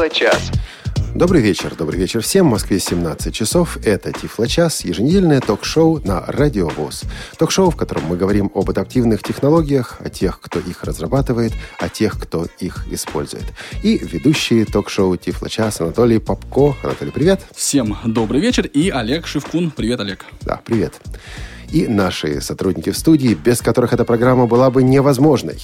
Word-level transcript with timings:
Тифло-час. 0.00 0.50
Добрый 1.14 1.42
вечер, 1.42 1.74
добрый 1.76 2.00
вечер 2.00 2.22
всем. 2.22 2.46
В 2.46 2.52
Москве 2.52 2.78
17 2.78 3.34
часов. 3.34 3.76
Это 3.84 4.12
Тифло-час, 4.12 4.82
еженедельное 4.82 5.42
ток-шоу 5.42 6.00
на 6.02 6.24
Радио 6.26 6.68
ВОЗ. 6.68 7.02
Ток-шоу, 7.36 7.70
в 7.70 7.76
котором 7.76 8.04
мы 8.04 8.16
говорим 8.16 8.50
об 8.54 8.70
адаптивных 8.70 9.22
технологиях, 9.22 9.98
о 10.00 10.08
тех, 10.08 10.40
кто 10.40 10.58
их 10.58 10.84
разрабатывает, 10.84 11.52
о 11.78 11.90
тех, 11.90 12.18
кто 12.18 12.46
их 12.60 12.86
использует. 12.90 13.44
И 13.82 13.98
ведущие 13.98 14.64
ток-шоу 14.64 15.18
Тифло-час 15.18 15.82
Анатолий 15.82 16.18
Попко. 16.18 16.74
Анатолий, 16.82 17.12
привет. 17.12 17.42
Всем 17.54 17.98
добрый 18.06 18.40
вечер. 18.40 18.64
И 18.64 18.88
Олег 18.88 19.26
Шевкун. 19.26 19.70
Привет, 19.70 20.00
Олег. 20.00 20.24
Да, 20.40 20.62
привет. 20.64 20.94
И 21.70 21.86
наши 21.88 22.40
сотрудники 22.40 22.88
в 22.88 22.96
студии, 22.96 23.34
без 23.34 23.60
которых 23.60 23.92
эта 23.92 24.06
программа 24.06 24.46
была 24.46 24.70
бы 24.70 24.82
невозможной. 24.82 25.60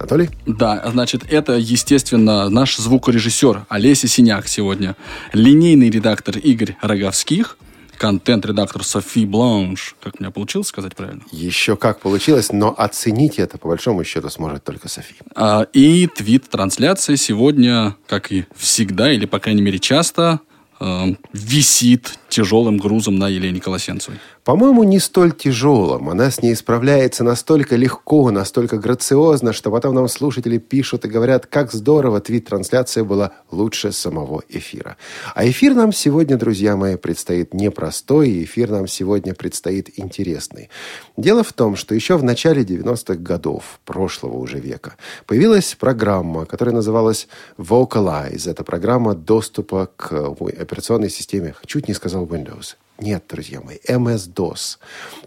Анатолий? 0.00 0.30
Да, 0.46 0.82
значит, 0.90 1.24
это, 1.28 1.52
естественно, 1.52 2.48
наш 2.48 2.76
звукорежиссер 2.78 3.66
Олеся 3.68 4.08
Синяк 4.08 4.48
сегодня, 4.48 4.96
линейный 5.34 5.90
редактор 5.90 6.38
Игорь 6.38 6.74
Роговских, 6.80 7.58
контент-редактор 7.98 8.82
Софи 8.82 9.26
Бланш. 9.26 9.94
Как 10.02 10.14
у 10.18 10.22
меня 10.22 10.30
получилось 10.30 10.68
сказать 10.68 10.96
правильно? 10.96 11.22
Еще 11.32 11.76
как 11.76 12.00
получилось, 12.00 12.50
но 12.50 12.74
оценить 12.76 13.38
это, 13.38 13.58
по 13.58 13.68
большому 13.68 14.02
счету, 14.04 14.30
сможет 14.30 14.64
только 14.64 14.88
Софи. 14.88 15.16
А, 15.34 15.66
и 15.74 16.06
твит-трансляция 16.06 17.16
сегодня, 17.16 17.94
как 18.06 18.32
и 18.32 18.46
всегда, 18.56 19.12
или, 19.12 19.26
по 19.26 19.38
крайней 19.38 19.60
мере, 19.60 19.78
часто, 19.78 20.40
э, 20.80 21.14
висит 21.34 22.18
тяжелым 22.30 22.78
грузом 22.78 23.16
на 23.16 23.28
Елене 23.28 23.60
Колосенцевой. 23.60 24.18
По-моему, 24.50 24.82
не 24.82 24.98
столь 24.98 25.30
тяжелым. 25.30 26.08
Она 26.08 26.28
с 26.28 26.42
ней 26.42 26.56
справляется 26.56 27.22
настолько 27.22 27.76
легко, 27.76 28.32
настолько 28.32 28.78
грациозно, 28.78 29.52
что 29.52 29.70
потом 29.70 29.94
нам 29.94 30.08
слушатели 30.08 30.58
пишут 30.58 31.04
и 31.04 31.08
говорят, 31.08 31.46
как 31.46 31.70
здорово, 31.70 32.20
твит-трансляция 32.20 33.04
была 33.04 33.30
лучше 33.52 33.92
самого 33.92 34.42
эфира. 34.48 34.96
А 35.36 35.48
эфир 35.48 35.74
нам 35.74 35.92
сегодня, 35.92 36.36
друзья 36.36 36.74
мои, 36.74 36.96
предстоит 36.96 37.54
непростой, 37.54 38.42
эфир 38.42 38.70
нам 38.70 38.88
сегодня 38.88 39.34
предстоит 39.34 40.00
интересный. 40.00 40.68
Дело 41.16 41.44
в 41.44 41.52
том, 41.52 41.76
что 41.76 41.94
еще 41.94 42.16
в 42.16 42.24
начале 42.24 42.64
90-х 42.64 43.14
годов 43.22 43.78
прошлого 43.84 44.36
уже 44.36 44.58
века 44.58 44.96
появилась 45.26 45.76
программа, 45.78 46.44
которая 46.44 46.74
называлась 46.74 47.28
Vocalize. 47.56 48.50
Это 48.50 48.64
программа 48.64 49.14
доступа 49.14 49.88
к 49.94 50.12
операционной 50.12 51.08
системе, 51.08 51.54
чуть 51.66 51.86
не 51.86 51.94
сказал 51.94 52.26
Windows, 52.26 52.74
нет, 53.00 53.24
друзья 53.28 53.60
мои, 53.62 53.78
MS-DOS. 53.88 54.76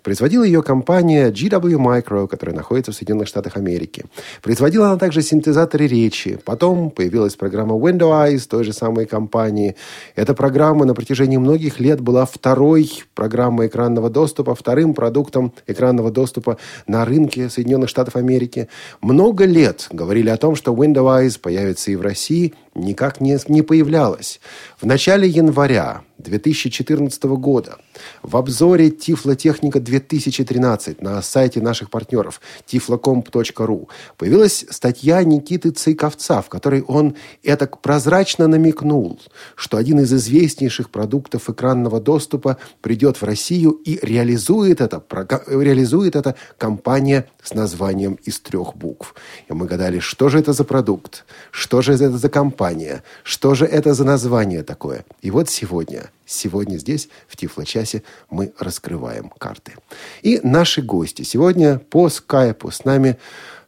Производила 0.03 0.43
ее 0.43 0.61
компания 0.61 1.31
GW 1.31 1.77
Micro, 1.77 2.27
которая 2.27 2.55
находится 2.55 2.91
в 2.91 2.95
Соединенных 2.95 3.27
Штатах 3.27 3.57
Америки. 3.57 4.05
Производила 4.43 4.89
она 4.89 4.97
также 4.97 5.23
синтезаторы 5.23 5.87
речи. 5.87 6.37
Потом 6.45 6.91
появилась 6.91 7.35
программа 7.35 7.75
Windows 7.75 8.47
той 8.47 8.63
же 8.63 8.73
самой 8.73 9.07
компании. 9.07 9.75
Эта 10.15 10.35
программа 10.35 10.85
на 10.85 10.93
протяжении 10.93 11.37
многих 11.37 11.79
лет 11.79 11.99
была 11.99 12.25
второй 12.25 13.03
программой 13.15 13.67
экранного 13.67 14.11
доступа, 14.11 14.53
вторым 14.53 14.93
продуктом 14.93 15.51
экранного 15.65 16.11
доступа 16.11 16.57
на 16.85 17.05
рынке 17.05 17.49
Соединенных 17.49 17.89
Штатов 17.89 18.15
Америки. 18.15 18.69
Много 19.01 19.45
лет 19.45 19.87
говорили 19.91 20.29
о 20.29 20.37
том, 20.37 20.55
что 20.55 20.73
Windows 20.75 21.39
появится 21.39 21.89
и 21.89 21.95
в 21.95 22.01
России, 22.01 22.53
никак 22.75 23.19
не, 23.19 23.37
не 23.47 23.63
появлялась. 23.63 24.39
В 24.79 24.85
начале 24.85 25.27
января 25.27 26.01
2014 26.23 27.23
года 27.23 27.77
в 28.21 28.37
обзоре 28.37 28.89
Тифлотехника 28.89 29.79
2013 29.79 31.01
на 31.01 31.21
сайте 31.21 31.61
наших 31.61 31.89
партнеров 31.89 32.41
tiflocomp.ru 32.67 33.87
появилась 34.17 34.65
статья 34.69 35.23
Никиты 35.23 35.71
Цейковца, 35.71 36.41
в 36.41 36.49
которой 36.49 36.81
он 36.81 37.15
это 37.43 37.67
прозрачно 37.67 38.47
намекнул, 38.47 39.19
что 39.55 39.77
один 39.77 39.99
из 39.99 40.13
известнейших 40.13 40.89
продуктов 40.89 41.49
экранного 41.49 41.99
доступа 41.99 42.57
придет 42.81 43.17
в 43.17 43.23
Россию 43.23 43.71
и 43.71 43.99
реализует 44.01 44.81
это, 44.81 45.03
реализует 45.47 46.15
это 46.15 46.35
компания 46.57 47.27
с 47.43 47.53
названием 47.53 48.13
из 48.23 48.39
трех 48.39 48.75
букв. 48.75 49.15
И 49.49 49.53
мы 49.53 49.65
гадали, 49.65 49.99
что 49.99 50.29
же 50.29 50.39
это 50.39 50.53
за 50.53 50.63
продукт, 50.63 51.25
что 51.51 51.81
же 51.81 51.93
это 51.93 52.17
за 52.17 52.29
компания, 52.29 53.03
что 53.23 53.55
же 53.55 53.65
это 53.65 53.93
за 53.93 54.03
название 54.03 54.63
такое. 54.63 55.05
И 55.21 55.31
вот 55.31 55.49
сегодня 55.49 56.09
Сегодня 56.25 56.77
здесь, 56.77 57.09
в 57.27 57.35
Тифло-часе, 57.35 58.03
мы 58.29 58.53
раскрываем 58.57 59.29
карты. 59.37 59.73
И 60.21 60.39
наши 60.41 60.81
гости. 60.81 61.23
Сегодня 61.23 61.79
по 61.79 62.09
скайпу 62.09 62.71
с 62.71 62.85
нами 62.85 63.17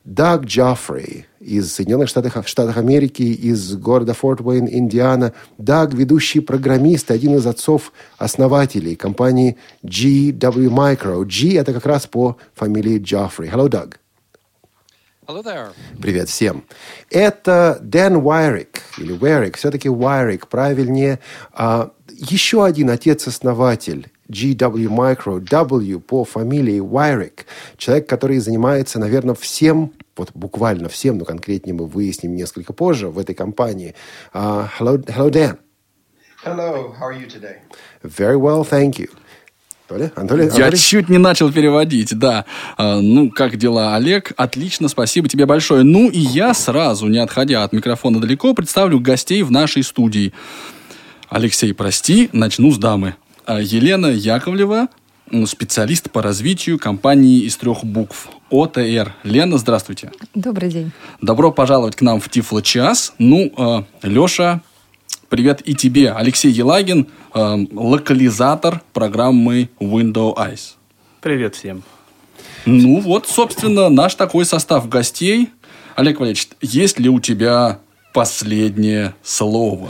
Даг 0.06 0.46
Джаффри 0.46 1.26
из 1.40 1.74
Соединенных 1.74 2.08
Штатов, 2.08 2.48
Штатов 2.48 2.78
Америки, 2.78 3.24
из 3.24 3.76
города 3.76 4.14
Форт 4.14 4.40
Уэйн, 4.40 4.68
Индиана. 4.70 5.34
Даг– 5.58 5.94
ведущий 5.96 6.40
программист, 6.40 7.12
один 7.12 7.36
из 7.36 7.46
отцов-основателей 7.46 8.96
компании 8.96 9.58
GW 9.84 10.70
Micro. 10.70 11.26
G– 11.26 11.56
это 11.60 11.74
как 11.74 11.86
раз 11.88 12.08
по 12.08 12.38
фамилии 12.54 13.00
Джаффри. 13.00 13.50
Hello, 13.50 13.68
Doug. 13.68 13.96
Hello 15.28 15.44
there. 15.44 15.70
Привет 16.00 16.30
всем. 16.30 16.66
Это 17.10 17.80
Дэн 17.82 18.18
Уайрик, 18.18 18.84
или 19.00 19.12
Уайрик, 19.12 19.58
все-таки 19.58 19.90
Уайрик, 19.90 20.48
правильнее. 20.48 21.20
Еще 22.18 22.64
один 22.64 22.90
отец-основатель 22.92 24.08
GW 24.30 24.88
Micro, 24.88 25.40
W 25.42 26.00
по 26.00 26.24
фамилии 26.24 26.80
Уайрик. 26.80 27.46
Человек, 27.78 28.08
который 28.08 28.40
занимается, 28.40 29.00
наверное, 29.00 29.36
всем, 29.36 29.92
вот 30.16 30.32
буквально 30.34 30.88
всем, 30.88 31.18
но 31.18 31.26
конкретнее 31.26 31.74
мы 31.74 31.88
выясним 31.88 32.36
несколько 32.36 32.72
позже 32.72 33.10
в 33.10 33.20
этой 33.20 33.36
компании. 33.36 33.96
Uh, 34.34 34.66
hello, 34.80 34.98
hello, 35.06 35.30
Dan. 35.30 35.58
Hello, 36.46 36.96
how 36.98 37.10
are 37.10 37.20
you 37.20 37.28
today? 37.28 37.58
Very 38.02 38.38
well, 38.38 38.64
thank 38.64 38.98
you. 38.98 39.10
Толя? 39.90 40.12
Анатолий? 40.16 40.46
Я 40.46 40.52
Анатолий? 40.52 40.78
чуть 40.78 41.10
не 41.10 41.18
начал 41.18 41.52
переводить, 41.52 42.18
да. 42.18 42.46
А, 42.78 43.02
ну, 43.02 43.30
как 43.30 43.58
дела, 43.58 43.96
Олег? 43.96 44.32
Отлично, 44.38 44.88
спасибо 44.88 45.28
тебе 45.28 45.46
большое. 45.46 45.84
Ну, 45.84 46.10
и 46.10 46.20
я 46.20 46.54
сразу, 46.54 47.08
не 47.08 47.20
отходя 47.20 47.64
от 47.64 47.74
микрофона 47.74 48.22
далеко, 48.22 48.54
представлю 48.54 49.02
гостей 49.02 49.44
в 49.44 49.52
нашей 49.52 49.84
студии. 49.84 50.34
Алексей, 51.30 51.74
прости, 51.74 52.30
начну 52.34 52.72
с 52.72 52.78
дамы. 52.78 53.16
А, 53.46 53.60
Елена 53.60 54.08
Яковлева, 54.08 54.88
специалист 55.46 56.12
по 56.12 56.22
развитию 56.22 56.78
компании 56.78 57.42
из 57.42 57.58
трех 57.58 57.84
букв 57.84 58.30
ОТР. 58.50 59.14
Лена, 59.24 59.58
здравствуйте. 59.58 60.12
Добрый 60.34 60.70
день. 60.70 60.92
Добро 61.22 61.52
пожаловать 61.52 61.96
к 61.96 62.02
нам 62.02 62.20
в 62.20 62.30
Тифло 62.30 62.62
час. 62.62 63.14
Ну, 63.18 63.52
э, 63.58 63.84
Леша, 64.04 64.62
Привет 65.28 65.64
и 65.66 65.74
тебе, 65.74 66.12
Алексей 66.12 66.52
Елагин, 66.52 67.08
э, 67.34 67.66
локализатор 67.74 68.82
программы 68.94 69.70
Window 69.80 70.36
Eyes. 70.36 70.76
Привет 71.20 71.56
всем. 71.56 71.84
Ну 72.66 73.00
вот, 73.00 73.28
собственно, 73.28 73.90
наш 73.90 74.16
такой 74.16 74.46
состав 74.46 74.88
гостей. 74.88 75.50
Олег 75.96 76.20
Валерьевич, 76.20 76.50
есть 76.62 77.00
ли 77.00 77.10
у 77.10 77.20
тебя 77.20 77.80
последнее 78.14 79.16
слово? 79.24 79.90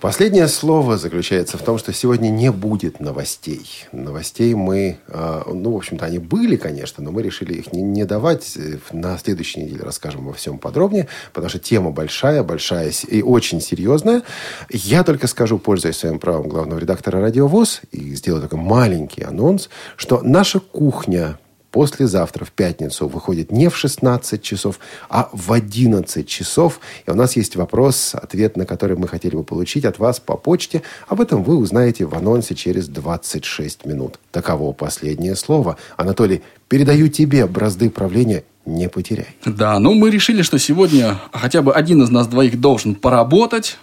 Последнее 0.00 0.46
слово 0.46 0.98
заключается 0.98 1.56
в 1.56 1.62
том, 1.62 1.78
что 1.78 1.90
сегодня 1.94 2.28
не 2.28 2.52
будет 2.52 3.00
новостей. 3.00 3.86
Новостей 3.92 4.54
мы, 4.54 4.98
а, 5.08 5.50
ну, 5.50 5.72
в 5.72 5.76
общем-то, 5.76 6.04
они 6.04 6.18
были, 6.18 6.56
конечно, 6.56 7.02
но 7.02 7.10
мы 7.10 7.22
решили 7.22 7.54
их 7.54 7.72
не, 7.72 8.04
давать. 8.04 8.58
На 8.92 9.16
следующей 9.16 9.62
неделе 9.62 9.82
расскажем 9.82 10.26
во 10.26 10.34
всем 10.34 10.58
подробнее, 10.58 11.08
потому 11.32 11.48
что 11.48 11.58
тема 11.58 11.92
большая, 11.92 12.42
большая 12.42 12.92
и 13.08 13.22
очень 13.22 13.62
серьезная. 13.62 14.22
Я 14.70 15.02
только 15.02 15.26
скажу, 15.28 15.58
пользуясь 15.58 15.96
своим 15.96 16.18
правом 16.18 16.48
главного 16.48 16.78
редактора 16.78 17.22
«Радиовоз», 17.22 17.80
и 17.90 18.14
сделаю 18.14 18.42
такой 18.42 18.58
маленький 18.58 19.22
анонс, 19.22 19.70
что 19.96 20.20
наша 20.22 20.60
кухня 20.60 21.38
послезавтра, 21.76 22.46
в 22.46 22.52
пятницу, 22.52 23.06
выходит 23.06 23.52
не 23.52 23.68
в 23.68 23.76
16 23.76 24.40
часов, 24.40 24.78
а 25.10 25.28
в 25.34 25.52
11 25.52 26.26
часов. 26.26 26.80
И 27.06 27.10
у 27.10 27.14
нас 27.14 27.36
есть 27.36 27.54
вопрос, 27.54 28.14
ответ 28.14 28.56
на 28.56 28.64
который 28.64 28.96
мы 28.96 29.06
хотели 29.06 29.36
бы 29.36 29.44
получить 29.44 29.84
от 29.84 29.98
вас 29.98 30.18
по 30.18 30.38
почте. 30.38 30.80
Об 31.06 31.20
этом 31.20 31.42
вы 31.42 31.58
узнаете 31.58 32.06
в 32.06 32.14
анонсе 32.14 32.54
через 32.54 32.88
26 32.88 33.84
минут. 33.84 34.18
Таково 34.30 34.72
последнее 34.72 35.36
слово. 35.36 35.76
Анатолий, 35.98 36.40
передаю 36.68 37.08
тебе 37.08 37.46
бразды 37.46 37.90
правления 37.90 38.44
не 38.64 38.88
потеряй. 38.88 39.36
Да, 39.44 39.78
ну 39.78 39.92
мы 39.92 40.10
решили, 40.10 40.40
что 40.42 40.58
сегодня 40.58 41.20
хотя 41.32 41.60
бы 41.60 41.74
один 41.74 42.02
из 42.02 42.08
нас 42.08 42.26
двоих 42.26 42.58
должен 42.58 42.94
поработать. 42.94 43.76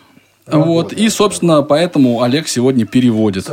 Вот, 0.46 0.92
и, 0.92 1.10
собственно, 1.10 1.62
поэтому 1.62 2.22
Олег 2.22 2.48
сегодня 2.48 2.86
переводит. 2.86 3.50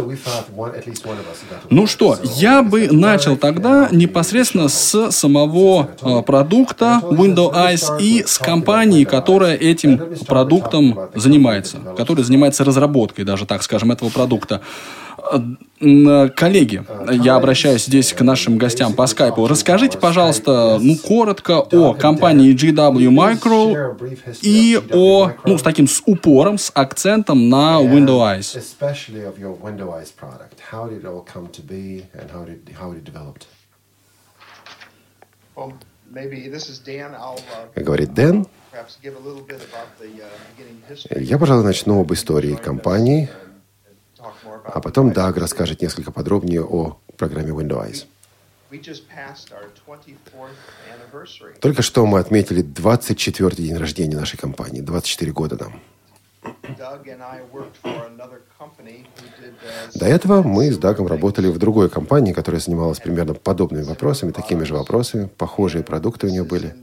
Ну 1.70 1.87
что, 1.87 2.19
я 2.37 2.62
бы 2.62 2.88
начал 2.90 3.37
тогда 3.37 3.88
непосредственно 3.92 4.69
с 4.69 5.10
самого 5.12 5.90
э, 6.02 6.22
продукта 6.22 7.00
Windows 7.04 7.54
Eyes 7.54 8.00
и 8.00 8.25
с 8.26 8.38
компании, 8.38 9.04
которая 9.04 9.56
этим 9.56 10.00
продуктом 10.26 10.98
занимается, 11.14 11.78
которая 11.96 12.25
занимается 12.25 12.64
разработкой, 12.64 13.25
даже 13.25 13.46
так 13.46 13.62
скажем, 13.62 13.92
этого 13.92 14.10
продукта. 14.10 14.60
Коллеги, 16.37 16.84
я 17.11 17.37
обращаюсь 17.37 17.87
здесь 17.87 18.12
к 18.12 18.20
нашим 18.22 18.58
гостям 18.58 18.93
по 18.93 19.06
скайпу. 19.06 19.46
Расскажите, 19.46 19.99
пожалуйста, 19.99 20.78
ну, 20.81 20.96
коротко 20.96 21.61
о 21.61 21.94
компании 21.94 22.55
GW 22.55 23.08
Micro 23.08 23.96
и 24.43 24.81
о, 24.93 25.32
ну, 25.44 25.58
с 25.58 25.62
таким 25.62 25.88
с 25.88 26.02
упором, 26.06 26.58
с 26.58 26.70
акцентом 26.75 27.49
на 27.49 27.81
Windows. 27.81 28.61
Говорит 37.76 38.14
Дэн. 38.14 38.46
Я, 41.11 41.38
пожалуй, 41.38 41.64
начну 41.64 42.00
об 42.00 42.12
истории 42.12 42.55
компании, 42.55 43.28
а 44.64 44.81
потом 44.81 45.12
Даг 45.12 45.37
расскажет 45.37 45.82
несколько 45.82 46.11
подробнее 46.11 46.62
о 46.62 46.99
программе 47.17 47.50
Windows. 47.50 48.06
Только 51.61 51.82
что 51.82 52.06
мы 52.06 52.20
отметили 52.20 52.62
24-й 52.62 53.62
день 53.62 53.76
рождения 53.76 54.17
нашей 54.17 54.37
компании. 54.37 54.81
24 54.81 55.32
года 55.32 55.56
нам. 55.58 55.81
До 59.94 60.06
этого 60.06 60.43
мы 60.43 60.70
с 60.70 60.78
Дагом 60.78 61.06
работали 61.06 61.49
в 61.49 61.58
другой 61.58 61.90
компании, 61.90 62.32
которая 62.32 62.61
занималась 62.61 63.00
примерно 63.00 63.34
подобными 63.34 63.82
вопросами, 63.82 64.31
такими 64.31 64.64
же 64.64 64.75
вопросами. 64.75 65.28
Похожие 65.37 65.84
продукты 65.84 66.28
у 66.28 66.31
нее 66.31 66.44
были. 66.44 66.75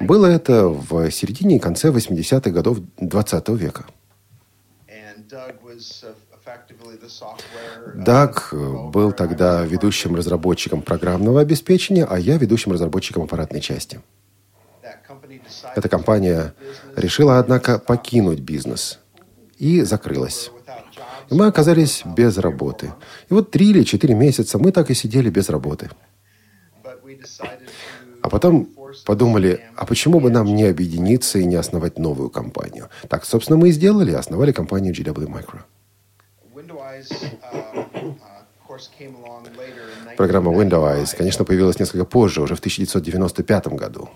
Было 0.00 0.26
это 0.26 0.68
в 0.68 1.10
середине 1.10 1.56
и 1.56 1.58
конце 1.58 1.90
80-х 1.90 2.50
годов 2.50 2.78
20 2.98 3.48
века. 3.50 3.86
Даг 7.94 8.54
был 8.92 9.12
тогда 9.12 9.64
ведущим 9.64 10.14
разработчиком 10.14 10.82
программного 10.82 11.40
обеспечения, 11.40 12.04
а 12.04 12.18
я 12.18 12.36
ведущим 12.36 12.72
разработчиком 12.72 13.24
аппаратной 13.24 13.60
части. 13.60 14.00
Эта 15.74 15.88
компания 15.88 16.54
решила, 16.96 17.38
однако, 17.38 17.78
покинуть 17.78 18.40
бизнес 18.40 18.98
и 19.58 19.82
закрылась. 19.82 20.50
И 21.30 21.34
мы 21.34 21.46
оказались 21.46 22.02
без 22.04 22.38
работы. 22.38 22.92
И 23.28 23.34
вот 23.34 23.50
три 23.50 23.70
или 23.70 23.82
четыре 23.82 24.14
месяца 24.14 24.58
мы 24.58 24.70
так 24.70 24.90
и 24.90 24.94
сидели 24.94 25.30
без 25.30 25.48
работы. 25.48 25.90
А 28.22 28.28
потом 28.28 28.68
подумали, 29.06 29.60
а 29.76 29.86
почему 29.86 30.20
бы 30.20 30.30
нам 30.30 30.54
не 30.54 30.64
объединиться 30.64 31.38
и 31.38 31.46
не 31.46 31.56
основать 31.56 31.98
новую 31.98 32.28
компанию? 32.28 32.88
Так, 33.08 33.24
собственно, 33.24 33.58
мы 33.58 33.68
и 33.68 33.72
сделали, 33.72 34.12
основали 34.12 34.52
компанию 34.52 34.92
GW 34.92 35.26
Micro. 35.28 35.60
Программа 40.16 40.52
Windows, 40.52 41.16
конечно, 41.16 41.44
появилась 41.44 41.78
несколько 41.78 42.04
позже, 42.04 42.42
уже 42.42 42.54
в 42.54 42.58
1995 42.58 43.68
году. 43.68 44.08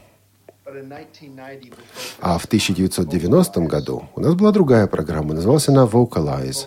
А 2.20 2.38
в 2.38 2.44
1990 2.44 3.60
году 3.60 4.08
у 4.16 4.20
нас 4.20 4.34
была 4.34 4.52
другая 4.52 4.86
программа, 4.86 5.34
называлась 5.34 5.68
она 5.68 5.84
Vocalize. 5.84 6.66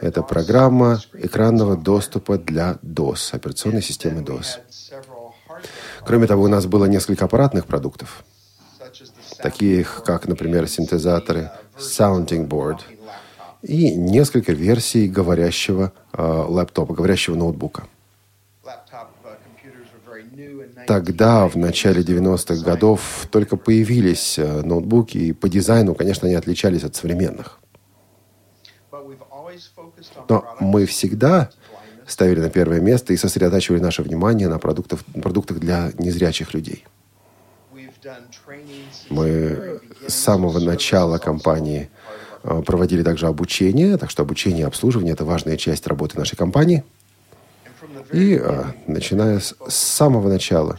Это 0.00 0.22
программа 0.22 1.00
экранного 1.14 1.76
доступа 1.76 2.38
для 2.38 2.78
DOS, 2.82 3.34
операционной 3.34 3.82
системы 3.82 4.22
DOS. 4.22 4.60
Кроме 6.04 6.26
того, 6.26 6.44
у 6.44 6.48
нас 6.48 6.66
было 6.66 6.86
несколько 6.86 7.24
аппаратных 7.24 7.66
продуктов, 7.66 8.24
таких 9.38 10.02
как, 10.04 10.28
например, 10.28 10.68
синтезаторы, 10.68 11.50
sounding 11.78 12.48
board 12.48 12.80
и 13.62 13.94
несколько 13.94 14.52
версий 14.52 15.08
говорящего 15.08 15.92
э, 16.12 16.22
лэптопа, 16.22 16.94
говорящего 16.94 17.34
ноутбука. 17.34 17.84
Тогда, 20.86 21.46
в 21.46 21.56
начале 21.56 22.02
90-х 22.02 22.64
годов, 22.64 23.26
только 23.30 23.56
появились 23.56 24.38
э, 24.38 24.62
ноутбуки, 24.62 25.18
и 25.18 25.32
по 25.32 25.48
дизайну, 25.48 25.94
конечно, 25.94 26.26
они 26.26 26.34
отличались 26.34 26.84
от 26.84 26.96
современных. 26.96 27.60
Но 30.28 30.56
мы 30.60 30.86
всегда 30.86 31.50
ставили 32.10 32.40
на 32.40 32.50
первое 32.50 32.80
место 32.80 33.12
и 33.12 33.16
сосредотачивали 33.16 33.80
наше 33.80 34.02
внимание 34.02 34.48
на 34.48 34.58
продуктах, 34.58 35.04
продуктах 35.22 35.58
для 35.58 35.92
незрячих 35.98 36.54
людей. 36.54 36.84
Мы 39.10 39.80
с 40.06 40.14
самого 40.14 40.58
начала 40.58 41.18
компании 41.18 41.90
э, 42.42 42.62
проводили 42.66 43.02
также 43.02 43.26
обучение, 43.26 43.96
так 43.96 44.10
что 44.10 44.22
обучение 44.22 44.62
и 44.62 44.66
обслуживание– 44.66 45.12
это 45.14 45.24
важная 45.24 45.56
часть 45.56 45.86
работы 45.86 46.18
нашей 46.18 46.36
компании. 46.36 46.82
И 48.12 48.40
э, 48.42 48.64
начиная 48.86 49.38
с 49.40 49.54
самого 49.68 50.28
начала 50.28 50.78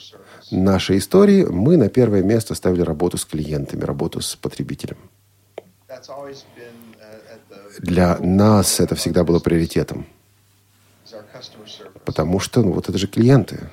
нашей 0.50 0.98
истории, 0.98 1.46
мы 1.46 1.78
на 1.78 1.90
первое 1.90 2.24
место 2.24 2.56
ставили 2.56 2.82
работу 2.82 3.18
с 3.18 3.26
клиентами, 3.26 3.84
работу 3.84 4.20
с 4.20 4.36
потребителем. 4.36 4.98
Для 7.80 8.18
нас 8.18 8.80
это 8.80 8.96
всегда 8.96 9.24
было 9.24 9.40
приоритетом. 9.40 10.06
Потому 12.06 12.40
что, 12.40 12.62
ну, 12.62 12.74
вот 12.74 12.90
это 12.90 12.98
же 12.98 13.08
клиенты. 13.08 13.70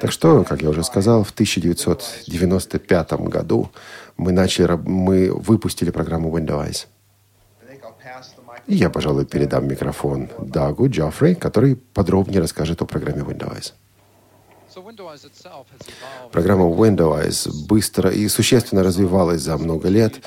Так 0.00 0.12
что, 0.12 0.44
как 0.44 0.62
я 0.62 0.68
уже 0.68 0.84
сказал, 0.84 1.24
в 1.24 1.30
1995 1.30 3.12
году 3.12 3.70
мы 4.16 4.32
начали, 4.32 4.78
мы 4.84 5.32
выпустили 5.32 5.90
программу 5.90 6.36
Windows. 6.36 6.86
И 8.66 8.74
я, 8.74 8.90
пожалуй, 8.90 9.24
передам 9.26 9.68
микрофон 9.68 10.28
Дагу 10.38 10.88
Джоффри, 10.88 11.34
который 11.34 11.76
подробнее 11.76 12.40
расскажет 12.40 12.82
о 12.82 12.84
программе 12.84 13.22
Windows. 13.22 13.72
Программа 16.32 16.64
Windows 16.64 17.66
быстро 17.66 18.10
и 18.10 18.28
существенно 18.28 18.82
развивалась 18.82 19.40
за 19.40 19.56
много 19.56 19.88
лет 19.88 20.20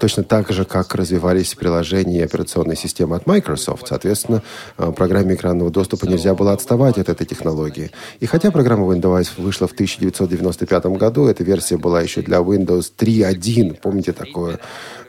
точно 0.00 0.24
так 0.24 0.50
же, 0.50 0.64
как 0.64 0.94
развивались 0.94 1.54
приложения 1.54 2.20
и 2.20 2.22
операционные 2.22 2.76
системы 2.76 3.16
от 3.16 3.26
Microsoft. 3.26 3.88
Соответственно, 3.88 4.42
э, 4.78 4.92
программе 4.92 5.34
экранного 5.34 5.70
доступа 5.70 6.06
нельзя 6.06 6.34
было 6.34 6.52
отставать 6.52 6.98
от 6.98 7.08
этой 7.08 7.26
технологии. 7.26 7.90
И 8.20 8.26
хотя 8.26 8.50
программа 8.50 8.92
Windows 8.92 9.30
вышла 9.36 9.66
в 9.66 9.72
1995 9.72 10.96
году, 10.96 11.26
эта 11.26 11.44
версия 11.44 11.76
была 11.76 12.00
еще 12.00 12.22
для 12.22 12.38
Windows 12.38 12.92
3.1. 12.96 13.78
Помните 13.80 14.12
такое? 14.12 14.58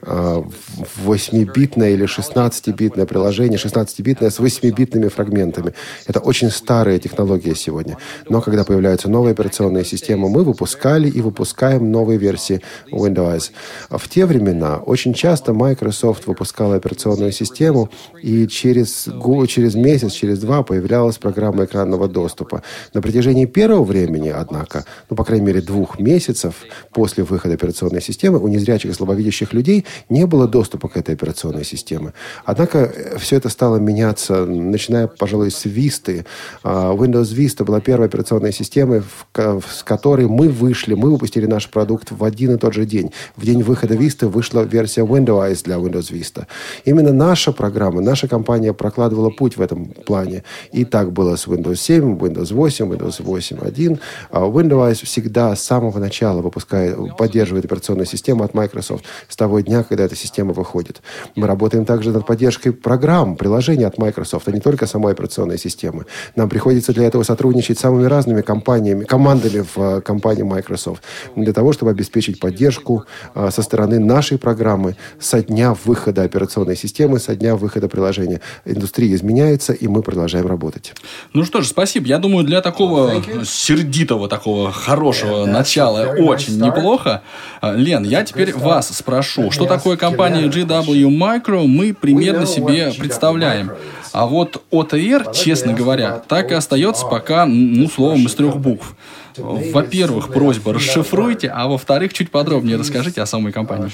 8-битное 0.02 1.90
или 1.90 2.04
16-битное 2.06 3.06
приложение, 3.06 3.58
16-битное 3.58 4.30
с 4.30 4.38
8-битными 4.38 5.08
фрагментами. 5.08 5.74
Это 6.06 6.20
очень 6.20 6.50
старая 6.50 6.98
технология 6.98 7.54
сегодня. 7.54 7.96
Но 8.28 8.40
когда 8.40 8.64
появляются 8.64 9.08
новые 9.08 9.32
операционные 9.32 9.84
системы, 9.84 10.28
мы 10.28 10.44
выпускали 10.44 11.08
и 11.08 11.20
выпускаем 11.20 11.90
новые 11.90 12.18
версии 12.18 12.60
Windows. 12.92 13.50
В 13.90 14.08
те 14.08 14.26
времена 14.26 14.43
очень 14.86 15.14
часто 15.14 15.52
Microsoft 15.52 16.26
выпускала 16.26 16.76
операционную 16.76 17.32
систему, 17.32 17.90
и 18.22 18.46
через, 18.46 19.08
через 19.48 19.74
месяц, 19.74 20.12
через 20.12 20.38
два 20.38 20.62
появлялась 20.62 21.18
программа 21.18 21.64
экранного 21.64 22.08
доступа. 22.08 22.62
На 22.92 23.02
протяжении 23.02 23.46
первого 23.46 23.84
времени, 23.84 24.28
однако, 24.28 24.84
ну, 25.10 25.16
по 25.16 25.24
крайней 25.24 25.46
мере, 25.46 25.60
двух 25.60 25.98
месяцев 25.98 26.54
после 26.92 27.24
выхода 27.24 27.54
операционной 27.54 28.02
системы, 28.02 28.38
у 28.38 28.48
незрячих 28.48 28.90
и 28.90 28.94
слабовидящих 28.94 29.52
людей 29.52 29.84
не 30.08 30.26
было 30.26 30.46
доступа 30.48 30.88
к 30.88 30.96
этой 30.96 31.14
операционной 31.14 31.64
системе. 31.64 32.12
Однако 32.44 32.78
э, 32.78 33.18
все 33.18 33.36
это 33.36 33.48
стало 33.48 33.76
меняться, 33.76 34.44
начиная, 34.44 35.06
пожалуй, 35.06 35.50
с 35.50 35.64
Vista. 35.66 36.24
А, 36.62 36.94
Windows 36.94 37.34
Vista 37.34 37.64
была 37.64 37.80
первой 37.80 38.06
операционной 38.06 38.52
системой, 38.52 39.02
с 39.34 39.82
которой 39.82 40.26
мы 40.26 40.48
вышли, 40.48 40.94
мы 40.94 41.10
выпустили 41.10 41.46
наш 41.46 41.68
продукт 41.68 42.10
в 42.10 42.22
один 42.24 42.54
и 42.54 42.58
тот 42.58 42.74
же 42.74 42.86
день. 42.86 43.12
В 43.36 43.44
день 43.44 43.62
выхода 43.62 43.94
Vista 43.94 44.28
вышла 44.34 44.62
версия 44.62 45.02
Windows 45.02 45.64
для 45.64 45.76
Windows 45.76 46.12
Vista. 46.12 46.46
Именно 46.84 47.12
наша 47.12 47.52
программа, 47.52 48.00
наша 48.00 48.28
компания 48.28 48.72
прокладывала 48.72 49.30
путь 49.30 49.56
в 49.56 49.62
этом 49.62 49.86
плане. 49.86 50.42
И 50.72 50.84
так 50.84 51.12
было 51.12 51.36
с 51.36 51.46
Windows 51.46 51.76
7, 51.76 52.18
Windows 52.18 52.52
8, 52.52 52.92
Windows 52.92 53.22
8.1. 53.22 54.00
А 54.30 54.40
Windows 54.40 55.04
всегда 55.04 55.54
с 55.54 55.62
самого 55.62 55.98
начала 55.98 56.42
выпускает, 56.42 57.16
поддерживает 57.16 57.64
операционную 57.64 58.06
систему 58.06 58.44
от 58.44 58.54
Microsoft 58.54 59.04
с 59.28 59.36
того 59.36 59.60
дня, 59.60 59.84
когда 59.84 60.04
эта 60.04 60.16
система 60.16 60.52
выходит. 60.52 61.00
Мы 61.36 61.46
работаем 61.46 61.84
также 61.84 62.10
над 62.10 62.26
поддержкой 62.26 62.72
программ, 62.72 63.36
приложений 63.36 63.84
от 63.84 63.98
Microsoft, 63.98 64.48
а 64.48 64.52
не 64.52 64.60
только 64.60 64.86
самой 64.86 65.12
операционной 65.12 65.58
системы. 65.58 66.06
Нам 66.36 66.48
приходится 66.48 66.92
для 66.92 67.06
этого 67.06 67.22
сотрудничать 67.22 67.78
с 67.78 67.80
самыми 67.80 68.06
разными 68.06 68.42
компаниями, 68.42 69.04
командами 69.04 69.64
в 69.74 69.78
э, 69.78 70.00
компании 70.00 70.42
Microsoft, 70.42 71.02
для 71.36 71.52
того, 71.52 71.72
чтобы 71.72 71.90
обеспечить 71.90 72.40
поддержку 72.40 73.04
э, 73.34 73.50
со 73.50 73.62
стороны 73.62 73.98
нашей 73.98 74.23
нашей 74.24 74.38
программы 74.38 74.96
со 75.18 75.42
дня 75.42 75.74
выхода 75.84 76.22
операционной 76.22 76.76
системы, 76.76 77.18
со 77.18 77.36
дня 77.36 77.56
выхода 77.56 77.88
приложения. 77.88 78.40
Индустрия 78.64 79.14
изменяется, 79.14 79.74
и 79.74 79.86
мы 79.86 80.00
продолжаем 80.00 80.46
работать. 80.46 80.94
Ну 81.34 81.44
что 81.44 81.60
ж, 81.60 81.66
спасибо. 81.66 82.06
Я 82.06 82.18
думаю, 82.18 82.46
для 82.46 82.62
такого 82.62 83.22
сердитого, 83.44 84.26
такого 84.30 84.72
хорошего 84.72 85.44
начала 85.44 86.14
очень 86.18 86.58
неплохо. 86.58 87.20
А, 87.60 87.74
Лен, 87.74 88.04
я 88.04 88.24
теперь 88.24 88.54
вас 88.54 88.88
спрошу, 88.96 89.50
что 89.50 89.66
такое 89.66 89.98
компания 89.98 90.48
GW 90.48 91.10
Micro, 91.10 91.66
мы 91.66 91.92
примерно 91.92 92.46
себе 92.46 92.94
представляем. 92.98 93.72
А 94.12 94.26
вот 94.26 94.62
ОТР, 94.70 95.32
честно 95.34 95.74
говоря, 95.74 96.22
так 96.28 96.50
и 96.50 96.54
остается 96.54 97.04
пока, 97.04 97.44
ну, 97.44 97.90
словом 97.90 98.24
из 98.24 98.34
трех 98.34 98.56
букв. 98.56 98.94
Во-первых, 99.38 100.32
просьба 100.32 100.72
расшифруйте, 100.72 101.48
а 101.48 101.66
во-вторых, 101.66 102.12
чуть 102.12 102.30
подробнее 102.30 102.76
расскажите 102.76 103.20
о 103.22 103.26
самой 103.26 103.52
компании. 103.52 103.90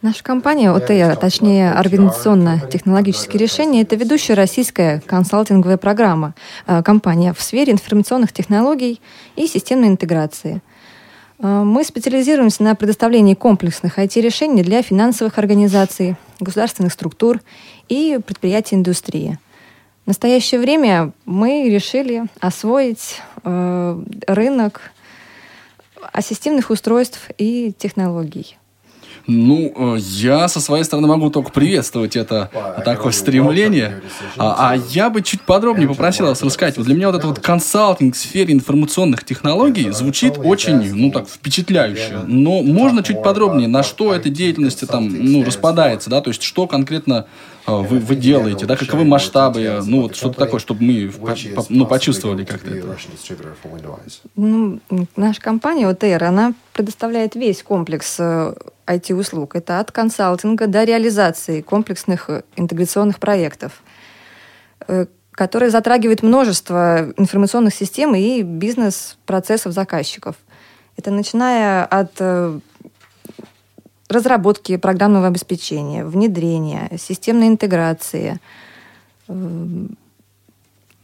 Наша 0.00 0.22
компания 0.22 0.70
ОТР, 0.70 1.16
точнее 1.16 1.72
организационно-технологические 1.72 3.40
решения, 3.40 3.82
это 3.82 3.96
ведущая 3.96 4.34
российская 4.34 5.00
консалтинговая 5.00 5.76
программа, 5.76 6.34
э, 6.66 6.82
компания 6.82 7.32
в 7.32 7.40
сфере 7.42 7.72
информационных 7.72 8.32
технологий 8.32 9.00
и 9.36 9.46
системной 9.46 9.88
интеграции. 9.88 10.62
Э, 11.38 11.62
мы 11.64 11.84
специализируемся 11.84 12.62
на 12.62 12.74
предоставлении 12.74 13.34
комплексных 13.34 13.98
IT-решений 13.98 14.62
для 14.62 14.82
финансовых 14.82 15.38
организаций, 15.38 16.16
государственных 16.40 16.92
структур 16.92 17.40
и 17.88 18.18
предприятий 18.24 18.76
индустрии. 18.76 19.38
В 20.04 20.08
настоящее 20.08 20.60
время 20.60 21.12
мы 21.26 21.68
решили 21.70 22.24
освоить 22.40 23.20
э, 23.44 24.02
рынок 24.26 24.92
ассистивных 26.12 26.70
устройств 26.70 27.30
и 27.38 27.72
технологий. 27.76 28.58
Ну, 29.26 29.96
э, 29.96 29.98
я 30.00 30.48
со 30.48 30.60
своей 30.60 30.84
стороны 30.84 31.08
могу 31.08 31.30
только 31.30 31.50
приветствовать 31.52 32.16
это 32.16 32.50
такое 32.84 33.12
стремление. 33.12 34.00
А, 34.36 34.70
а 34.70 34.76
я 34.76 35.10
бы 35.10 35.22
чуть 35.22 35.42
подробнее 35.42 35.88
попросил 35.88 36.26
вас 36.26 36.42
рассказать. 36.42 36.76
Вот 36.76 36.86
для 36.86 36.94
меня 36.94 37.08
вот 37.08 37.16
этот 37.16 37.28
вот 37.28 37.38
консалтинг 37.40 38.14
в 38.14 38.18
сфере 38.18 38.52
информационных 38.52 39.24
технологий 39.24 39.90
звучит 39.90 40.38
очень, 40.38 40.94
ну 40.94 41.10
так, 41.10 41.28
впечатляюще. 41.28 42.20
Но 42.26 42.62
можно 42.62 43.02
чуть 43.02 43.22
подробнее, 43.22 43.68
на 43.68 43.82
что 43.82 44.14
эта 44.14 44.28
деятельность 44.28 44.86
там, 44.88 45.08
ну, 45.08 45.44
распадается, 45.44 46.10
да, 46.10 46.20
то 46.20 46.30
есть 46.30 46.42
что 46.42 46.66
конкретно 46.66 47.26
а, 47.64 47.76
вы, 47.76 48.00
вы 48.00 48.16
делаете, 48.16 48.66
да, 48.66 48.76
каковы 48.76 49.04
масштабы, 49.04 49.80
ну, 49.86 50.02
вот 50.02 50.16
что-то 50.16 50.38
такое, 50.38 50.58
чтобы 50.58 50.82
мы 50.82 51.08
по, 51.08 51.26
по, 51.54 51.66
ну, 51.68 51.86
почувствовали 51.86 52.44
как-то 52.44 52.74
это. 52.74 52.96
Ну, 54.34 54.80
наша 55.16 55.40
компания 55.40 55.86
ОТР, 55.88 56.24
она 56.24 56.54
предоставляет 56.72 57.36
весь 57.36 57.62
комплекс 57.62 58.18
IT-услуг. 58.86 59.54
Э, 59.54 59.58
это 59.58 59.80
от 59.80 59.90
консалтинга 59.92 60.66
до 60.66 60.84
реализации 60.84 61.60
комплексных 61.60 62.30
э, 62.30 62.42
интеграционных 62.56 63.18
проектов, 63.18 63.82
э, 64.88 65.06
которые 65.32 65.70
затрагивают 65.70 66.22
множество 66.22 67.12
информационных 67.16 67.74
систем 67.74 68.14
и 68.14 68.42
бизнес-процессов 68.42 69.72
заказчиков. 69.72 70.36
Это 70.96 71.10
начиная 71.10 71.86
от 71.86 72.20
разработки 74.10 74.76
программного 74.76 75.28
обеспечения, 75.28 76.04
внедрения, 76.04 76.90
системной 76.98 77.48
интеграции. 77.48 78.40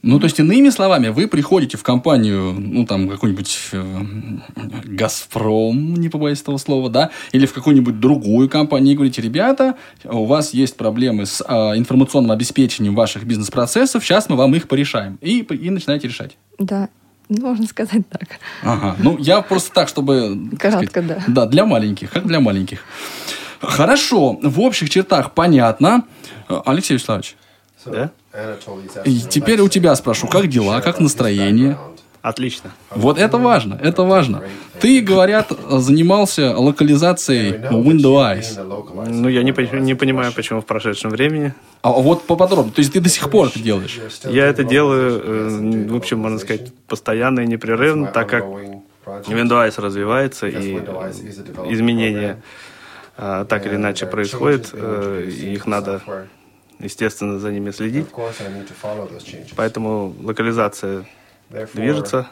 Ну, 0.02 0.20
то 0.20 0.24
есть, 0.26 0.38
иными 0.38 0.68
словами, 0.70 1.08
вы 1.08 1.26
приходите 1.26 1.76
в 1.76 1.82
компанию, 1.82 2.54
ну, 2.56 2.86
там, 2.86 3.08
какой-нибудь 3.08 3.58
э, 3.72 3.96
«Газпром», 4.84 5.94
не 5.94 6.08
побоюсь 6.08 6.40
этого 6.40 6.56
слова, 6.58 6.88
да, 6.88 7.10
или 7.32 7.46
в 7.46 7.52
какую-нибудь 7.52 7.98
другую 7.98 8.48
компанию 8.48 8.92
и 8.92 8.94
говорите, 8.94 9.22
ребята, 9.22 9.74
у 10.04 10.24
вас 10.24 10.54
есть 10.54 10.76
проблемы 10.76 11.26
с 11.26 11.42
э, 11.46 11.52
информационным 11.76 12.30
обеспечением 12.30 12.94
ваших 12.94 13.24
бизнес-процессов, 13.24 14.04
сейчас 14.04 14.28
мы 14.28 14.36
вам 14.36 14.54
их 14.54 14.68
порешаем. 14.68 15.18
И, 15.20 15.40
и 15.40 15.70
начинаете 15.70 16.06
решать. 16.06 16.36
Да, 16.60 16.88
можно 17.28 17.66
сказать 17.66 18.08
так. 18.08 18.38
Ага. 18.62 18.94
Ну, 19.00 19.18
я 19.18 19.42
просто 19.42 19.72
так, 19.72 19.88
чтобы... 19.88 20.50
Кратко, 20.58 20.86
сказать, 20.86 21.08
да. 21.08 21.24
Да, 21.26 21.46
для 21.46 21.66
маленьких, 21.66 22.12
как 22.12 22.24
для 22.24 22.38
маленьких. 22.38 22.84
Хорошо, 23.60 24.38
в 24.40 24.60
общих 24.60 24.90
чертах 24.90 25.32
понятно. 25.32 26.04
Алексей 26.46 26.94
Вячеславович. 26.94 27.36
Да? 27.84 28.12
И 29.04 29.20
теперь 29.20 29.60
у 29.60 29.68
тебя 29.68 29.94
спрошу, 29.94 30.26
как 30.28 30.48
дела, 30.48 30.80
как 30.80 31.00
настроение? 31.00 31.78
Отлично. 32.20 32.72
Вот 32.90 33.18
это 33.18 33.38
важно, 33.38 33.78
это 33.80 34.02
важно. 34.02 34.42
Ты, 34.80 35.00
говорят, 35.00 35.52
занимался 35.70 36.56
локализацией 36.56 37.52
Windows. 37.70 39.08
Ну, 39.08 39.28
я 39.28 39.42
не, 39.42 39.80
не 39.80 39.94
понимаю, 39.94 40.32
почему 40.32 40.60
в 40.60 40.66
прошедшем 40.66 41.10
времени. 41.10 41.54
А 41.82 41.90
вот 41.90 42.26
поподробнее. 42.26 42.74
То 42.74 42.80
есть 42.80 42.92
ты 42.92 43.00
до 43.00 43.08
сих 43.08 43.30
пор 43.30 43.48
это 43.48 43.60
делаешь? 43.60 43.98
Я 44.24 44.46
это 44.46 44.64
делаю, 44.64 45.22
э, 45.24 45.88
в 45.88 45.96
общем, 45.96 46.18
можно 46.18 46.38
сказать, 46.38 46.72
постоянно 46.88 47.40
и 47.40 47.46
непрерывно, 47.46 48.08
так 48.08 48.28
как 48.28 48.44
Windows 49.06 49.80
развивается 49.80 50.48
и 50.48 50.76
изменения 51.70 52.42
а, 53.16 53.44
так 53.44 53.66
или 53.66 53.76
иначе 53.76 54.06
происходят, 54.06 54.70
э, 54.72 55.28
их 55.28 55.66
надо 55.66 56.00
естественно, 56.80 57.38
за 57.38 57.50
ними 57.52 57.70
следить. 57.70 58.06
Поэтому 59.56 60.14
локализация 60.22 61.06
движется. 61.72 62.28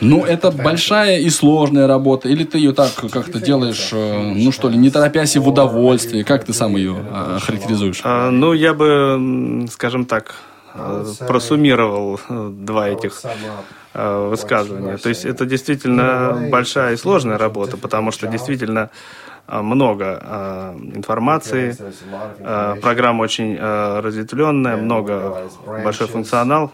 Ну, 0.00 0.24
это 0.24 0.50
большая 0.50 1.18
и 1.20 1.30
сложная 1.30 1.86
работа. 1.86 2.28
Или 2.28 2.44
ты 2.44 2.58
ее 2.58 2.72
так 2.72 2.92
как-то 2.94 3.40
делаешь, 3.40 3.90
э, 3.92 4.32
ну 4.34 4.52
что 4.52 4.68
ли, 4.68 4.78
не 4.78 4.90
торопясь 4.90 5.36
и 5.36 5.38
в 5.38 5.48
удовольствии? 5.48 6.22
Как 6.22 6.44
ты 6.44 6.52
сам 6.52 6.76
ее 6.76 6.96
э, 6.98 7.38
характеризуешь? 7.40 8.00
А, 8.04 8.30
ну, 8.30 8.52
я 8.52 8.72
бы, 8.72 9.66
скажем 9.70 10.06
так, 10.06 10.34
э, 10.74 11.04
просуммировал 11.26 12.20
два 12.28 12.88
этих 12.88 13.20
высказывания. 13.94 14.96
То 14.96 15.10
есть 15.10 15.26
это 15.26 15.44
действительно 15.44 16.48
большая 16.50 16.94
и 16.94 16.96
сложная 16.96 17.36
работа, 17.36 17.76
потому 17.76 18.10
что 18.10 18.26
действительно 18.26 18.88
много 19.48 20.74
информации, 20.94 21.76
программа 22.80 23.22
очень 23.22 23.56
разветвленная, 23.58 24.76
много, 24.76 25.50
большой 25.66 26.06
функционал, 26.06 26.70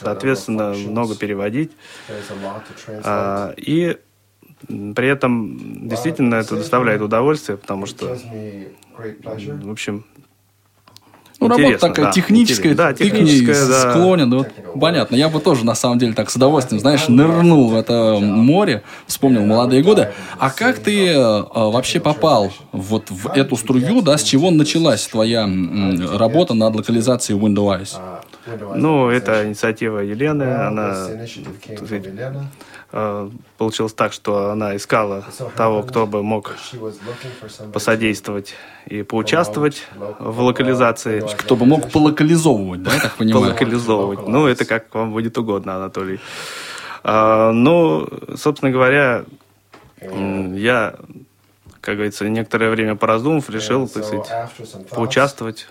соответственно, 0.00 0.72
много 0.74 1.16
переводить. 1.16 1.72
И 3.56 3.96
при 4.68 5.08
этом 5.08 5.88
действительно 5.88 6.34
это 6.36 6.56
доставляет 6.56 7.00
удовольствие, 7.00 7.56
потому 7.56 7.86
что, 7.86 8.16
в 8.94 9.70
общем, 9.70 10.04
ну, 11.40 11.48
работа 11.48 11.78
такая 11.78 12.06
да, 12.06 12.12
техническая, 12.12 12.74
да, 12.74 12.92
ты 12.92 13.04
техническая, 13.04 13.66
да. 13.66 13.92
склонен. 13.92 14.30
Вот, 14.30 14.48
понятно, 14.78 15.16
я 15.16 15.28
бы 15.28 15.40
тоже, 15.40 15.64
на 15.64 15.74
самом 15.74 15.98
деле, 15.98 16.12
так 16.12 16.30
с 16.30 16.36
удовольствием, 16.36 16.80
знаешь, 16.80 17.08
нырнул 17.08 17.70
в 17.70 17.74
это 17.74 18.18
море, 18.20 18.82
вспомнил 19.06 19.44
молодые 19.46 19.82
годы. 19.82 20.12
А 20.38 20.50
как 20.50 20.78
ты 20.78 21.08
э, 21.08 21.42
вообще 21.54 22.00
попал 22.00 22.52
вот 22.72 23.10
в 23.10 23.28
эту 23.34 23.56
струю, 23.56 24.02
да, 24.02 24.18
с 24.18 24.22
чего 24.22 24.50
началась 24.50 25.06
твоя 25.06 25.48
работа 26.12 26.54
над 26.54 26.76
локализацией 26.76 27.38
Windows? 27.38 27.96
Ну, 28.74 29.08
это 29.08 29.46
инициатива 29.46 30.00
Елены, 30.00 30.44
она 30.44 31.06
э, 31.08 31.26
получилось 32.90 33.92
так, 33.92 34.12
что 34.12 34.50
она 34.50 34.76
искала 34.76 35.24
того, 35.56 35.82
кто 35.82 36.06
бы 36.06 36.22
мог 36.22 36.56
посодействовать 37.72 38.54
и 38.86 39.02
поучаствовать 39.02 39.86
в 40.18 40.40
локализации. 40.40 41.20
Кто 41.38 41.56
бы 41.56 41.66
мог 41.66 41.90
полокализовывать, 41.90 42.82
да, 42.82 42.94
я 42.94 43.00
так 43.00 43.16
понимаю? 43.16 43.46
Полокализовывать. 43.46 44.26
Ну, 44.26 44.46
это 44.46 44.64
как 44.64 44.92
вам 44.94 45.12
будет 45.12 45.38
угодно, 45.38 45.76
Анатолий. 45.76 46.20
А, 47.04 47.52
ну, 47.52 48.08
собственно 48.36 48.72
говоря, 48.72 49.24
я, 50.00 50.94
как 51.80 51.94
говорится, 51.94 52.28
некоторое 52.28 52.70
время 52.70 52.96
пораздумав, 52.96 53.48
решил, 53.50 53.88
так 53.88 54.04
сказать, 54.04 54.30
поучаствовать 54.90 55.68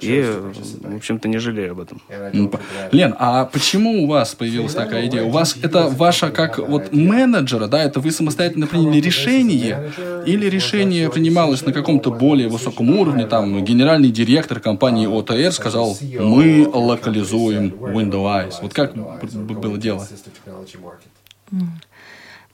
и, 0.00 0.22
в 0.22 0.96
общем-то, 0.96 1.28
не 1.28 1.38
жалею 1.38 1.72
об 1.72 1.80
этом. 1.80 2.00
Ну, 2.32 2.50
Лен, 2.92 3.14
а 3.18 3.44
почему 3.44 4.04
у 4.04 4.06
вас 4.06 4.34
появилась 4.34 4.74
такая 4.74 5.06
идея? 5.06 5.24
У 5.24 5.30
вас 5.30 5.56
это 5.62 5.88
ваша 5.88 6.30
как 6.30 6.58
вот 6.58 6.92
менеджера, 6.92 7.66
да, 7.66 7.82
это 7.82 8.00
вы 8.00 8.10
самостоятельно 8.10 8.66
приняли 8.66 9.00
решение, 9.00 9.92
или 10.26 10.46
решение 10.46 11.10
принималось 11.10 11.64
на 11.66 11.72
каком-то 11.72 12.10
более 12.10 12.48
высоком 12.48 12.90
уровне, 12.90 13.26
там, 13.26 13.64
генеральный 13.64 14.10
директор 14.10 14.60
компании 14.60 15.06
ОТР 15.06 15.52
сказал, 15.52 15.96
мы 16.00 16.68
локализуем 16.72 17.68
Windows. 17.68 18.54
Вот 18.62 18.72
как 18.72 18.94
было 18.94 19.78
дело? 19.78 20.06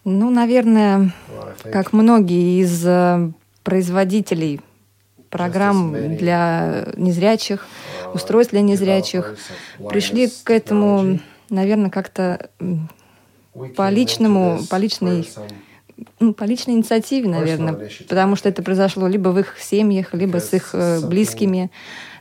Ну, 0.04 0.30
наверное, 0.30 1.12
как 1.70 1.92
многие 1.92 2.62
из 2.62 2.82
э, 2.86 3.30
производителей 3.62 4.60
программ 5.30 6.16
для 6.16 6.88
незрячих, 6.96 7.66
устройств 8.14 8.52
для 8.52 8.62
незрячих. 8.62 9.36
Пришли 9.88 10.30
к 10.44 10.50
этому, 10.50 11.20
наверное, 11.50 11.90
как-то 11.90 12.50
по 13.76 13.90
личному, 13.90 14.60
по 14.70 14.76
личной 14.76 15.28
ну, 16.20 16.32
по 16.32 16.44
личной 16.44 16.74
инициативе, 16.74 17.28
наверное, 17.28 17.90
потому 18.08 18.36
что 18.36 18.48
это 18.48 18.62
произошло 18.62 19.08
либо 19.08 19.30
в 19.30 19.38
их 19.38 19.56
семьях, 19.58 20.14
либо 20.14 20.38
с 20.38 20.52
их 20.54 20.70
э, 20.72 21.00
близкими. 21.00 21.72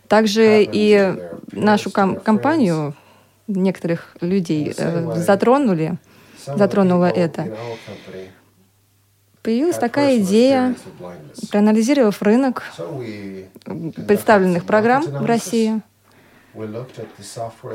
Также 0.07 0.63
и 0.63 1.15
нашу 1.51 1.91
ком- 1.91 2.19
компанию 2.19 2.95
некоторых 3.47 4.15
людей 4.21 4.73
э, 4.75 5.13
затронули, 5.17 5.97
затронуло 6.45 7.05
это. 7.05 7.55
Появилась 9.47 9.77
такая 9.77 10.17
идея, 10.17 10.75
проанализировав 11.51 12.21
рынок 12.21 12.63
представленных 13.63 14.65
программ 14.65 15.05
в 15.05 15.25
России, 15.25 15.81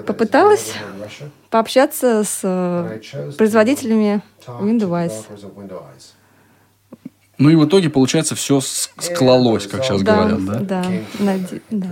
попыталась 0.07 0.75
пообщаться 1.49 2.25
с 2.25 2.41
э, 2.43 3.01
производителями 3.39 4.21
Windows. 4.47 5.25
Ну 7.43 7.51
и 7.51 7.57
в 7.57 7.67
итоге, 7.67 7.91
получается, 7.91 8.37
все 8.37 8.61
склалось, 8.61 9.67
как 9.67 9.83
сейчас 9.83 10.01
да, 10.03 10.15
говорят, 10.15 10.45
да? 10.45 10.85
Да, 11.19 11.35
да. 11.71 11.89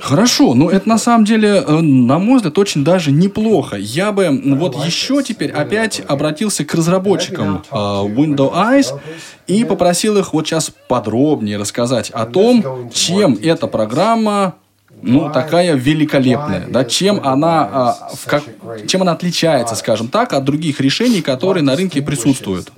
Хорошо, 0.00 0.54
ну 0.54 0.68
это 0.68 0.88
на 0.88 0.98
самом 0.98 1.24
деле, 1.24 1.62
э, 1.64 1.80
на 1.80 2.18
мой 2.18 2.38
взгляд, 2.38 2.58
очень 2.58 2.82
даже 2.82 3.12
неплохо. 3.12 3.76
Я 3.76 4.10
бы 4.10 4.28
вот 4.56 4.84
еще 4.84 5.22
теперь 5.22 5.52
опять 5.52 6.02
обратился 6.08 6.64
к 6.64 6.74
разработчикам 6.74 7.62
э, 7.70 7.74
Windows 7.74 8.52
Eyes 8.52 8.98
и 9.46 9.64
попросил 9.64 10.18
их 10.18 10.32
вот 10.32 10.48
сейчас 10.48 10.72
подробнее 10.88 11.56
рассказать 11.56 12.10
о 12.10 12.26
том, 12.26 12.90
чем 12.92 13.38
эта 13.40 13.68
программа 13.68 14.56
ну, 15.02 15.30
такая 15.32 15.74
великолепная, 15.74 16.66
да, 16.68 16.84
чем 16.84 17.20
она, 17.26 17.68
а, 17.72 18.10
в 18.14 18.26
как, 18.26 18.42
чем 18.86 19.02
она 19.02 19.12
отличается, 19.12 19.74
скажем 19.74 20.08
так, 20.08 20.32
от 20.32 20.44
других 20.44 20.80
решений, 20.80 21.22
которые 21.22 21.62
на 21.62 21.76
рынке 21.76 22.02
присутствуют. 22.02 22.72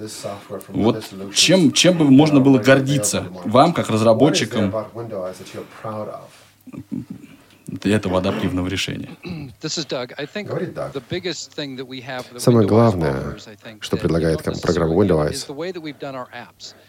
Вот 0.69 1.05
чем, 1.35 1.73
чем 1.73 1.99
бы 1.99 2.11
можно 2.11 2.41
было 2.41 2.59
гордиться 2.59 3.25
вам, 3.45 3.73
как 3.73 3.91
разработчикам 3.91 4.73
этого 7.85 8.19
адаптивного 8.19 8.69
решения. 8.69 9.11
Самое 12.39 12.69
главное, 12.69 13.37
что 13.81 13.97
предлагает 13.97 14.43
программа 14.43 14.95
Windows, 14.95 15.47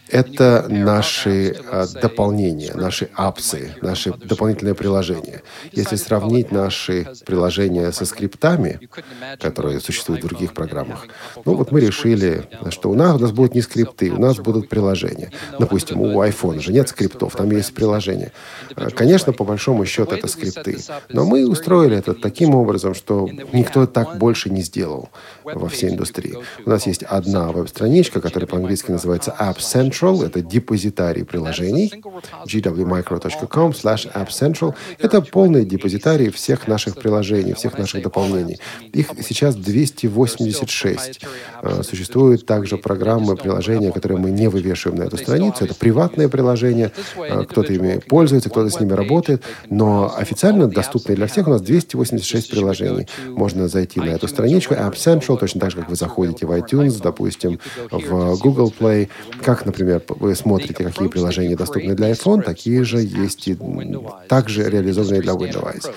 это 0.09 0.67
наши 0.69 1.55
а, 1.71 1.87
дополнения, 1.87 2.73
наши 2.75 3.09
апсы, 3.13 3.75
наши 3.81 4.11
дополнительные 4.11 4.75
приложения. 4.75 5.41
Если 5.71 5.95
сравнить 5.95 6.51
наши 6.51 7.07
приложения 7.25 7.91
со 7.91 8.05
скриптами, 8.05 8.79
которые 9.39 9.79
существуют 9.79 10.23
в 10.23 10.27
других 10.27 10.53
программах, 10.53 11.07
ну 11.45 11.55
вот 11.55 11.71
мы 11.71 11.79
решили, 11.79 12.47
что 12.69 12.89
у 12.89 12.95
нас, 12.95 13.15
у 13.15 13.19
нас 13.19 13.31
будут 13.31 13.55
не 13.55 13.61
скрипты, 13.61 14.11
у 14.11 14.19
нас 14.19 14.37
будут 14.37 14.69
приложения. 14.69 15.31
Допустим, 15.57 16.01
у 16.01 16.21
iPhone 16.23 16.59
же 16.59 16.73
нет 16.73 16.89
скриптов, 16.89 17.35
там 17.35 17.49
есть 17.51 17.73
приложения. 17.73 18.31
Конечно, 18.95 19.33
по 19.33 19.43
большому 19.43 19.85
счету 19.85 20.15
это 20.15 20.27
скрипты. 20.27 20.72
Но 21.09 21.25
мы 21.25 21.47
устроили 21.47 21.97
это 21.97 22.13
таким 22.13 22.55
образом, 22.55 22.93
что 22.93 23.29
никто 23.51 23.85
так 23.85 24.17
больше 24.17 24.49
не 24.49 24.61
сделал 24.61 25.09
во 25.43 25.67
всей 25.69 25.91
индустрии. 25.91 26.37
У 26.65 26.69
нас 26.69 26.87
есть 26.87 27.03
одна 27.03 27.51
веб-страничка, 27.51 28.21
которая 28.21 28.47
по-английски 28.47 28.91
называется 28.91 29.35
App 29.39 29.57
Central. 29.57 30.25
Это 30.25 30.41
депозитарий 30.41 31.25
приложений. 31.25 31.93
gwmicro.com 32.45 33.71
slash 33.71 34.11
App. 34.13 34.73
Это 34.99 35.21
полный 35.21 35.65
депозитарий 35.65 36.29
всех 36.29 36.67
наших 36.67 36.95
приложений, 36.95 37.53
всех 37.53 37.77
наших 37.77 38.03
дополнений. 38.03 38.59
Их 38.91 39.11
сейчас 39.21 39.55
286. 39.55 41.25
А, 41.61 41.83
существуют 41.83 42.45
также 42.45 42.77
программы, 42.77 43.35
приложения, 43.35 43.91
которые 43.91 44.17
мы 44.17 44.31
не 44.31 44.47
вывешиваем 44.47 44.99
на 44.99 45.03
эту 45.03 45.17
страницу. 45.17 45.65
Это 45.65 45.75
приватные 45.75 46.29
приложения. 46.29 46.91
А, 47.17 47.43
кто-то 47.43 47.73
ими 47.73 47.99
пользуется, 47.99 48.49
кто-то 48.49 48.69
с 48.69 48.79
ними 48.79 48.93
работает. 48.93 49.43
Но 49.69 50.13
официально 50.15 50.62
доступные 50.71 51.15
для 51.15 51.27
всех 51.27 51.47
у 51.47 51.51
нас 51.51 51.61
286 51.61 52.51
приложений. 52.51 53.07
Можно 53.27 53.67
зайти 53.67 53.99
на 53.99 54.09
эту 54.09 54.27
страничку 54.27 54.73
App 54.73 54.93
Central, 54.93 55.37
точно 55.39 55.61
так 55.61 55.71
же, 55.71 55.77
как 55.77 55.89
вы 55.89 55.95
заходите 55.95 56.45
в 56.45 56.51
iTunes, 56.51 57.01
допустим, 57.01 57.59
в 57.91 58.37
Google 58.39 58.73
Play. 58.77 59.09
Как, 59.41 59.65
например, 59.65 60.01
вы 60.07 60.35
смотрите, 60.35 60.83
какие 60.83 61.07
приложения 61.07 61.55
доступны 61.55 61.95
для 61.95 62.11
iPhone, 62.11 62.41
такие 62.41 62.83
же 62.83 62.99
есть 62.99 63.47
и 63.47 63.57
также 64.27 64.69
реализованные 64.69 65.21
для 65.21 65.33
Windows. 65.33 65.91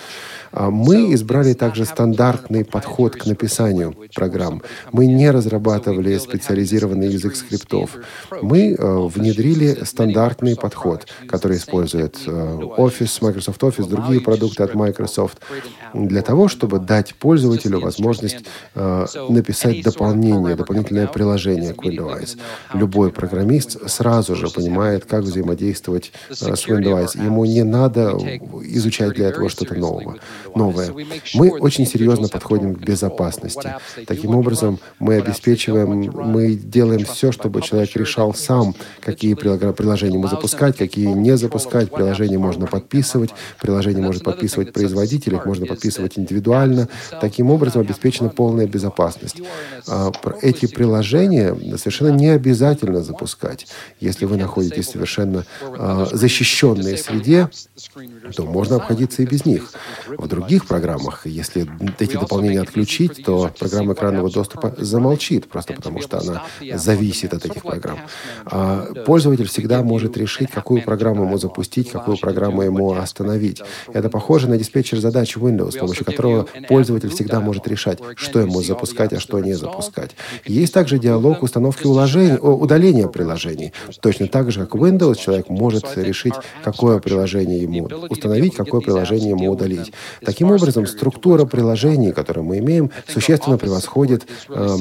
А 0.52 0.70
мы 0.70 1.12
избрали 1.14 1.52
также 1.52 1.84
стандартный 1.84 2.64
подход 2.64 3.16
к 3.16 3.26
написанию 3.26 3.94
программ. 4.14 4.62
Мы 4.92 5.06
не 5.06 5.30
разрабатывали 5.30 6.16
специализированный 6.18 7.08
язык 7.08 7.36
скриптов. 7.36 7.96
Мы 8.42 8.72
э, 8.72 9.08
внедрили 9.08 9.84
стандартный 9.84 10.56
подход, 10.56 11.06
который 11.28 11.56
использует 11.58 12.18
э, 12.26 12.30
Office, 12.30 13.18
Microsoft 13.20 13.62
Office, 13.62 13.88
другие 13.88 14.20
продукты 14.20 14.62
от 14.62 14.74
Microsoft, 14.74 15.38
для 15.94 16.22
того, 16.22 16.48
чтобы 16.48 16.78
дать 16.78 17.14
пользователю 17.14 17.80
возможность 17.80 18.44
э, 18.74 19.06
написать 19.28 19.82
дополнение, 19.82 20.56
дополнительное 20.56 21.06
приложение 21.06 21.74
к 21.74 21.82
Windows. 21.84 22.38
Любой 22.74 23.10
программист 23.10 23.88
сразу 23.88 24.34
же 24.34 24.48
понимает, 24.48 25.04
как 25.04 25.22
взаимодействовать 25.22 26.12
с 26.30 26.66
Windows. 26.66 27.22
Ему 27.22 27.44
не 27.44 27.62
надо 27.62 28.16
изучать 28.62 29.14
для 29.14 29.28
этого 29.28 29.48
что-то 29.48 29.74
нового 29.74 30.16
новое. 30.54 30.92
Мы 31.34 31.50
очень 31.50 31.86
серьезно 31.86 32.28
подходим 32.28 32.74
к 32.74 32.78
безопасности. 32.78 33.74
Таким 34.06 34.34
образом, 34.36 34.78
мы 34.98 35.16
обеспечиваем, 35.16 36.10
мы 36.12 36.54
делаем 36.54 37.04
все, 37.04 37.32
чтобы 37.32 37.62
человек 37.62 37.94
решал 37.96 38.34
сам, 38.34 38.74
какие 39.00 39.34
приложения 39.34 40.16
ему 40.16 40.28
запускать, 40.28 40.76
какие 40.76 41.08
не 41.08 41.36
запускать. 41.36 41.90
Приложения 41.90 42.38
можно 42.38 42.66
подписывать, 42.66 43.30
приложение 43.60 44.04
может 44.04 44.24
подписывать 44.24 44.72
производитель, 44.72 45.34
их 45.34 45.46
можно 45.46 45.66
подписывать 45.66 46.18
индивидуально. 46.18 46.88
Таким 47.20 47.50
образом 47.50 47.82
обеспечена 47.82 48.28
полная 48.28 48.66
безопасность. 48.66 49.40
А, 49.88 50.12
эти 50.42 50.66
приложения 50.66 51.54
совершенно 51.76 52.10
не 52.16 52.28
обязательно 52.28 53.02
запускать. 53.02 53.66
Если 54.00 54.24
вы 54.24 54.36
находитесь 54.36 54.88
в 54.88 54.90
совершенно 54.92 55.44
а, 55.60 56.06
защищенной 56.10 56.96
среде, 56.98 57.50
то 58.34 58.44
можно 58.44 58.76
обходиться 58.76 59.22
и 59.22 59.26
без 59.26 59.44
них. 59.44 59.70
Других 60.26 60.66
программах, 60.66 61.26
если 61.26 61.68
эти 61.98 62.14
дополнения 62.14 62.60
отключить, 62.60 63.24
то 63.24 63.50
программа 63.58 63.94
экранного 63.94 64.30
доступа 64.30 64.74
замолчит, 64.78 65.48
просто 65.48 65.72
потому 65.74 66.00
что 66.00 66.20
она 66.20 66.42
зависит 66.74 67.32
от 67.34 67.44
этих 67.44 67.62
программ. 67.62 67.98
А 68.44 68.86
пользователь 69.06 69.46
всегда 69.46 69.82
может 69.82 70.16
решить, 70.16 70.50
какую 70.50 70.82
программу 70.82 71.24
ему 71.24 71.38
запустить, 71.38 71.90
какую 71.90 72.18
программу 72.18 72.62
ему 72.62 72.92
остановить. 72.92 73.62
Это 73.92 74.10
похоже 74.10 74.48
на 74.48 74.56
диспетчер 74.56 74.98
задач 74.98 75.36
Windows, 75.36 75.72
с 75.72 75.76
помощью 75.76 76.04
которого 76.04 76.46
пользователь 76.68 77.10
всегда 77.10 77.40
может 77.40 77.68
решать, 77.68 77.98
что 78.16 78.40
ему 78.40 78.62
запускать, 78.62 79.12
а 79.12 79.20
что 79.20 79.38
не 79.40 79.54
запускать. 79.54 80.10
Есть 80.44 80.74
также 80.74 80.98
диалог 80.98 81.42
установки 81.42 81.86
уложения, 81.86 82.38
удаления 82.38 83.08
приложений. 83.08 83.72
Точно 84.00 84.28
так 84.28 84.50
же, 84.50 84.60
как 84.66 84.74
Windows, 84.74 85.16
человек 85.16 85.48
может 85.48 85.96
решить, 85.96 86.34
какое 86.64 86.98
приложение 86.98 87.62
ему 87.62 87.88
установить, 88.08 88.54
какое 88.54 88.80
приложение 88.80 89.30
ему 89.30 89.50
удалить. 89.50 89.92
Таким 90.24 90.50
образом, 90.50 90.86
структура 90.86 91.44
приложений, 91.44 92.12
которые 92.12 92.44
мы 92.44 92.58
имеем, 92.58 92.90
существенно 93.08 93.58
превосходит 93.58 94.26
э, 94.48 94.76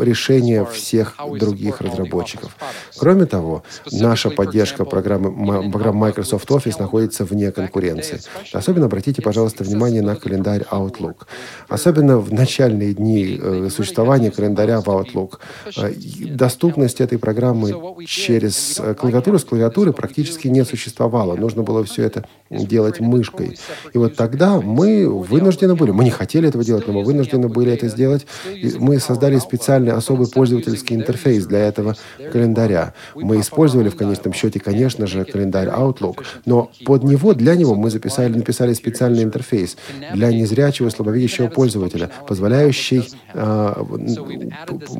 решения 0.00 0.64
всех 0.64 1.16
других 1.38 1.80
разработчиков. 1.80 2.56
Кроме 2.98 3.26
того, 3.26 3.62
наша 3.90 4.30
поддержка 4.30 4.84
программы, 4.84 5.70
программ 5.70 5.96
Microsoft 5.96 6.48
Office 6.50 6.76
находится 6.78 7.24
вне 7.24 7.52
конкуренции. 7.52 8.20
Особенно 8.52 8.86
обратите, 8.86 9.22
пожалуйста, 9.22 9.64
внимание 9.64 10.02
на 10.02 10.16
календарь 10.16 10.64
Outlook. 10.70 11.26
Особенно 11.68 12.18
в 12.18 12.32
начальные 12.32 12.94
дни 12.94 13.38
э, 13.40 13.68
существования 13.70 14.30
календаря 14.30 14.80
в 14.80 14.86
Outlook. 14.88 15.38
Э, 15.76 15.92
доступность 16.34 17.00
этой 17.00 17.18
программы 17.18 18.04
через 18.06 18.78
э, 18.80 18.94
клавиатуру 18.94 19.38
с 19.38 19.44
клавиатуры 19.44 19.92
практически 19.92 20.48
не 20.48 20.64
существовало. 20.64 21.36
Нужно 21.36 21.62
было 21.62 21.84
все 21.84 22.04
это 22.04 22.24
делать 22.50 23.00
мышкой. 23.00 23.58
И 23.92 23.98
вот 23.98 24.16
тогда 24.16 24.60
мы 24.66 25.08
вынуждены 25.08 25.74
были, 25.74 25.92
мы 25.92 26.04
не 26.04 26.10
хотели 26.10 26.48
этого 26.48 26.64
делать, 26.64 26.86
но 26.86 26.92
мы 26.92 27.04
вынуждены 27.04 27.48
были 27.48 27.72
это 27.72 27.88
сделать. 27.88 28.26
И 28.52 28.72
мы 28.78 28.98
создали 28.98 29.38
специальный 29.38 29.92
особый 29.92 30.28
пользовательский 30.28 30.96
интерфейс 30.96 31.46
для 31.46 31.60
этого 31.60 31.96
календаря. 32.32 32.94
Мы 33.14 33.40
использовали 33.40 33.88
в 33.88 33.96
конечном 33.96 34.32
счете, 34.32 34.60
конечно 34.60 35.06
же, 35.06 35.24
календарь 35.24 35.68
Outlook, 35.68 36.22
но 36.44 36.70
под 36.84 37.04
него, 37.04 37.34
для 37.34 37.54
него 37.54 37.74
мы 37.74 37.90
записали, 37.90 38.34
написали 38.34 38.72
специальный 38.72 39.22
интерфейс 39.22 39.76
для 40.12 40.32
незрячего, 40.32 40.90
слабовидящего 40.90 41.48
пользователя, 41.48 42.10
позволяющий 42.28 43.08
э, 43.34 43.72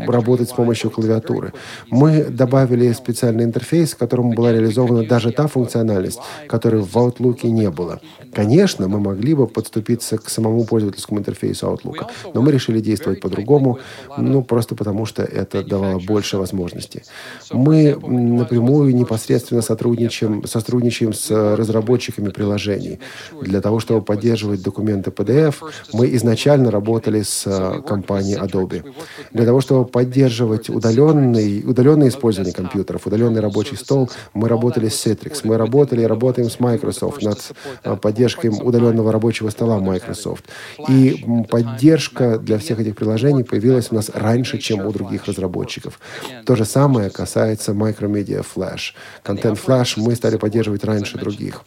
работать 0.06 0.48
с 0.48 0.52
помощью 0.52 0.90
клавиатуры. 0.90 1.52
Мы 1.90 2.24
добавили 2.24 2.92
специальный 2.92 3.44
интерфейс, 3.44 3.94
в 3.94 3.96
котором 3.96 4.30
была 4.30 4.52
реализована 4.52 5.04
даже 5.04 5.32
та 5.32 5.48
функциональность, 5.48 6.20
которой 6.48 6.82
в 6.82 6.96
Outlook 6.96 7.46
не 7.46 7.70
было. 7.70 8.00
Конечно, 8.32 8.88
мы 8.88 9.00
могли 9.00 9.34
бы 9.34 9.46
подступиться 9.56 10.18
к 10.18 10.28
самому 10.28 10.64
пользовательскому 10.64 11.20
интерфейсу 11.20 11.66
Outlook. 11.66 12.04
Но 12.34 12.42
мы 12.42 12.52
решили 12.52 12.80
действовать 12.80 13.20
по-другому, 13.20 13.78
ну, 14.18 14.42
просто 14.42 14.74
потому 14.74 15.06
что 15.06 15.22
это 15.22 15.62
давало 15.62 15.98
больше 15.98 16.36
возможностей. 16.36 17.02
Мы 17.50 17.96
напрямую 17.96 18.94
непосредственно 18.94 19.62
сотрудничаем, 19.62 20.46
сотрудничаем 20.46 21.14
с 21.14 21.56
разработчиками 21.56 22.28
приложений. 22.28 22.98
Для 23.40 23.60
того, 23.62 23.80
чтобы 23.80 24.02
поддерживать 24.02 24.62
документы 24.62 25.10
PDF, 25.10 25.54
мы 25.94 26.14
изначально 26.16 26.70
работали 26.70 27.22
с 27.22 27.46
э, 27.46 27.80
компанией 27.80 28.36
Adobe. 28.36 28.84
Для 29.32 29.44
того, 29.46 29.62
чтобы 29.62 29.86
поддерживать 29.86 30.68
удаленный, 30.68 31.62
удаленное 31.64 32.08
использование 32.08 32.52
компьютеров, 32.52 33.06
удаленный 33.06 33.40
рабочий 33.40 33.76
стол, 33.76 34.10
мы 34.34 34.48
работали 34.48 34.88
с 34.88 35.06
Citrix. 35.06 35.40
Мы 35.44 35.56
работали 35.56 36.02
и 36.02 36.06
работаем 36.06 36.50
с 36.50 36.60
Microsoft 36.60 37.22
над 37.22 37.38
э, 37.84 37.96
поддержкой 37.96 38.48
удаленного 38.48 39.12
рабочего 39.12 39.45
стола 39.50 39.78
Microsoft. 39.78 40.44
И 40.88 41.24
поддержка 41.48 42.38
для 42.38 42.58
всех 42.58 42.80
этих 42.80 42.96
приложений 42.96 43.44
появилась 43.44 43.88
у 43.90 43.94
нас 43.94 44.10
раньше, 44.14 44.58
чем 44.58 44.86
у 44.86 44.92
других 44.92 45.26
разработчиков. 45.26 45.98
То 46.44 46.56
же 46.56 46.64
самое 46.64 47.10
касается 47.10 47.72
Micromedia 47.72 48.44
Flash. 48.44 48.92
Контент 49.22 49.58
Flash 49.58 49.94
мы 49.96 50.14
стали 50.14 50.36
поддерживать 50.36 50.84
раньше 50.84 51.18
других. 51.18 51.64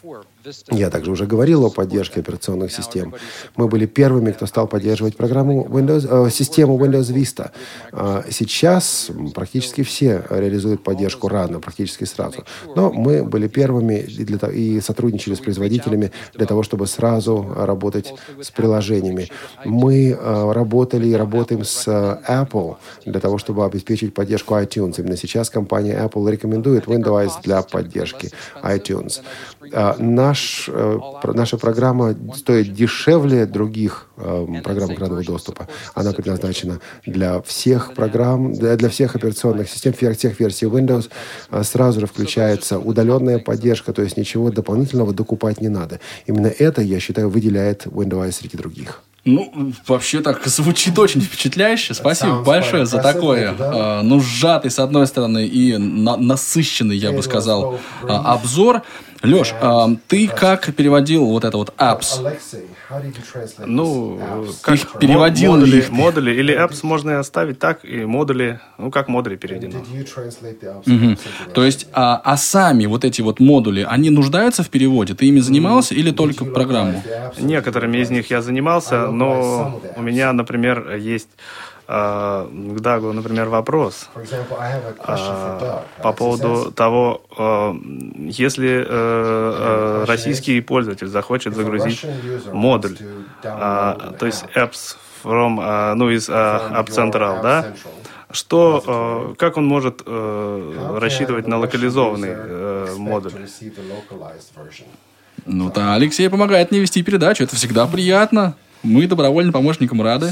Я 0.71 0.89
также 0.89 1.11
уже 1.11 1.25
говорил 1.25 1.65
о 1.65 1.69
поддержке 1.69 2.21
операционных 2.21 2.71
систем. 2.71 3.13
Мы 3.57 3.67
были 3.67 3.85
первыми, 3.85 4.31
кто 4.31 4.45
стал 4.45 4.67
поддерживать 4.67 5.17
программу 5.17 5.65
Windows, 5.65 6.27
э, 6.27 6.29
систему 6.29 6.77
Windows 6.77 7.11
Vista. 7.13 7.51
Э, 7.91 8.23
сейчас 8.29 9.11
практически 9.35 9.83
все 9.83 10.23
реализуют 10.29 10.83
поддержку 10.83 11.27
рано, 11.27 11.59
практически 11.59 12.05
сразу. 12.05 12.45
Но 12.75 12.91
мы 12.91 13.23
были 13.23 13.47
первыми 13.49 13.99
и, 13.99 14.23
для, 14.23 14.49
и 14.49 14.79
сотрудничали 14.79 15.33
с 15.35 15.39
производителями 15.39 16.11
для 16.33 16.45
того, 16.45 16.63
чтобы 16.63 16.87
сразу 16.87 17.45
работать 17.57 18.13
с 18.41 18.49
приложениями. 18.49 19.29
Мы 19.65 20.11
э, 20.11 20.51
работали 20.53 21.09
и 21.09 21.13
работаем 21.15 21.65
с 21.65 21.85
Apple 21.87 22.77
для 23.05 23.19
того, 23.19 23.37
чтобы 23.39 23.65
обеспечить 23.65 24.13
поддержку 24.13 24.55
iTunes. 24.55 24.99
Именно 24.99 25.17
сейчас 25.17 25.49
компания 25.49 25.99
Apple 26.01 26.31
рекомендует 26.31 26.85
Windows 26.85 27.31
для 27.43 27.61
поддержки 27.61 28.31
iTunes. 28.63 29.21
Э, 29.71 29.93
наш, 29.99 30.65
э, 30.67 30.99
наша 31.23 31.57
программа 31.57 32.15
стоит 32.35 32.73
дешевле 32.73 33.45
других 33.45 34.07
э, 34.17 34.45
программ 34.63 34.93
экранного 34.93 35.23
доступа. 35.23 35.67
Она 35.93 36.11
предназначена 36.11 36.79
для 37.05 37.41
всех 37.41 37.93
программ, 37.93 38.53
для 38.53 38.89
всех 38.89 39.15
операционных 39.15 39.69
систем, 39.69 39.93
всех 39.93 40.39
версий 40.39 40.65
Windows. 40.65 41.09
Сразу 41.63 41.99
же 41.99 42.07
включается 42.07 42.79
удаленная 42.79 43.39
поддержка, 43.39 43.93
то 43.93 44.01
есть 44.01 44.17
ничего 44.17 44.51
дополнительного 44.51 45.13
докупать 45.13 45.61
не 45.61 45.69
надо. 45.69 45.99
Именно 46.25 46.47
это, 46.47 46.81
я 46.81 46.99
считаю, 46.99 47.29
выделяет 47.29 47.85
Windows 47.85 48.31
среди 48.31 48.57
других. 48.57 49.01
Ну, 49.25 49.73
вообще 49.87 50.21
так 50.21 50.45
звучит 50.47 50.97
очень 50.97 51.21
впечатляюще. 51.21 51.93
Спасибо 51.93 52.41
большое 52.41 52.85
за 52.85 52.99
такое, 52.99 53.53
э, 53.57 54.01
ну, 54.01 54.21
сжатый, 54.21 54.71
с 54.71 54.79
одной 54.79 55.07
стороны, 55.07 55.45
и 55.45 55.77
на 55.77 56.15
насыщенный, 56.17 56.97
я 56.97 57.11
бы 57.11 57.21
сказал, 57.21 57.79
э, 58.03 58.07
обзор. 58.07 58.83
Леш, 59.21 59.53
э, 59.59 59.85
ты 60.07 60.27
как 60.27 60.73
переводил 60.73 61.25
вот 61.25 61.43
это 61.43 61.57
вот 61.57 61.73
apps? 61.77 62.21
Ну, 63.65 64.19
как 64.61 64.75
их 64.75 64.93
переводил 64.99 65.53
модули, 65.53 65.77
их? 65.77 65.89
модули 65.89 66.31
или 66.31 66.55
apps 66.55 66.79
можно 66.83 67.11
и 67.11 67.13
оставить 67.15 67.59
так, 67.59 67.83
и 67.83 68.05
модули, 68.05 68.61
ну, 68.77 68.91
как 68.91 69.09
модули 69.09 69.35
переведено. 69.35 69.79
Угу. 69.79 71.17
То 71.53 71.65
есть, 71.65 71.87
а, 71.91 72.21
а 72.23 72.37
сами 72.37 72.85
вот 72.85 73.03
эти 73.03 73.21
вот 73.21 73.39
модули, 73.39 73.85
они 73.87 74.09
нуждаются 74.09 74.63
в 74.63 74.69
переводе? 74.69 75.13
Ты 75.15 75.25
ими 75.25 75.39
занимался 75.39 75.95
или 75.95 76.11
только 76.11 76.45
программу? 76.45 77.03
Некоторыми 77.37 77.97
из 77.97 78.09
них 78.09 78.29
я 78.29 78.41
занимался, 78.41 79.07
но 79.07 79.81
у 79.97 80.01
меня, 80.01 80.31
например, 80.31 80.95
есть 80.95 81.29
а, 81.29 81.78
к 81.89 82.79
Дагу, 82.81 83.11
например, 83.13 83.49
вопрос 83.49 84.09
а, 84.99 85.83
по 86.03 86.13
поводу 86.13 86.71
того, 86.71 87.23
если 88.15 88.69
э, 88.69 88.85
э, 88.87 90.05
российский 90.07 90.61
пользователь 90.61 91.07
захочет 91.07 91.55
загрузить 91.55 92.05
модуль, 92.53 92.95
то 93.41 94.15
есть 94.21 94.45
apps 94.55 94.97
from, 95.23 95.95
ну, 95.95 96.11
из 96.11 96.29
App 96.29 96.89
Central, 96.89 97.41
да, 97.41 97.73
что, 98.29 99.33
как 99.39 99.57
он 99.57 99.65
может 99.65 100.03
э, 100.05 100.97
рассчитывать 101.01 101.47
на 101.47 101.57
локализованный 101.57 102.97
модуль? 102.99 103.31
Ну, 105.47 105.71
да, 105.71 105.95
Алексей 105.95 106.29
помогает 106.29 106.69
мне 106.69 106.81
вести 106.81 107.01
передачу, 107.01 107.45
это 107.45 107.55
всегда 107.55 107.87
приятно. 107.87 108.55
Мы 108.83 109.07
добровольным 109.07 109.51
помощникам 109.51 110.01
рады. 110.01 110.31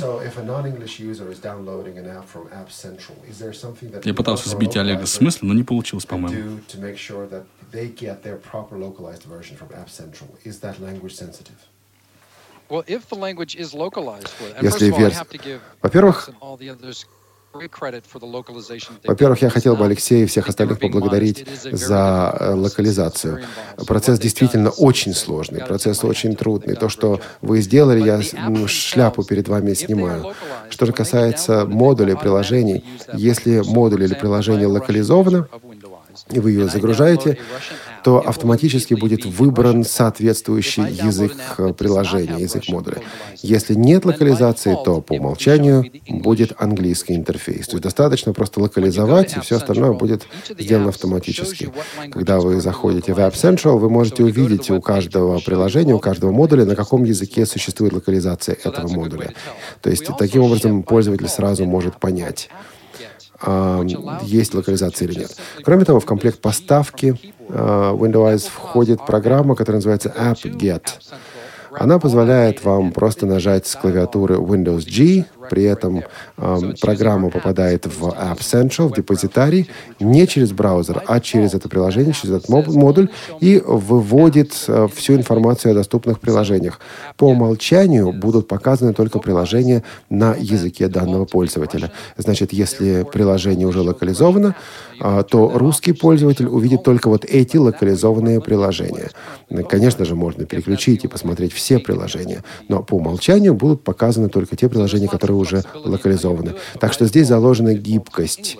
Я 4.03 4.13
пытался 4.13 4.49
сбить 4.49 4.77
Олега 4.77 5.05
с 5.05 5.19
мысли, 5.21 5.45
но 5.45 5.53
не 5.53 5.63
получилось, 5.63 6.05
по-моему. 6.05 6.59
Если 14.61 14.91
версия... 14.91 15.25
Во-первых, 15.81 16.29
во-первых, 19.03 19.41
я 19.41 19.49
хотел 19.49 19.75
бы 19.75 19.85
Алексея 19.85 20.23
и 20.23 20.27
всех 20.27 20.49
остальных 20.49 20.79
поблагодарить 20.79 21.45
за 21.63 22.35
э, 22.39 22.53
локализацию. 22.53 23.41
Процесс 23.85 24.19
действительно 24.19 24.69
очень 24.69 25.13
сложный, 25.13 25.61
процесс 25.65 26.03
очень 26.03 26.35
трудный. 26.35 26.75
То, 26.75 26.89
что 26.89 27.19
вы 27.41 27.61
сделали, 27.61 28.03
я 28.03 28.21
шляпу 28.67 29.23
перед 29.23 29.47
вами 29.47 29.73
снимаю. 29.73 30.33
Что 30.69 30.85
же 30.85 30.93
касается 30.93 31.65
модулей, 31.65 32.15
приложений, 32.15 32.85
если 33.13 33.61
модуль 33.65 34.03
или 34.03 34.13
приложение 34.13 34.67
локализовано, 34.67 35.47
и 36.31 36.39
вы 36.39 36.51
ее 36.51 36.67
загружаете, 36.67 37.37
то 38.07 38.25
автоматически 38.25 38.93
будет 38.93 39.25
выбран 39.25 39.83
соответствующий 39.83 40.83
язык 40.83 41.35
э, 41.57 41.73
приложения, 41.73 42.37
язык 42.37 42.69
модуля. 42.69 43.01
Если 43.41 43.73
нет 43.73 44.05
локализации, 44.05 44.77
то 44.85 45.01
по 45.01 45.15
умолчанию 45.15 45.83
будет 46.07 46.53
английский 46.57 47.15
интерфейс. 47.15 47.67
То 47.67 47.73
есть 47.73 47.83
достаточно 47.83 48.31
просто 48.31 48.61
локализовать, 48.61 49.35
и 49.35 49.41
все 49.41 49.57
остальное 49.57 49.91
будет 49.91 50.25
сделано 50.57 50.87
автоматически. 50.87 51.69
Когда 52.09 52.39
вы 52.39 52.61
заходите 52.61 53.13
в 53.13 53.19
App 53.19 53.33
Central, 53.33 53.77
вы 53.77 53.89
можете 53.89 54.23
увидеть 54.23 54.71
у 54.71 54.79
каждого 54.79 55.39
приложения, 55.39 55.93
у 55.93 55.99
каждого 55.99 56.31
модуля, 56.31 56.63
на 56.63 56.77
каком 56.77 57.03
языке 57.03 57.45
существует 57.45 57.91
локализация 57.91 58.55
этого 58.63 58.87
модуля. 58.87 59.33
То 59.81 59.89
есть 59.89 60.05
таким 60.17 60.43
образом 60.43 60.83
пользователь 60.83 61.27
сразу 61.27 61.65
может 61.65 61.99
понять, 61.99 62.49
есть 64.23 64.53
локализация 64.53 65.07
или 65.07 65.19
нет. 65.19 65.35
Кроме 65.63 65.85
того, 65.85 65.99
в 65.99 66.05
комплект 66.05 66.39
поставки 66.39 67.15
а, 67.49 67.93
Windows 67.93 68.49
входит 68.49 69.05
программа, 69.05 69.55
которая 69.55 69.77
называется 69.77 70.13
apt-get. 70.17 70.83
Она 71.71 71.99
позволяет 71.99 72.63
вам 72.63 72.91
просто 72.91 73.25
нажать 73.25 73.67
с 73.67 73.75
клавиатуры 73.75 74.35
Windows 74.35 74.85
G 74.89 75.25
при 75.49 75.63
этом 75.63 76.03
э, 76.37 76.57
программа 76.81 77.29
попадает 77.29 77.85
в 77.85 78.05
App 78.07 78.39
Central, 78.39 78.89
в 78.89 78.95
депозитарий, 78.95 79.69
не 79.99 80.27
через 80.27 80.51
браузер, 80.51 81.03
а 81.07 81.19
через 81.19 81.53
это 81.53 81.69
приложение, 81.69 82.13
через 82.13 82.35
этот 82.35 82.49
модуль, 82.49 83.09
и 83.39 83.61
выводит 83.65 84.53
э, 84.67 84.87
всю 84.93 85.15
информацию 85.15 85.71
о 85.71 85.75
доступных 85.75 86.19
приложениях. 86.19 86.79
По 87.17 87.25
умолчанию 87.25 88.11
будут 88.13 88.47
показаны 88.47 88.93
только 88.93 89.19
приложения 89.19 89.83
на 90.09 90.35
языке 90.35 90.87
данного 90.87 91.25
пользователя. 91.25 91.91
Значит, 92.17 92.53
если 92.53 93.05
приложение 93.11 93.67
уже 93.67 93.81
локализовано, 93.81 94.55
э, 94.99 95.23
то 95.29 95.51
русский 95.55 95.93
пользователь 95.93 96.47
увидит 96.47 96.83
только 96.83 97.09
вот 97.09 97.25
эти 97.25 97.57
локализованные 97.57 98.41
приложения. 98.41 99.09
Конечно 99.69 100.05
же, 100.05 100.15
можно 100.15 100.45
переключить 100.45 101.03
и 101.03 101.07
посмотреть 101.07 101.53
все 101.53 101.79
приложения, 101.79 102.43
но 102.67 102.83
по 102.83 102.95
умолчанию 102.95 103.53
будут 103.53 103.83
показаны 103.83 104.29
только 104.29 104.55
те 104.55 104.69
приложения, 104.69 105.07
которые 105.07 105.36
уже 105.37 105.63
локализованы. 105.73 106.55
Так 106.79 106.93
что 106.93 107.05
здесь 107.05 107.27
заложена 107.27 107.73
гибкость. 107.73 108.57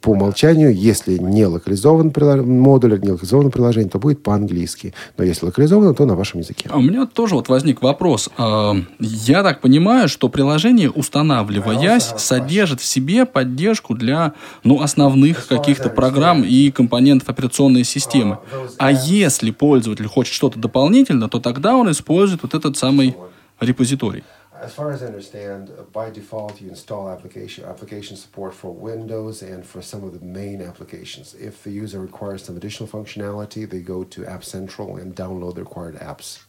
По 0.00 0.10
умолчанию, 0.10 0.74
если 0.74 1.18
не 1.18 1.46
локализован 1.46 2.12
модуль, 2.46 3.00
не 3.00 3.12
локализовано 3.12 3.50
приложение, 3.50 3.90
то 3.90 3.98
будет 3.98 4.22
по-английски. 4.22 4.94
Но 5.16 5.24
если 5.24 5.46
локализовано, 5.46 5.94
то 5.94 6.06
на 6.06 6.14
вашем 6.14 6.40
языке. 6.40 6.68
А 6.70 6.78
у 6.78 6.80
меня 6.80 7.06
тоже 7.06 7.34
вот 7.34 7.48
возник 7.48 7.82
вопрос. 7.82 8.28
А, 8.36 8.76
я 8.98 9.42
так 9.42 9.60
понимаю, 9.60 10.08
что 10.08 10.28
приложение, 10.28 10.90
устанавливаясь, 10.90 12.14
содержит 12.16 12.80
в 12.80 12.84
себе 12.84 13.26
поддержку 13.26 13.94
для 13.94 14.34
ну, 14.64 14.80
основных 14.82 15.46
каких-то 15.46 15.88
программ 15.88 16.42
и 16.42 16.70
компонентов 16.70 17.28
операционной 17.28 17.84
системы. 17.84 18.38
А 18.78 18.90
если 18.90 19.50
пользователь 19.50 20.06
хочет 20.06 20.34
что-то 20.34 20.58
дополнительно, 20.58 21.28
то 21.28 21.40
тогда 21.40 21.76
он 21.76 21.90
использует 21.90 22.42
вот 22.42 22.54
этот 22.54 22.76
самый 22.76 23.16
репозиторий. 23.60 24.24
as 24.61 24.73
far 24.73 24.91
as 24.91 25.03
I 25.03 25.07
understand, 25.07 25.69
uh, 25.69 25.83
by 25.83 26.09
default 26.09 26.61
you 26.61 26.69
install 26.69 27.09
application 27.09 27.65
application 27.65 28.15
support 28.15 28.53
for 28.53 28.71
Windows 28.71 29.41
and 29.41 29.65
for 29.65 29.81
some 29.81 30.03
of 30.03 30.11
the 30.17 30.25
main 30.25 30.61
applications. 30.61 31.33
If 31.33 31.63
the 31.63 31.71
user 31.71 31.99
requires 31.99 32.43
some 32.43 32.55
additional 32.55 32.87
functionality, 32.87 33.69
they 33.69 33.81
go 33.81 34.03
to 34.05 34.25
App 34.25 34.43
Central 34.43 34.97
and 34.97 35.15
download 35.15 35.55
the 35.55 35.61
required 35.61 35.95
apps. 35.99 36.43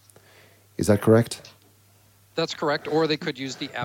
Is 0.76 0.86
that 0.88 1.00
correct? 1.00 1.42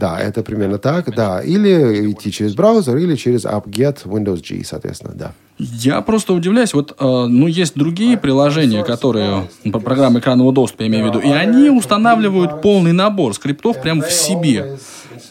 Да, 0.01 0.19
это 0.19 0.43
примерно 0.43 0.77
так, 0.77 1.15
да. 1.15 1.41
Или 1.41 2.11
идти 2.11 2.31
через 2.31 2.53
браузер, 2.53 2.97
или 2.97 3.15
через 3.15 3.45
apt-get 3.45 4.03
Windows 4.05 4.41
G, 4.41 4.63
соответственно, 4.65 5.13
да. 5.15 5.33
Я 5.58 6.02
просто 6.02 6.34
удивляюсь. 6.34 6.74
Вот, 6.74 6.94
э, 6.98 7.26
ну, 7.28 7.46
есть 7.46 7.74
другие 7.74 8.18
приложения, 8.18 8.84
которые, 8.84 9.48
программы 9.72 10.20
экранного 10.20 10.52
доступа, 10.52 10.82
я 10.82 10.88
имею 10.88 11.04
в 11.04 11.08
виду, 11.08 11.20
и 11.20 11.30
они 11.30 11.70
устанавливают 11.70 12.60
полный 12.60 12.92
набор 12.92 13.34
скриптов 13.34 13.80
прямо 13.80 14.02
в 14.02 14.12
себе. 14.12 14.78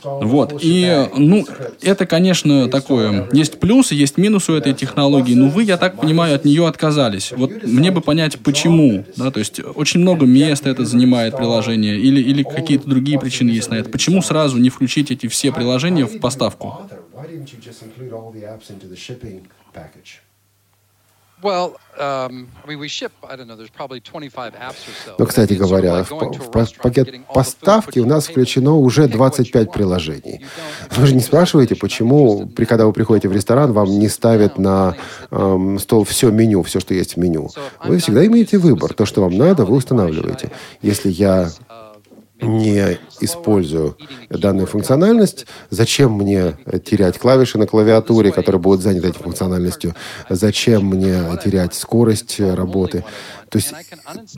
Вот. 0.04 0.60
И, 0.62 1.08
ну, 1.16 1.46
это, 1.82 2.06
конечно, 2.06 2.70
такое. 2.70 3.28
Есть 3.32 3.60
плюсы, 3.60 3.96
есть 3.96 4.18
минусы 4.18 4.52
у 4.52 4.56
этой 4.56 4.74
технологии, 4.74 5.34
но 5.34 5.48
вы, 5.48 5.64
я 5.64 5.78
так 5.78 6.00
понимаю, 6.00 6.36
от 6.36 6.46
нее 6.46 6.68
отказались. 6.68 7.32
Вот 7.36 7.64
мне 7.64 7.92
бы 7.92 8.02
понять, 8.02 8.40
почему. 8.40 9.06
Да, 9.16 9.32
то 9.32 9.40
есть 9.40 9.60
очень 9.76 10.00
много 10.00 10.26
места 10.26 10.70
это 10.70 10.86
занимает 10.86 11.38
приложение, 11.38 11.98
или, 11.98 12.22
или 12.22 12.44
какие-то 12.44 12.88
другие 12.90 13.20
причины 13.20 13.52
есть 13.52 13.70
на 13.70 13.76
это. 13.76 13.90
Почему 13.90 14.22
сразу 14.22 14.58
не 14.58 14.70
включить 14.70 15.12
эти 15.12 15.28
все 15.28 15.52
приложения 15.52 16.06
в 16.06 16.20
поставку? 16.20 16.82
Um, 21.98 22.48
Но, 25.20 25.26
кстати 25.26 25.54
говоря, 25.54 26.04
в, 26.04 26.10
в 26.10 26.74
пакет 26.82 27.26
поставки 27.28 28.00
у 28.00 28.06
нас 28.06 28.28
включено 28.28 28.76
уже 28.76 29.08
25 29.08 29.72
приложений. 29.72 30.46
Вы 30.92 31.08
же 31.08 31.14
не 31.14 31.22
спрашиваете, 31.22 31.76
почему, 31.76 32.50
когда 32.68 32.86
вы 32.86 32.94
приходите 32.94 33.28
в 33.28 33.34
ресторан, 33.34 33.74
вам 33.74 33.90
не 34.00 34.08
ставят 34.08 34.58
на 34.58 34.96
эм, 35.30 35.78
стол 35.80 36.04
все 36.06 36.32
меню, 36.32 36.64
все, 36.64 36.80
что 36.80 36.94
есть 36.94 37.16
в 37.16 37.18
меню. 37.18 37.50
Вы 37.84 38.00
всегда 38.00 38.26
имеете 38.26 38.58
выбор. 38.58 38.94
То, 38.94 39.06
что 39.06 39.22
вам 39.22 39.38
надо, 39.38 39.66
вы 39.66 39.76
устанавливаете. 39.76 40.52
Если 40.82 41.10
я 41.10 41.50
не 42.42 43.00
использую 43.22 43.98
данную 44.30 44.68
функциональность, 44.68 45.48
зачем 45.70 46.14
мне 46.14 46.58
терять 46.84 47.18
клавиши 47.18 47.58
на 47.58 47.68
клавиатуре, 47.68 48.32
которые 48.32 48.62
будут 48.62 48.82
заняты 48.82 49.08
этой 49.08 49.24
функциональностью? 49.24 49.96
Зачем 50.30 50.86
мне 50.86 51.22
терять 51.44 51.74
скорость 51.76 52.40
работы? 52.40 53.04
То 53.50 53.58
есть 53.58 53.74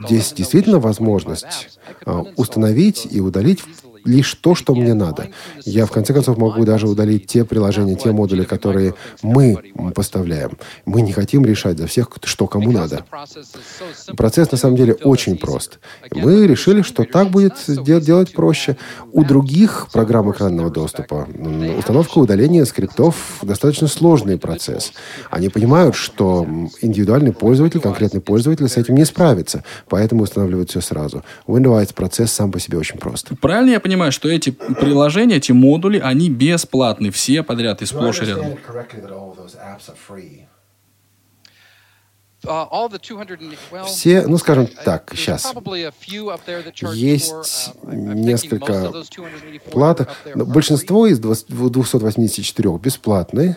здесь 0.04 0.32
действительно 0.32 0.78
возможность 0.78 1.78
а, 2.04 2.24
установить 2.36 3.06
и 3.10 3.20
удалить 3.20 3.64
лишь 4.04 4.34
то, 4.34 4.54
что 4.54 4.74
мне 4.74 4.94
надо. 4.94 5.28
Я, 5.64 5.86
в 5.86 5.90
конце 5.90 6.12
концов, 6.12 6.38
могу 6.38 6.64
даже 6.64 6.88
удалить 6.88 7.26
те 7.26 7.44
приложения, 7.44 7.96
те 7.96 8.12
модули, 8.12 8.44
которые 8.44 8.94
мы 9.22 9.58
поставляем. 9.94 10.58
Мы 10.84 11.02
не 11.02 11.12
хотим 11.12 11.44
решать 11.44 11.78
за 11.78 11.86
всех, 11.86 12.08
что 12.24 12.46
кому 12.46 12.72
надо. 12.72 13.04
Процесс, 14.16 14.52
на 14.52 14.58
самом 14.58 14.76
деле, 14.76 14.94
очень 14.94 15.36
прост. 15.38 15.78
Мы 16.12 16.46
решили, 16.46 16.82
что 16.82 17.04
так 17.04 17.30
будет 17.30 17.54
делать 17.66 18.32
проще. 18.32 18.76
У 19.12 19.24
других 19.24 19.88
программ 19.92 20.30
экранного 20.30 20.70
доступа 20.70 21.26
установка 21.78 22.18
удаления 22.18 22.64
скриптов 22.64 23.38
достаточно 23.42 23.88
сложный 23.88 24.38
процесс. 24.38 24.92
Они 25.30 25.48
понимают, 25.48 25.94
что 25.94 26.46
индивидуальный 26.80 27.32
пользователь, 27.32 27.80
конкретный 27.80 28.20
пользователь 28.20 28.68
с 28.68 28.76
этим 28.76 28.94
не 28.94 29.04
справится, 29.04 29.64
поэтому 29.88 30.22
устанавливают 30.22 30.70
все 30.70 30.80
сразу. 30.80 31.22
Windows 31.46 31.94
процесс 31.94 32.32
сам 32.32 32.52
по 32.52 32.60
себе 32.60 32.78
очень 32.78 32.98
прост. 32.98 33.28
Правильно 33.40 33.70
я 33.70 33.80
понимаю, 33.88 34.12
что 34.12 34.28
эти 34.28 34.50
приложения, 34.50 35.36
эти 35.36 35.52
модули, 35.52 35.98
они 35.98 36.28
бесплатны, 36.28 37.10
все 37.10 37.42
подряд 37.42 37.80
и 37.80 37.86
сплошь 37.86 38.20
и 38.20 38.26
рядом? 38.26 38.58
Все, 43.86 44.26
ну 44.26 44.36
скажем 44.38 44.68
так, 44.84 45.10
сейчас 45.16 45.52
есть 46.92 47.72
несколько 47.82 48.92
плат. 49.72 50.08
Большинство 50.34 51.06
из 51.06 51.18
284 51.18 52.78
бесплатные. 52.78 53.56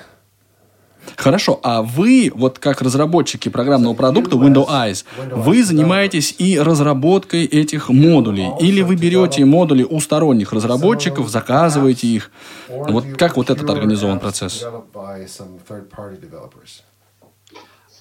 Хорошо, 1.16 1.60
а 1.64 1.82
вы, 1.82 2.32
вот 2.34 2.60
как 2.60 2.82
разработчики 2.82 3.50
программного 3.50 3.94
продукта 3.94 4.36
Windows 4.36 4.68
Eyes, 4.68 5.06
вы 5.32 5.64
занимаетесь 5.64 6.36
и 6.38 6.60
разработкой 6.60 7.46
этих 7.46 7.90
модулей? 7.90 8.50
Или 8.60 8.82
вы 8.82 8.96
берете 8.96 9.46
модули 9.46 9.84
у 9.84 10.00
сторонних 10.00 10.54
разработчиков, 10.54 11.30
заказываете 11.30 12.08
их? 12.08 12.32
Вот 12.70 13.06
как 13.18 13.38
вот 13.38 13.50
этот 13.50 13.70
организован 13.70 14.20
процесс? 14.20 14.64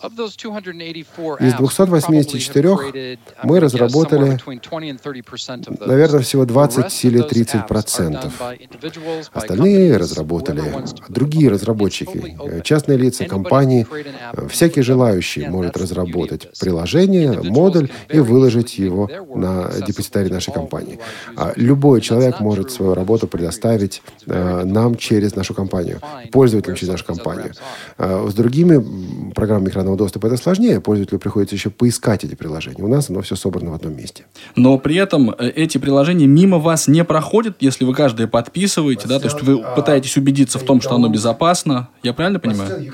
Из 0.03 1.55
284 1.55 3.19
мы 3.43 3.61
разработали, 3.61 4.39
наверное, 5.87 6.21
всего 6.21 6.45
20 6.47 7.05
или 7.05 7.21
30 7.21 7.67
процентов. 7.67 8.33
Остальные 9.33 9.97
разработали 9.97 10.63
другие 11.09 11.51
разработчики, 11.51 12.37
э, 12.43 12.61
частные 12.63 12.97
лица, 12.97 13.27
компании. 13.27 13.87
Всякий 14.49 14.83
желающий 14.83 15.47
может 15.49 15.77
разработать 15.77 16.49
приложение, 16.59 17.43
модуль 17.43 17.91
и 18.09 18.21
выложить 18.21 18.79
его 18.79 19.09
на 19.35 19.71
депозитарий 19.87 20.31
нашей 20.31 20.53
компании. 20.53 20.99
А 21.37 21.53
любой 21.57 22.01
человек 22.01 22.41
может 22.41 22.71
свою 22.71 22.95
работу 22.95 23.27
предоставить 23.27 24.03
э, 24.27 24.65
нам 24.65 24.95
через 24.95 25.37
нашу 25.37 25.55
компанию, 25.55 26.01
пользователям 26.33 26.77
через 26.77 26.93
нашу 26.93 27.05
компанию. 27.05 27.53
А 27.99 28.27
с 28.29 28.35
другими 28.35 29.33
программами 29.33 29.69
экранного 29.69 29.89
экранного 29.90 29.96
доступа 29.96 30.26
это 30.26 30.37
сложнее. 30.37 30.81
Пользователю 30.81 31.18
приходится 31.18 31.55
еще 31.55 31.70
поискать 31.70 32.24
эти 32.24 32.35
приложения. 32.35 32.83
У 32.83 32.88
нас 32.88 33.11
оно 33.11 33.20
все 33.22 33.37
собрано 33.37 33.70
в 33.70 33.74
одном 33.74 33.96
месте. 33.96 34.24
Но 34.57 34.79
при 34.79 34.96
этом 34.96 35.31
э, 35.31 35.50
эти 35.50 35.79
приложения 35.79 36.26
мимо 36.26 36.59
вас 36.59 36.88
не 36.88 37.05
проходят, 37.05 37.57
если 37.61 37.85
вы 37.85 37.94
каждое 37.94 38.26
подписываете, 38.26 39.09
да? 39.09 39.18
То 39.18 39.26
есть 39.26 39.42
вы 39.42 39.62
пытаетесь 39.76 40.16
убедиться 40.16 40.59
в 40.59 40.62
том, 40.62 40.81
что 40.81 40.94
оно 40.94 41.09
безопасно. 41.09 41.88
Я 42.03 42.12
правильно 42.12 42.40
понимаю? 42.40 42.92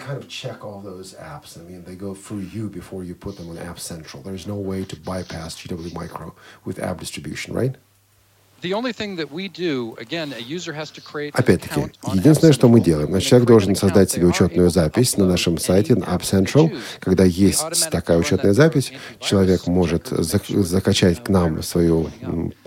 Опять-таки, 11.33 11.92
единственное, 12.12 12.53
что 12.53 12.69
мы 12.69 12.81
делаем, 12.81 13.09
значит, 13.09 13.29
человек 13.29 13.49
должен 13.49 13.77
создать 13.77 14.11
себе 14.11 14.27
учетную 14.27 14.71
запись 14.71 15.16
на 15.16 15.27
нашем 15.27 15.59
сайте 15.59 15.95
App 15.95 16.23
Central. 16.23 16.77
Когда 17.01 17.25
есть 17.25 17.90
такая 17.90 18.19
учетная 18.19 18.55
запись, 18.55 18.92
человек 19.21 19.66
может 19.66 20.09
закачать 20.09 21.23
к 21.23 21.29
нам 21.29 21.62
свою 21.62 22.11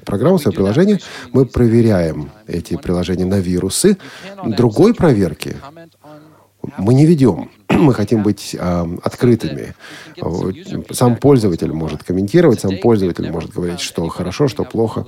программу, 0.05 0.39
свое 0.39 0.55
приложение. 0.55 0.99
Мы 1.33 1.45
проверяем 1.45 2.31
эти 2.47 2.77
приложения 2.77 3.25
на 3.25 3.39
вирусы. 3.39 3.97
Другой 4.45 4.93
проверки 4.93 5.57
мы 6.77 6.93
не 6.93 7.05
ведем. 7.05 7.49
Мы 7.79 7.93
хотим 7.93 8.23
быть 8.23 8.55
э, 8.59 8.97
открытыми. 9.03 9.75
Сам 10.91 11.15
пользователь 11.17 11.71
может 11.71 12.03
комментировать, 12.03 12.59
сам 12.59 12.77
пользователь 12.79 13.31
может 13.31 13.51
говорить, 13.51 13.79
что 13.79 14.07
хорошо, 14.07 14.47
что 14.47 14.63
плохо. 14.63 15.05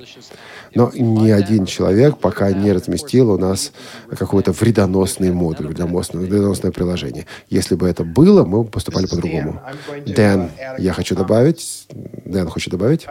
Но 0.76 0.92
ни 0.94 1.30
один 1.32 1.66
человек 1.66 2.18
пока 2.18 2.52
не 2.52 2.72
разместил 2.72 3.32
у 3.32 3.38
нас 3.38 3.72
какой-то 4.18 4.52
вредоносный 4.52 5.32
модуль, 5.32 5.68
вредоносное 5.68 6.72
приложение. 6.72 7.26
Если 7.50 7.76
бы 7.76 7.90
это 7.90 8.04
было, 8.04 8.46
мы 8.46 8.64
бы 8.64 8.70
поступали 8.70 9.06
по-другому. 9.08 9.62
Дэн, 10.06 10.52
я 10.78 10.94
хочу 10.94 11.16
добавить. 11.16 11.88
Дэн 12.26 12.48
хочет 12.48 12.72
добавить. 12.72 13.08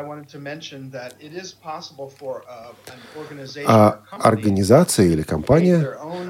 А 3.66 3.98
организация 4.10 5.06
или 5.06 5.22
компания 5.22 5.88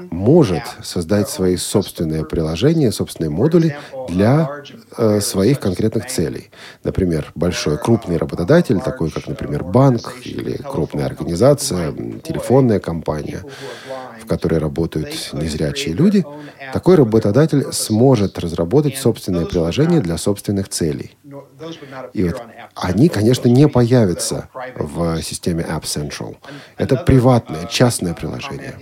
может 0.09 0.63
создать 0.83 1.29
свои 1.29 1.55
собственные 1.55 2.25
приложения, 2.25 2.91
собственные 2.91 3.10
модули 3.29 3.75
для 4.07 4.63
э, 4.97 5.19
своих 5.21 5.59
конкретных 5.59 6.07
целей. 6.07 6.51
Например, 6.83 7.31
большой 7.35 7.77
крупный 7.77 8.17
работодатель, 8.17 8.79
такой 8.79 9.11
как, 9.11 9.27
например, 9.27 9.63
банк 9.63 10.13
или 10.23 10.57
крупная 10.57 11.05
организация, 11.05 11.91
телефонная 12.23 12.79
компания, 12.79 13.43
которой 14.31 14.59
работают 14.59 15.09
незрячие 15.33 15.93
люди, 15.93 16.23
такой 16.71 16.95
работодатель 16.95 17.73
сможет 17.73 18.39
разработать 18.39 18.95
собственное 18.95 19.45
приложение 19.45 19.99
для 19.99 20.17
собственных 20.17 20.69
целей. 20.69 21.17
И 22.13 22.23
вот 22.23 22.41
они, 22.75 23.09
конечно, 23.09 23.49
не 23.49 23.67
появятся 23.67 24.47
в 24.77 25.21
системе 25.21 25.65
App 25.69 25.83
Central. 25.83 26.37
Это 26.77 26.95
приватное, 26.95 27.65
частное 27.67 28.13
приложение. 28.13 28.73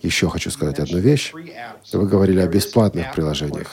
Еще 0.00 0.28
хочу 0.28 0.50
сказать 0.50 0.80
одну 0.80 0.98
вещь. 0.98 1.32
Вы 1.92 2.06
говорили 2.08 2.40
о 2.40 2.48
бесплатных 2.48 3.12
приложениях. 3.14 3.68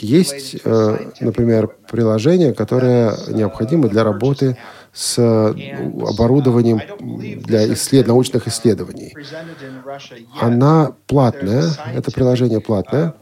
Есть, 0.00 0.56
э, 0.64 1.10
например, 1.20 1.68
приложение, 1.90 2.52
которое 2.52 3.14
необходимо 3.28 3.88
для 3.88 4.04
работы 4.04 4.56
с 4.94 5.18
оборудованием 5.18 6.80
для 7.42 7.72
исслед... 7.74 8.06
научных 8.06 8.46
исследований. 8.46 9.14
Она 10.40 10.94
платная, 11.06 11.64
это 11.94 12.10
приложение 12.12 12.60
платное. 12.60 13.14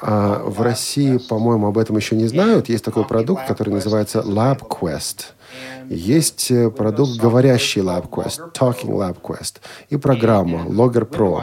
А 0.00 0.42
в 0.44 0.62
России, 0.62 1.18
по-моему, 1.18 1.66
об 1.66 1.76
этом 1.76 1.96
еще 1.96 2.14
не 2.14 2.28
знают. 2.28 2.68
Есть 2.68 2.84
такой 2.84 3.04
продукт, 3.04 3.46
который 3.48 3.70
называется 3.70 4.20
LabQuest. 4.20 5.32
Есть 5.88 6.52
э, 6.52 6.70
продукт 6.70 7.16
говорящий 7.16 7.82
LabQuest, 7.82 8.52
Talking 8.52 8.92
LabQuest, 8.92 9.56
и 9.88 9.96
программа 9.96 10.66
Logger 10.66 11.04
Pro. 11.08 11.42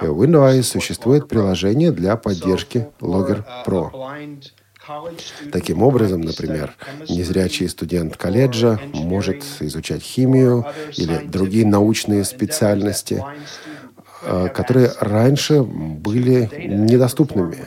И 0.00 0.06
у 0.06 0.24
Windows 0.24 0.62
существует 0.62 1.28
приложение 1.28 1.92
для 1.92 2.16
поддержки 2.16 2.88
Logger 3.00 3.44
Pro. 3.66 3.90
Таким 5.52 5.82
образом, 5.82 6.20
например, 6.20 6.74
незрячий 7.08 7.68
студент 7.68 8.16
колледжа 8.16 8.80
может 8.92 9.44
изучать 9.60 10.02
химию 10.02 10.66
или 10.96 11.26
другие 11.26 11.66
научные 11.66 12.24
специальности, 12.24 13.24
э, 14.22 14.48
которые 14.54 14.92
раньше 15.00 15.62
были 15.62 16.50
недоступными. 16.68 17.66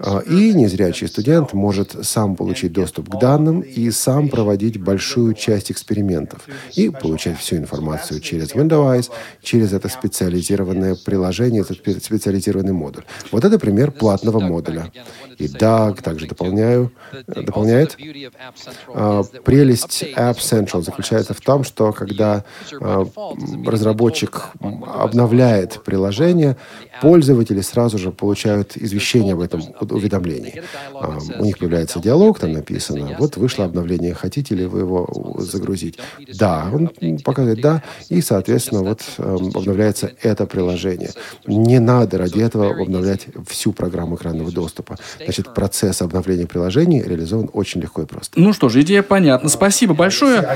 А, 0.00 0.20
и 0.20 0.54
незрячий 0.54 1.08
студент 1.08 1.52
может 1.52 1.96
сам 2.06 2.36
получить 2.36 2.72
доступ 2.72 3.08
к 3.08 3.18
данным 3.18 3.60
и 3.60 3.90
сам 3.90 4.28
проводить 4.28 4.80
большую 4.80 5.34
часть 5.34 5.70
экспериментов 5.70 6.46
и 6.74 6.90
получать 6.90 7.38
всю 7.38 7.56
информацию 7.56 8.20
через 8.20 8.54
Windows, 8.54 9.10
через 9.42 9.72
это 9.72 9.88
специализированное 9.88 10.96
приложение, 10.96 11.62
этот 11.62 11.78
специализированный 11.78 12.72
модуль. 12.72 13.04
Вот 13.32 13.44
это 13.44 13.58
пример 13.58 13.90
платного 13.90 14.40
модуля. 14.40 14.92
И 15.38 15.46
DAG 15.46 16.02
также 16.02 16.26
дополняю, 16.26 16.92
дополняет. 17.26 17.96
А, 18.88 19.22
прелесть 19.44 20.02
App 20.16 20.36
Central 20.36 20.82
заключается 20.82 21.34
в 21.34 21.40
том, 21.40 21.64
что 21.64 21.92
когда 21.92 22.44
а, 22.80 23.06
разработчик 23.66 24.48
обновляет 24.60 25.82
приложение, 25.84 26.56
пользователи 27.00 27.60
сразу 27.60 27.98
же 27.98 28.10
получают 28.10 28.76
извещение 28.76 29.34
об 29.34 29.40
этом 29.40 29.62
уведомлений. 29.90 30.60
А, 30.94 31.18
у 31.38 31.44
них 31.44 31.58
появляется 31.58 32.00
диалог, 32.00 32.38
там 32.38 32.52
написано, 32.52 33.16
вот 33.18 33.36
вышло 33.36 33.64
обновление, 33.64 34.14
хотите 34.14 34.54
ли 34.54 34.66
вы 34.66 34.80
его 34.80 35.36
загрузить? 35.38 35.98
Да, 36.34 36.68
он 36.72 36.90
показывает 37.24 37.60
да, 37.60 37.82
и, 38.08 38.20
соответственно, 38.20 38.82
вот 38.82 39.02
эм, 39.18 39.50
обновляется 39.54 40.12
это 40.22 40.46
приложение. 40.46 41.10
Не 41.46 41.78
надо 41.78 42.18
ради 42.18 42.40
этого 42.40 42.70
обновлять 42.70 43.26
всю 43.48 43.72
программу 43.72 44.16
экранного 44.16 44.50
доступа. 44.50 44.96
Значит, 45.22 45.54
процесс 45.54 46.02
обновления 46.02 46.46
приложений 46.46 47.04
реализован 47.06 47.50
очень 47.52 47.80
легко 47.80 48.02
и 48.02 48.06
просто. 48.06 48.38
Ну 48.38 48.52
что 48.52 48.68
ж, 48.68 48.80
идея 48.82 49.02
понятна. 49.02 49.48
Спасибо 49.48 49.94
большое. 49.94 50.46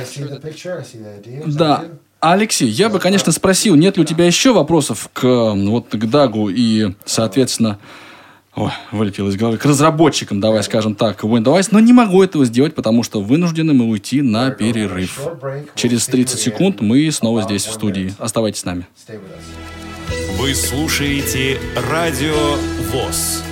Да, 1.47 1.85
Алексей, 2.21 2.69
я 2.69 2.90
бы, 2.90 2.99
конечно, 2.99 3.33
спросил, 3.33 3.77
нет 3.77 3.97
ли 3.97 4.03
у 4.03 4.07
тебя 4.07 4.27
еще 4.27 4.53
вопросов 4.53 5.09
к, 5.12 5.23
вот, 5.25 5.88
к 5.90 6.05
Дагу 6.05 6.51
и, 6.51 6.95
соответственно, 7.07 7.79
Ой, 8.61 8.73
вылетело 8.92 9.31
из 9.31 9.37
головы. 9.37 9.57
К 9.57 9.64
разработчикам, 9.64 10.38
давай 10.38 10.62
скажем 10.62 10.94
так, 10.94 11.25
Windows, 11.25 11.68
но 11.70 11.81
не 11.81 11.94
могу 11.94 12.23
этого 12.23 12.44
сделать, 12.44 12.75
потому 12.75 13.03
что 13.03 13.23
вынуждены 13.23 13.73
мы 13.73 13.87
уйти 13.87 14.20
на 14.20 14.51
перерыв. 14.51 15.18
Через 15.75 16.07
30 16.07 16.38
секунд 16.38 16.81
мы 16.83 17.11
снова 17.11 17.40
здесь 17.40 17.64
в 17.64 17.73
студии. 17.73 18.12
Оставайтесь 18.18 18.61
с 18.61 18.64
нами. 18.66 18.87
Вы 20.38 20.55
слушаете 20.55 21.59
Радио 21.90 22.57
ВОЗ. 22.92 23.44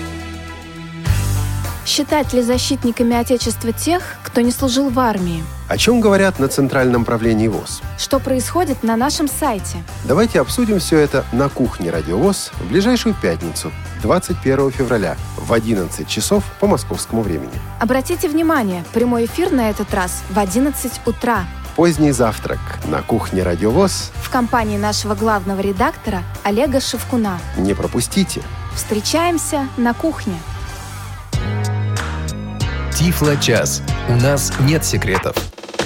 Считать 1.86 2.34
ли 2.34 2.42
защитниками 2.42 3.16
Отечества 3.16 3.72
тех, 3.72 4.02
кто 4.38 4.44
не 4.44 4.52
служил 4.52 4.88
в 4.88 5.00
армии? 5.00 5.42
О 5.68 5.76
чем 5.76 6.00
говорят 6.00 6.38
на 6.38 6.46
Центральном 6.46 7.04
правлении 7.04 7.48
ВОЗ? 7.48 7.82
Что 7.98 8.20
происходит 8.20 8.84
на 8.84 8.96
нашем 8.96 9.26
сайте? 9.26 9.78
Давайте 10.04 10.40
обсудим 10.40 10.78
все 10.78 10.98
это 10.98 11.24
на 11.32 11.48
кухне 11.48 11.90
Радио 11.90 12.16
ВОЗ 12.16 12.52
в 12.60 12.68
ближайшую 12.68 13.16
пятницу, 13.20 13.72
21 14.00 14.70
февраля 14.70 15.16
в 15.36 15.52
11 15.52 16.06
часов 16.06 16.44
по 16.60 16.68
московскому 16.68 17.22
времени. 17.22 17.50
Обратите 17.80 18.28
внимание, 18.28 18.84
прямой 18.94 19.24
эфир 19.24 19.50
на 19.50 19.70
этот 19.70 19.92
раз 19.92 20.22
в 20.30 20.38
11 20.38 21.00
утра. 21.04 21.44
Поздний 21.74 22.12
завтрак 22.12 22.60
на 22.86 23.02
кухне 23.02 23.42
Радио 23.42 23.72
ВОЗ 23.72 24.12
в 24.22 24.30
компании 24.30 24.78
нашего 24.78 25.16
главного 25.16 25.60
редактора 25.60 26.22
Олега 26.44 26.80
Шевкуна. 26.80 27.40
Не 27.56 27.74
пропустите. 27.74 28.42
Встречаемся 28.72 29.66
на 29.76 29.94
кухне. 29.94 30.38
Тифло-час. 32.98 33.80
У 34.08 34.14
нас 34.14 34.52
нет 34.66 34.84
секретов. 34.84 35.36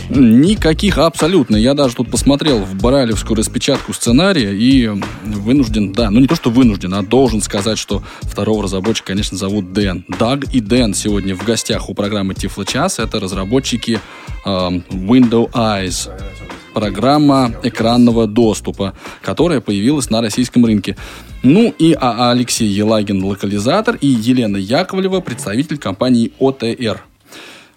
Никаких 0.09 0.96
абсолютно. 0.96 1.57
Я 1.57 1.75
даже 1.75 1.94
тут 1.94 2.11
посмотрел 2.11 2.61
в 2.61 2.75
баралевскую 2.77 3.37
распечатку 3.37 3.92
сценария 3.92 4.55
и 4.55 4.88
вынужден, 5.22 5.92
да, 5.92 6.11
ну 6.11 6.20
не 6.20 6.27
то, 6.27 6.35
что 6.35 6.48
вынужден, 6.48 6.94
а 6.94 7.03
должен 7.03 7.42
сказать, 7.42 7.77
что 7.77 8.03
второго 8.22 8.62
разработчика, 8.62 9.09
конечно, 9.09 9.37
зовут 9.37 9.75
Дэн. 9.75 10.07
Даг 10.09 10.44
и 10.55 10.61
Дэн 10.61 10.94
сегодня 10.94 11.37
в 11.37 11.44
гостях 11.44 11.90
у 11.90 11.94
программы 11.94 12.33
Тифло 12.33 12.64
Час. 12.64 12.98
Это 12.98 13.20
разработчики 13.20 14.01
э, 14.46 14.48
Window 14.48 15.51
Eyes 15.53 16.11
программа 16.72 17.52
экранного 17.62 18.26
доступа, 18.26 18.94
которая 19.22 19.61
появилась 19.61 20.11
на 20.11 20.20
российском 20.20 20.64
рынке. 20.64 20.96
Ну 21.42 21.74
и 21.78 21.96
а 21.98 22.30
Алексей 22.30 22.68
Елагин, 22.68 23.24
локализатор, 23.24 23.96
и 23.96 24.06
Елена 24.06 24.56
Яковлева, 24.56 25.20
представитель 25.20 25.78
компании 25.78 26.32
ОТР. 26.38 27.02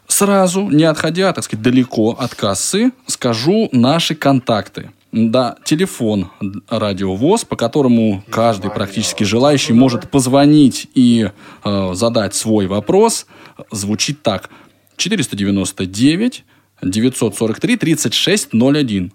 Сразу, 0.07 0.69
не 0.69 0.83
отходя, 0.83 1.33
так 1.33 1.43
сказать, 1.43 1.63
далеко 1.63 2.11
от 2.11 2.35
кассы, 2.35 2.91
скажу 3.07 3.69
наши 3.71 4.13
контакты. 4.13 4.91
Да, 5.11 5.55
телефон 5.63 6.29
радиовоз, 6.69 7.45
по 7.45 7.55
которому 7.55 8.23
каждый 8.29 8.69
практически 8.69 9.23
желающий 9.23 9.71
может 9.71 10.11
позвонить 10.11 10.89
и 10.93 11.31
э, 11.63 11.91
задать 11.93 12.35
свой 12.35 12.67
вопрос, 12.67 13.25
звучит 13.71 14.21
так. 14.21 14.49
499 14.97 16.43
943 16.81 17.77
3601 17.77 19.11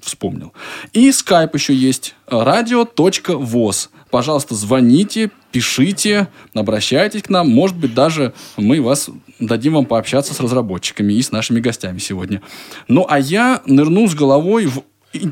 вспомнил. 0.00 0.52
И 0.92 1.10
скайп 1.12 1.54
еще 1.54 1.74
есть. 1.74 2.14
Radio.voz. 2.28 3.88
Пожалуйста, 4.10 4.54
звоните, 4.54 5.30
пишите, 5.52 6.28
обращайтесь 6.54 7.22
к 7.22 7.30
нам. 7.30 7.48
Может 7.50 7.76
быть, 7.76 7.94
даже 7.94 8.34
мы 8.56 8.82
вас 8.82 9.08
дадим 9.38 9.74
вам 9.74 9.86
пообщаться 9.86 10.34
с 10.34 10.40
разработчиками 10.40 11.14
и 11.14 11.22
с 11.22 11.32
нашими 11.32 11.60
гостями 11.60 11.98
сегодня. 11.98 12.42
Ну, 12.88 13.06
а 13.08 13.18
я 13.18 13.62
нырну 13.66 14.06
с 14.08 14.14
головой 14.14 14.66
в 14.66 14.82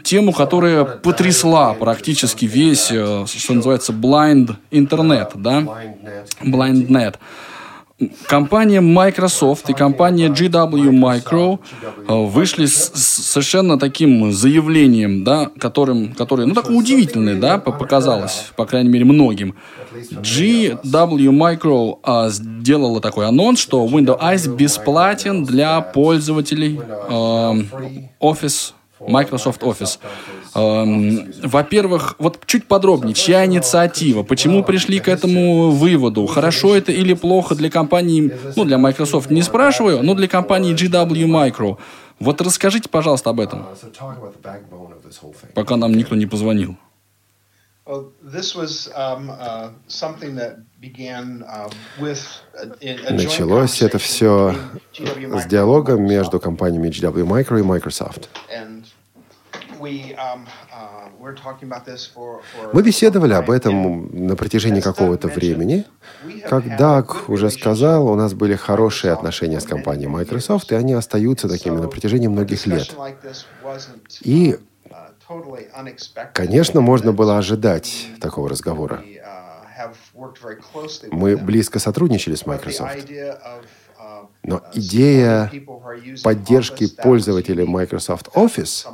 тему, 0.02 0.32
которая 0.32 0.84
потрясла 0.84 1.74
практически 1.74 2.44
весь, 2.44 2.88
э, 2.90 3.24
что 3.26 3.54
называется, 3.54 3.92
blind 3.92 4.56
интернет, 4.70 5.32
да? 5.34 5.60
Blindnet. 6.42 7.16
Компания 8.26 8.80
Microsoft 8.80 9.68
и 9.68 9.74
компания 9.74 10.28
GW 10.28 10.90
Micro 10.90 11.58
э, 12.08 12.14
вышли 12.14 12.64
с, 12.64 12.92
совершенно 12.94 13.78
таким 13.78 14.32
заявлением, 14.32 15.22
да, 15.22 15.50
которым, 15.58 16.14
которое, 16.14 16.46
ну, 16.46 16.54
такое 16.54 16.76
удивительное, 16.76 17.36
да, 17.36 17.58
показалось, 17.58 18.52
по 18.56 18.64
крайней 18.64 18.88
мере, 18.88 19.04
многим. 19.04 19.54
GW 19.92 21.30
Micro 21.30 21.98
а, 22.02 22.30
сделала 22.30 23.00
такой 23.00 23.26
анонс, 23.26 23.60
что 23.60 23.84
Windows 23.86 24.56
бесплатен 24.56 25.44
для 25.44 25.80
пользователей 25.80 26.80
а, 27.08 27.54
Office, 28.20 28.72
Microsoft 29.00 29.62
Office. 29.62 29.98
Эм, 30.54 31.32
во-первых, 31.42 32.16
вот 32.18 32.38
чуть 32.46 32.66
подробнее, 32.66 33.14
чья 33.14 33.46
инициатива, 33.46 34.22
почему 34.22 34.62
пришли 34.62 34.98
к 35.00 35.08
этому 35.08 35.70
выводу, 35.70 36.26
хорошо 36.26 36.74
это 36.74 36.92
или 36.92 37.14
плохо 37.14 37.54
для 37.54 37.70
компании, 37.70 38.32
ну, 38.56 38.64
для 38.64 38.78
Microsoft 38.78 39.30
не 39.30 39.42
спрашиваю, 39.42 40.02
но 40.02 40.14
для 40.14 40.28
компании 40.28 40.74
GW 40.74 41.26
Micro. 41.26 41.76
Вот 42.18 42.40
расскажите, 42.42 42.88
пожалуйста, 42.88 43.30
об 43.30 43.40
этом, 43.40 43.66
пока 45.54 45.76
нам 45.76 45.94
никто 45.94 46.16
не 46.16 46.26
позвонил. 46.26 46.76
Началось 53.10 53.82
это 53.82 53.98
все 53.98 54.54
с 54.92 55.46
диалога 55.46 55.94
между 55.94 56.38
компаниями 56.40 56.88
GW 56.88 57.24
Micro 57.26 57.58
и 57.58 57.62
Microsoft. 57.62 58.28
Um, 59.80 60.46
uh, 60.70 61.08
Мы 62.72 62.82
беседовали 62.82 63.32
об 63.32 63.50
этом 63.50 64.26
на 64.26 64.36
протяжении 64.36 64.80
какого-то 64.80 65.28
времени. 65.28 65.86
Как 66.48 66.76
Даг 66.76 67.28
уже 67.28 67.50
сказал, 67.50 68.06
у 68.08 68.14
нас 68.14 68.34
были 68.34 68.56
хорошие 68.56 69.12
отношения 69.12 69.58
с 69.60 69.64
компанией 69.64 70.08
Microsoft, 70.08 70.70
и 70.72 70.74
они 70.74 70.92
остаются 70.92 71.48
такими 71.48 71.78
на 71.78 71.88
протяжении 71.88 72.28
многих 72.28 72.66
лет. 72.66 72.94
И, 74.22 74.52
uh, 74.52 74.60
конечно, 76.32 76.80
можно 76.80 77.12
было 77.12 77.38
ожидать 77.38 78.08
такого 78.20 78.48
разговора. 78.48 79.02
Uh, 79.02 79.20
Мы 81.10 81.36
близко 81.36 81.78
сотрудничали 81.78 82.34
с 82.34 82.46
Microsoft. 82.46 83.06
Но 84.42 84.62
идея 84.74 85.50
поддержки 86.22 86.88
пользователей 86.88 87.64
Microsoft 87.64 88.28
Office 88.34 88.86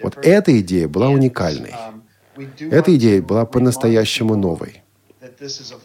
вот 0.00 0.18
эта 0.24 0.58
идея 0.60 0.88
была 0.88 1.08
уникальной. 1.08 1.74
Эта 2.58 2.94
идея 2.96 3.20
была 3.20 3.46
по-настоящему 3.46 4.36
новой. 4.36 4.82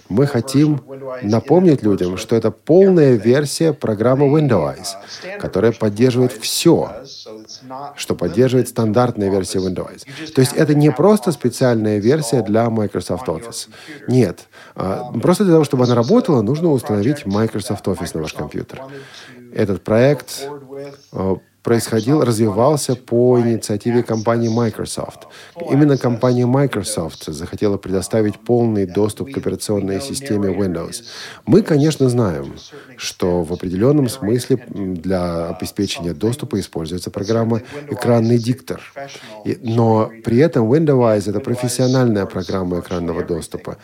Мы 0.10 0.28
хотим 0.28 0.82
напомнить 1.22 1.84
людям, 1.84 2.18
что 2.18 2.36
это 2.36 2.52
полная 2.52 3.16
версия 3.16 3.74
программы 3.74 4.28
Windows, 4.28 4.88
которая 5.40 5.72
поддерживает 5.72 6.32
все, 6.32 7.04
что 7.96 8.16
поддерживает 8.16 8.68
стандартная 8.68 9.30
версия 9.30 9.60
Windows. 9.60 10.06
То 10.34 10.42
есть 10.42 10.54
это 10.54 10.74
не 10.76 10.92
просто 10.92 11.32
специальная 11.32 12.00
версия 12.00 12.42
для 12.42 12.70
Microsoft 12.70 13.28
Office. 13.28 13.70
Нет. 14.08 14.48
А, 14.76 15.12
просто 15.22 15.44
для 15.44 15.54
того, 15.54 15.64
чтобы 15.64 15.86
она 15.86 15.96
работала, 15.96 16.42
нужно 16.42 16.72
установить 16.72 17.26
Microsoft 17.26 17.86
Office 17.88 18.12
на 18.14 18.22
ваш 18.22 18.34
компьютер. 18.34 18.82
Этот 19.54 19.84
проект 19.84 20.48
а, 21.12 21.38
происходил, 21.64 22.22
развивался 22.22 22.96
по 22.96 23.40
инициативе 23.40 24.04
компании 24.04 24.50
Microsoft. 24.50 25.28
Именно 25.72 25.98
компания 25.98 26.46
Microsoft 26.46 27.26
захотела 27.26 27.78
предоставить 27.78 28.38
полный 28.40 28.86
доступ 28.86 29.32
к 29.32 29.38
операционной 29.38 30.02
системе 30.02 30.50
Windows. 30.50 31.04
Мы, 31.46 31.62
конечно, 31.62 32.10
знаем, 32.10 32.54
что 33.04 33.44
в 33.44 33.52
определенном 33.52 34.08
смысле 34.08 34.66
для 34.70 35.50
обеспечения 35.50 36.14
доступа 36.14 36.60
используется 36.60 37.12
программа 37.12 37.62
«Экранный 37.90 38.38
диктор». 38.38 38.82
Но 39.62 40.10
при 40.24 40.38
этом 40.38 40.72
Windows— 40.72 41.30
это 41.30 41.40
профессиональная 41.40 42.26
программа 42.26 42.80
экранного 42.80 43.24
доступа. 43.24 43.78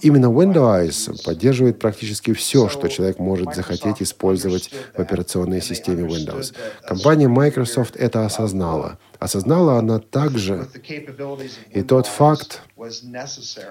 Именно 0.00 0.26
Windows 0.26 1.24
поддерживает 1.24 1.78
практически 1.78 2.32
все, 2.32 2.68
что 2.68 2.88
человек 2.88 3.18
может 3.18 3.54
захотеть 3.54 4.02
использовать 4.02 4.70
в 4.96 5.00
операционной 5.00 5.62
системе 5.62 6.02
Windows. 6.02 6.52
Компания 6.86 7.28
Microsoft 7.28 7.96
это 7.96 8.26
осознала. 8.26 8.98
Осознала 9.18 9.78
она 9.78 9.98
также 9.98 10.68
и 11.70 11.82
тот 11.82 12.06
факт, 12.06 12.62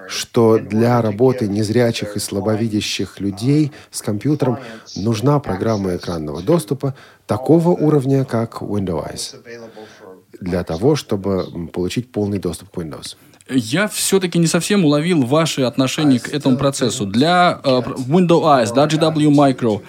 что 0.08 0.58
для 0.58 1.00
работы 1.00 1.46
незрячих 1.48 2.16
и 2.16 2.20
слабовидящих 2.20 3.20
людей 3.20 3.72
с 3.90 4.02
компьютером 4.02 4.58
нужна 4.96 5.38
программа 5.38 5.96
экранного 5.96 6.42
доступа 6.42 6.94
такого 7.26 7.70
уровня, 7.70 8.24
как 8.24 8.62
Windows, 8.62 9.36
для 10.40 10.64
того, 10.64 10.96
чтобы 10.96 11.68
получить 11.72 12.10
полный 12.10 12.38
доступ 12.38 12.70
к 12.70 12.78
Windows. 12.78 13.16
Я 13.48 13.86
все-таки 13.86 14.38
не 14.40 14.48
совсем 14.48 14.84
уловил 14.84 15.22
ваши 15.24 15.62
отношения 15.62 16.18
к 16.18 16.28
этому 16.28 16.56
процессу. 16.56 17.06
Для 17.06 17.60
uh, 17.62 17.96
Windows, 18.08 18.74
да, 18.74 18.86
GW 18.86 19.28
Micro, 19.30 19.82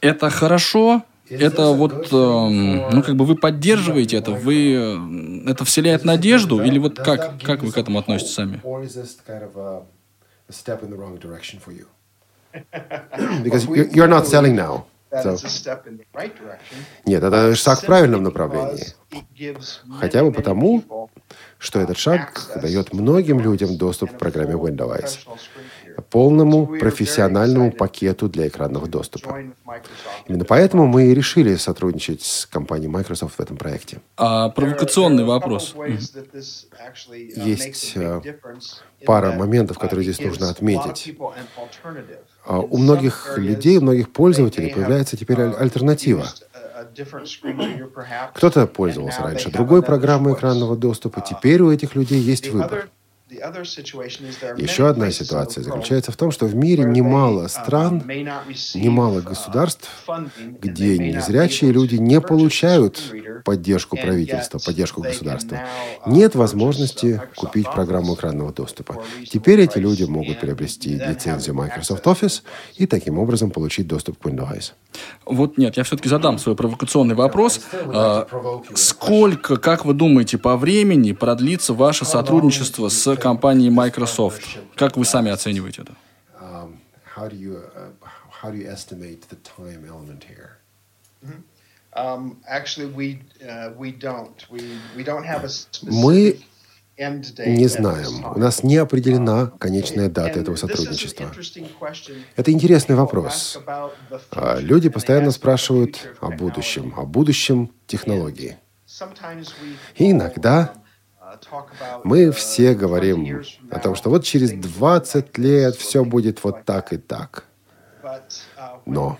это 0.00 0.30
хорошо 0.30 1.02
это 1.28 1.68
вот, 1.68 2.08
э, 2.12 2.16
ну, 2.16 3.02
как 3.02 3.16
бы 3.16 3.24
вы 3.24 3.36
поддерживаете 3.36 4.16
это, 4.18 4.32
вы, 4.32 4.74
э, 4.74 5.50
это 5.50 5.64
вселяет 5.64 6.04
надежду, 6.04 6.62
или 6.62 6.78
вот 6.78 6.98
как, 6.98 7.40
как 7.42 7.62
вы 7.62 7.72
к 7.72 7.78
этому 7.78 7.98
относитесь 7.98 8.34
сами? 8.34 8.60
Because 13.42 13.66
you're. 13.66 14.84
Нет, 17.06 17.22
это 17.22 17.54
шаг 17.54 17.82
в 17.82 17.86
правильном 17.86 18.24
направлении. 18.24 18.86
Хотя 20.00 20.24
бы 20.24 20.32
потому, 20.32 21.08
что 21.58 21.80
этот 21.80 21.98
шаг 21.98 22.42
дает 22.60 22.92
многим 22.92 23.40
людям 23.40 23.76
доступ 23.76 24.12
к 24.12 24.18
программе 24.18 24.54
Windows 24.54 25.18
полному 26.02 26.66
профессиональному 26.66 27.72
пакету 27.72 28.28
для 28.28 28.48
экранного 28.48 28.86
доступа. 28.86 29.38
Именно 30.28 30.44
поэтому 30.44 30.86
мы 30.86 31.06
и 31.06 31.14
решили 31.14 31.56
сотрудничать 31.56 32.22
с 32.22 32.46
компанией 32.46 32.88
Microsoft 32.88 33.36
в 33.36 33.40
этом 33.40 33.56
проекте. 33.56 34.00
А 34.16 34.48
провокационный 34.50 35.24
вопрос. 35.24 35.74
Есть 37.08 37.92
э, 37.96 38.20
пара 39.04 39.32
моментов, 39.32 39.78
которые 39.78 40.04
здесь 40.04 40.24
нужно 40.24 40.50
отметить. 40.50 41.16
А 42.46 42.58
у 42.58 42.76
многих 42.76 43.38
людей, 43.38 43.78
у 43.78 43.80
многих 43.80 44.12
пользователей 44.12 44.72
появляется 44.72 45.16
теперь 45.16 45.40
альтернатива. 45.40 46.26
Кто-то 48.34 48.66
пользовался 48.66 49.22
раньше 49.22 49.50
другой 49.50 49.82
программой 49.82 50.34
экранного 50.34 50.76
доступа, 50.76 51.20
теперь 51.20 51.62
у 51.62 51.72
этих 51.72 51.94
людей 51.94 52.20
есть 52.20 52.48
выбор. 52.50 52.88
Еще 53.30 54.86
одна 54.86 55.10
ситуация 55.10 55.64
заключается 55.64 56.12
в 56.12 56.16
том, 56.16 56.30
что 56.30 56.44
в 56.44 56.54
мире 56.54 56.84
немало 56.84 57.48
стран, 57.48 58.02
немало 58.06 59.22
государств, 59.22 59.88
где 60.60 60.98
незрячие 60.98 61.72
люди 61.72 61.96
не 61.96 62.20
получают 62.20 63.02
поддержку 63.44 63.96
правительства, 63.96 64.58
поддержку 64.58 65.00
государства. 65.00 65.60
Нет 66.04 66.34
возможности 66.34 67.22
купить 67.34 67.64
программу 67.72 68.14
экранного 68.14 68.52
доступа. 68.52 69.02
Теперь 69.26 69.60
эти 69.62 69.78
люди 69.78 70.04
могут 70.04 70.40
приобрести 70.40 70.90
лицензию 70.90 71.54
Microsoft 71.54 72.04
Office 72.04 72.42
и 72.76 72.86
таким 72.86 73.18
образом 73.18 73.50
получить 73.50 73.86
доступ 73.86 74.18
к 74.18 74.26
Windows. 74.26 74.72
Вот 75.24 75.56
нет, 75.56 75.78
я 75.78 75.84
все-таки 75.84 76.08
задам 76.10 76.38
свой 76.38 76.56
провокационный 76.56 77.14
вопрос. 77.14 77.60
А, 77.72 78.26
сколько, 78.74 79.56
как 79.56 79.84
вы 79.84 79.94
думаете, 79.94 80.36
по 80.36 80.56
времени 80.56 81.12
продлится 81.12 81.72
ваше 81.72 82.04
сотрудничество 82.04 82.88
с 82.88 83.13
компанией 83.16 83.70
Microsoft? 83.70 84.58
Как 84.76 84.96
вы 84.96 85.04
сами 85.04 85.30
оцениваете 85.30 85.82
это? 85.82 85.94
Мы 95.82 96.40
не 96.96 97.66
знаем. 97.66 98.24
У 98.36 98.38
нас 98.38 98.62
не 98.62 98.76
определена 98.76 99.46
конечная 99.58 100.08
дата 100.08 100.40
этого 100.40 100.56
сотрудничества. 100.56 101.32
Это 102.36 102.52
интересный 102.52 102.94
вопрос. 102.94 103.58
А, 104.30 104.58
люди 104.60 104.88
постоянно 104.88 105.30
спрашивают 105.30 106.16
о 106.20 106.30
будущем, 106.30 106.94
о 106.96 107.04
будущем 107.04 107.72
технологии. 107.86 108.58
И 109.96 110.10
иногда 110.10 110.74
мы 112.04 112.30
все 112.30 112.74
говорим 112.74 113.42
о 113.70 113.78
том, 113.78 113.94
что 113.94 114.10
вот 114.10 114.24
через 114.24 114.52
20 114.52 115.38
лет 115.38 115.76
все 115.76 116.04
будет 116.04 116.42
вот 116.44 116.64
так 116.64 116.92
и 116.92 116.96
так. 116.96 117.44
Но 118.86 119.18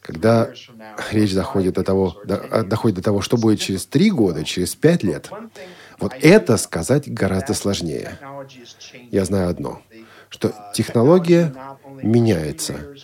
когда 0.00 0.50
речь 1.10 1.32
заходит 1.32 1.74
до 1.74 1.84
того, 1.84 2.16
доходит 2.24 2.96
до 2.96 3.02
того, 3.02 3.20
что 3.20 3.36
будет 3.36 3.60
через 3.60 3.86
три 3.86 4.10
года, 4.10 4.44
через 4.44 4.74
пять 4.74 5.02
лет, 5.02 5.30
вот 5.98 6.12
это 6.20 6.56
сказать 6.56 7.12
гораздо 7.12 7.54
сложнее. 7.54 8.18
Я 9.10 9.24
знаю 9.24 9.48
одно, 9.48 9.82
что 10.28 10.52
технология 10.74 11.52
меняется 12.02 12.94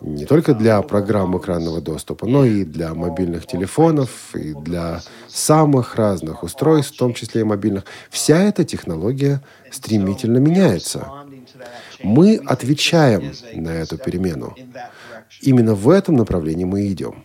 не 0.00 0.24
только 0.24 0.54
для 0.54 0.80
программ 0.82 1.36
экранного 1.36 1.80
доступа, 1.80 2.26
но 2.26 2.44
и 2.44 2.64
для 2.64 2.94
мобильных 2.94 3.46
телефонов, 3.46 4.34
и 4.34 4.54
для 4.54 5.00
самых 5.28 5.96
разных 5.96 6.42
устройств, 6.42 6.94
в 6.94 6.98
том 6.98 7.14
числе 7.14 7.42
и 7.42 7.44
мобильных. 7.44 7.84
Вся 8.10 8.38
эта 8.42 8.64
технология 8.64 9.42
стремительно 9.70 10.38
меняется. 10.38 11.06
Мы 12.02 12.36
отвечаем 12.36 13.32
на 13.54 13.70
эту 13.70 13.98
перемену. 13.98 14.54
Именно 15.40 15.74
в 15.74 15.88
этом 15.90 16.16
направлении 16.16 16.64
мы 16.64 16.86
идем. 16.88 17.24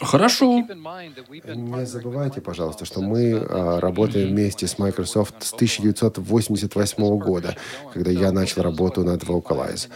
Хорошо. 0.00 0.64
Не 0.66 1.86
забывайте, 1.86 2.40
пожалуйста, 2.40 2.84
что 2.84 3.00
мы 3.00 3.34
а, 3.34 3.80
работаем 3.80 4.28
вместе 4.28 4.66
с 4.66 4.78
Microsoft 4.78 5.42
с 5.42 5.52
1988 5.52 7.18
года, 7.18 7.56
когда 7.92 8.10
я 8.10 8.32
начал 8.32 8.62
работу 8.62 9.04
над 9.04 9.22
Vocalize. 9.22 9.88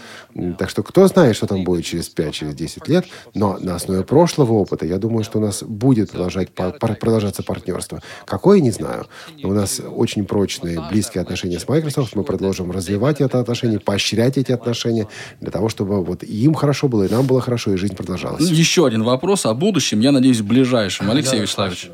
Так 0.57 0.71
что 0.71 0.83
кто 0.83 1.07
знает, 1.09 1.37
что 1.37 1.47
там 1.47 1.65
будет 1.65 1.85
через 1.85 2.15
5-10 2.15 2.55
через 2.55 2.89
лет, 2.89 3.07
но 3.35 3.59
на 3.59 3.75
основе 3.75 4.05
прошлого 4.05 4.53
опыта, 4.53 4.87
я 4.87 4.99
думаю, 4.99 5.25
что 5.25 5.39
у 5.39 5.41
нас 5.41 5.63
будет 5.63 6.11
продолжать, 6.11 6.51
продолжаться 6.53 7.43
партнерство. 7.43 8.01
Какое, 8.25 8.61
не 8.61 8.71
знаю. 8.71 9.07
Но 9.43 9.51
у 9.51 9.53
нас 9.53 9.81
очень 9.81 10.25
прочные, 10.25 10.81
близкие 10.91 11.23
отношения 11.23 11.59
с 11.59 11.69
Microsoft. 11.69 12.15
Мы 12.15 12.25
продолжим 12.25 12.71
развивать 12.71 13.21
это 13.21 13.41
отношение, 13.41 13.81
поощрять 13.81 14.39
эти 14.39 14.53
отношения 14.53 15.09
для 15.41 15.51
того, 15.51 15.69
чтобы 15.69 16.05
вот 16.05 16.23
им 16.23 16.55
хорошо 16.55 16.89
было, 16.89 17.05
и 17.05 17.09
нам 17.09 17.27
было 17.27 17.41
хорошо, 17.41 17.73
и 17.73 17.77
жизнь 17.77 17.97
продолжалась. 17.97 18.49
Еще 18.49 18.87
один 18.87 19.03
вопрос 19.03 19.47
о 19.47 19.55
будущем 19.55 19.98
будущем, 19.99 20.01
я 20.01 20.13
надеюсь, 20.13 20.41
в 20.41 20.47
ближайшем. 20.47 21.11
Алексей 21.11 21.41
Вячеславович, 21.41 21.91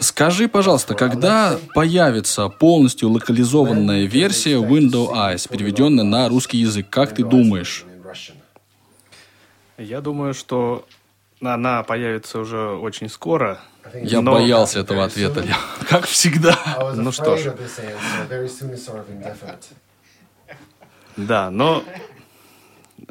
скажи, 0.00 0.48
пожалуйста, 0.48 0.94
когда 0.94 1.58
появится 1.74 2.48
полностью 2.48 3.10
локализованная 3.10 4.04
версия 4.04 4.56
Windows 4.56 5.12
Eyes, 5.12 5.48
переведенная 5.48 6.04
на 6.04 6.28
русский 6.28 6.58
язык? 6.58 6.86
Как 6.90 7.14
ты 7.14 7.24
думаешь? 7.24 7.84
Я 9.76 10.00
думаю, 10.00 10.34
что 10.34 10.86
она 11.40 11.82
появится 11.82 12.38
уже 12.38 12.58
очень 12.58 13.08
скоро. 13.08 13.58
Я 14.02 14.20
но... 14.20 14.32
боялся 14.32 14.80
этого 14.80 15.04
ответа, 15.04 15.44
как 15.88 16.06
всегда. 16.06 16.56
Ну 16.94 17.12
что 17.12 17.36
ж. 17.36 17.52
Да, 21.16 21.50
но 21.50 21.84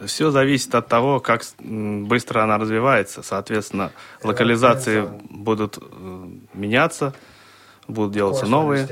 все 0.07 0.31
зависит 0.31 0.73
от 0.75 0.87
того, 0.87 1.19
как 1.19 1.43
быстро 1.59 2.41
она 2.43 2.57
развивается. 2.57 3.23
Соответственно, 3.23 3.91
локализации 4.23 5.07
будут 5.29 5.77
э, 5.81 6.27
меняться. 6.53 7.13
будут 7.87 8.13
делаться 8.13 8.45
новые. 8.45 8.87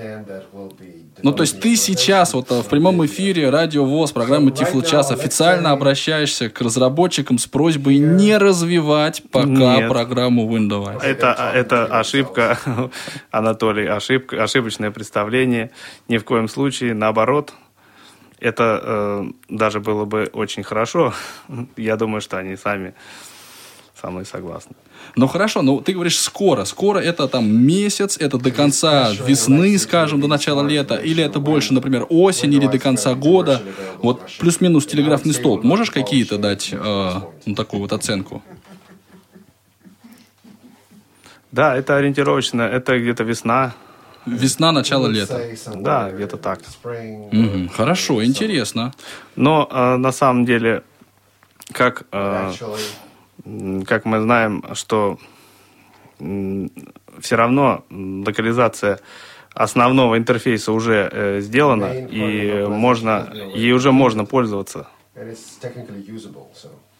Ну, 1.23 1.31
то 1.33 1.43
есть 1.43 1.61
ты 1.61 1.75
сейчас 1.75 2.33
вот 2.33 2.49
в 2.49 2.67
прямом 2.67 3.05
эфире 3.05 3.49
Радио 3.49 3.85
ВОЗ, 3.85 4.11
программы 4.11 4.51
Тифл 4.51 4.81
Час, 4.81 5.11
официально 5.11 5.71
обращаешься 5.71 6.49
к 6.49 6.59
разработчикам 6.61 7.37
с 7.37 7.47
просьбой 7.47 7.99
не 7.99 8.37
развивать 8.37 9.23
пока 9.31 9.47
Нет. 9.47 9.89
программу 9.89 10.49
Windows. 10.49 11.01
Это, 11.01 11.51
это 11.53 11.85
ошибка, 11.85 12.57
Анатолий, 13.31 13.87
ошибка, 13.87 14.43
ошибочное 14.43 14.91
представление. 14.91 15.71
Ни 16.07 16.17
в 16.17 16.25
коем 16.25 16.47
случае, 16.47 16.93
наоборот, 16.93 17.53
это 18.41 18.81
э, 18.83 19.31
даже 19.49 19.79
было 19.79 20.05
бы 20.05 20.29
очень 20.33 20.63
хорошо. 20.63 21.13
Я 21.77 21.95
думаю, 21.95 22.21
что 22.21 22.37
они 22.37 22.57
сами 22.57 22.93
со 24.01 24.09
мной 24.09 24.25
согласны. 24.25 24.75
Ну 25.15 25.27
хорошо, 25.27 25.61
ну 25.61 25.79
ты 25.79 25.93
говоришь 25.93 26.19
скоро. 26.19 26.65
Скоро 26.65 26.99
это 26.99 27.27
там 27.27 27.47
месяц, 27.47 28.17
это 28.17 28.37
до 28.37 28.51
конца 28.51 29.11
весны, 29.11 29.77
скажем, 29.77 30.21
до 30.21 30.27
начала 30.27 30.67
лета, 30.67 30.95
или 30.95 31.23
это 31.23 31.39
больше, 31.39 31.73
например, 31.73 32.07
осень 32.09 32.53
или 32.53 32.67
до 32.67 32.79
конца 32.79 33.13
года. 33.13 33.61
Вот 34.01 34.21
плюс-минус 34.39 34.87
телеграфный 34.87 35.33
столб. 35.33 35.63
Можешь 35.63 35.91
какие-то 35.91 36.37
дать 36.37 36.69
э, 36.73 37.11
ну, 37.45 37.55
такую 37.55 37.81
вот 37.81 37.93
оценку? 37.93 38.41
Да, 41.51 41.75
это 41.75 41.97
ориентировочно, 41.97 42.63
это 42.63 42.97
где-то 42.97 43.23
весна. 43.23 43.73
Весна, 44.25 44.71
начало 44.71 45.07
лета. 45.07 45.47
Да, 45.67 46.11
где-то 46.11 46.37
так. 46.37 46.59
Мгм, 47.31 47.69
Хорошо, 47.69 48.23
интересно. 48.23 48.91
Но 49.35 49.67
э, 49.71 49.97
на 49.97 50.11
самом 50.11 50.45
деле, 50.45 50.83
как, 51.71 52.03
э, 52.11 52.53
как 53.87 54.05
мы 54.05 54.21
знаем, 54.21 54.63
что 54.73 55.17
все 57.19 57.35
равно 57.35 57.83
локализация 57.89 58.99
основного 59.53 60.17
интерфейса 60.17 60.71
уже 60.71 61.09
э, 61.11 61.41
сделана, 61.41 61.95
и 62.09 62.65
можно, 62.67 63.33
ей 63.53 63.73
уже 63.73 63.91
можно 63.91 64.25
пользоваться. 64.25 64.87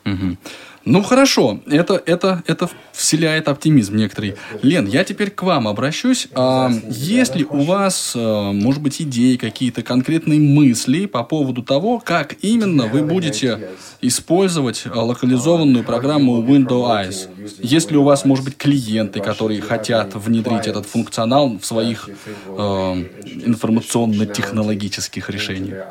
Мгм. 0.05 0.38
Ну 0.84 1.04
хорошо, 1.04 1.60
это, 1.68 2.02
это, 2.06 2.44
это 2.48 2.70
вселяет 2.92 3.48
оптимизм 3.48 3.96
некоторый. 3.96 4.36
Лен, 4.64 4.88
я 4.88 5.04
теперь 5.04 5.30
к 5.30 5.44
вам 5.44 5.68
обращусь. 5.68 6.28
А, 6.34 6.72
есть 6.90 7.36
ли 7.36 7.46
у 7.46 7.62
вас, 7.62 8.14
а, 8.16 8.52
может 8.52 8.82
быть, 8.82 9.00
идеи, 9.02 9.36
какие-то 9.36 9.84
конкретные 9.84 10.40
мысли 10.40 11.06
по 11.06 11.24
поводу 11.24 11.62
того, 11.62 12.00
как 12.00 12.36
именно 12.42 12.88
вы 12.88 13.04
будете 13.04 13.70
использовать 14.02 14.84
а, 14.86 15.04
локализованную 15.04 15.84
программу 15.84 16.42
Windows 16.42 17.08
Eyes? 17.08 17.30
Есть 17.60 17.92
ли 17.92 17.98
у 17.98 18.04
вас, 18.04 18.26
может 18.26 18.46
быть, 18.46 18.58
клиенты, 18.58 19.20
которые 19.20 19.62
хотят 19.62 20.16
внедрить 20.16 20.66
этот 20.66 20.88
функционал 20.88 21.60
в 21.60 21.66
своих 21.66 22.10
а, 22.48 22.98
информационно-технологических 23.24 25.30
решениях? 25.30 25.86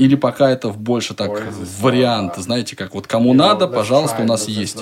Или 0.00 0.14
пока 0.16 0.50
это 0.50 0.70
больше 0.70 1.12
так 1.14 1.30
вариант, 1.80 2.36
знаете, 2.38 2.74
как 2.74 2.94
вот 2.94 3.06
кому 3.06 3.34
надо, 3.34 3.68
пожалуйста, 3.68 4.22
у 4.22 4.24
нас 4.24 4.48
есть. 4.48 4.78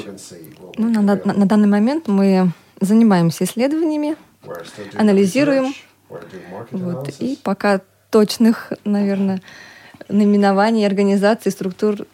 Ну, 0.77 0.89
на, 0.91 1.03
на- 1.03 1.35
на 1.35 1.47
данный 1.47 1.67
момент 1.69 2.07
мы 2.07 2.53
занимаемся 2.81 3.43
исследованиями, 3.45 4.15
анализируем. 4.95 5.75
Вот, 6.71 7.09
и 7.19 7.37
пока 7.43 7.81
точных, 8.11 8.73
наверное, 8.85 9.43
наименований, 10.09 10.87
организаций, 10.87 11.51
структур 11.51 12.07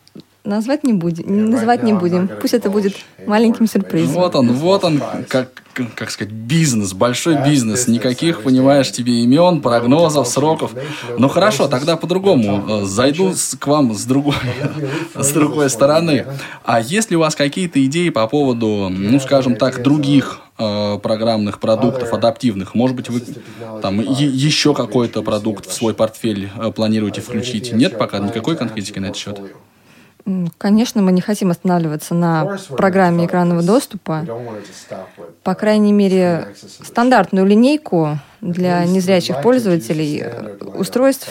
назвать 0.44 0.84
не 0.84 0.92
будем, 0.92 1.50
называть 1.50 1.82
не 1.82 1.94
будем. 1.94 2.28
Пусть 2.40 2.54
это 2.54 2.70
будет 2.70 2.94
маленьким 3.26 3.66
сюрпризом. 3.66 4.14
Вот 4.14 4.34
он, 4.34 4.52
вот 4.52 4.84
он, 4.84 5.00
как, 5.26 5.48
как 5.94 6.10
сказать, 6.10 6.32
бизнес, 6.32 6.92
большой 6.92 7.42
бизнес. 7.42 7.88
Никаких, 7.88 8.42
понимаешь, 8.42 8.92
тебе 8.92 9.20
имен, 9.22 9.62
прогнозов, 9.62 10.28
сроков. 10.28 10.72
Ну 11.18 11.28
хорошо, 11.28 11.66
тогда 11.66 11.96
по-другому. 11.96 12.82
Э, 12.82 12.84
Зайду 12.84 13.32
к 13.58 13.66
вам 13.66 13.94
с 13.94 14.04
другой, 14.04 14.34
с 15.14 15.32
другой 15.32 15.70
стороны. 15.70 16.26
А 16.62 16.80
есть 16.80 17.10
ли 17.10 17.16
у 17.16 17.20
вас 17.20 17.34
какие-то 17.34 17.84
идеи 17.86 18.10
по 18.10 18.26
поводу, 18.26 18.88
ну, 18.90 19.18
скажем 19.20 19.56
так, 19.56 19.82
других 19.82 20.40
э, 20.58 20.98
программных 21.02 21.58
продуктов 21.58 22.12
адаптивных? 22.12 22.74
Может 22.74 22.96
быть, 22.96 23.08
вы 23.08 23.22
там 23.80 24.00
еще 24.00 24.74
какой-то 24.74 25.22
продукт 25.22 25.66
в 25.66 25.72
свой 25.72 25.94
портфель 25.94 26.50
э, 26.54 26.70
планируете 26.70 27.22
включить? 27.22 27.72
Нет 27.72 27.98
пока 27.98 28.18
никакой 28.18 28.56
конкретики 28.56 28.98
на 28.98 29.06
этот 29.06 29.16
счет? 29.16 29.40
Конечно, 30.58 31.02
мы 31.02 31.12
не 31.12 31.20
хотим 31.20 31.50
останавливаться 31.50 32.14
на 32.14 32.56
программе 32.76 33.26
экранного 33.26 33.62
доступа. 33.62 34.26
По 35.42 35.54
крайней 35.54 35.92
мере, 35.92 36.54
стандартную 36.82 37.46
линейку 37.46 38.18
для 38.40 38.84
незрячих 38.84 39.42
пользователей 39.42 40.24
устройств 40.74 41.28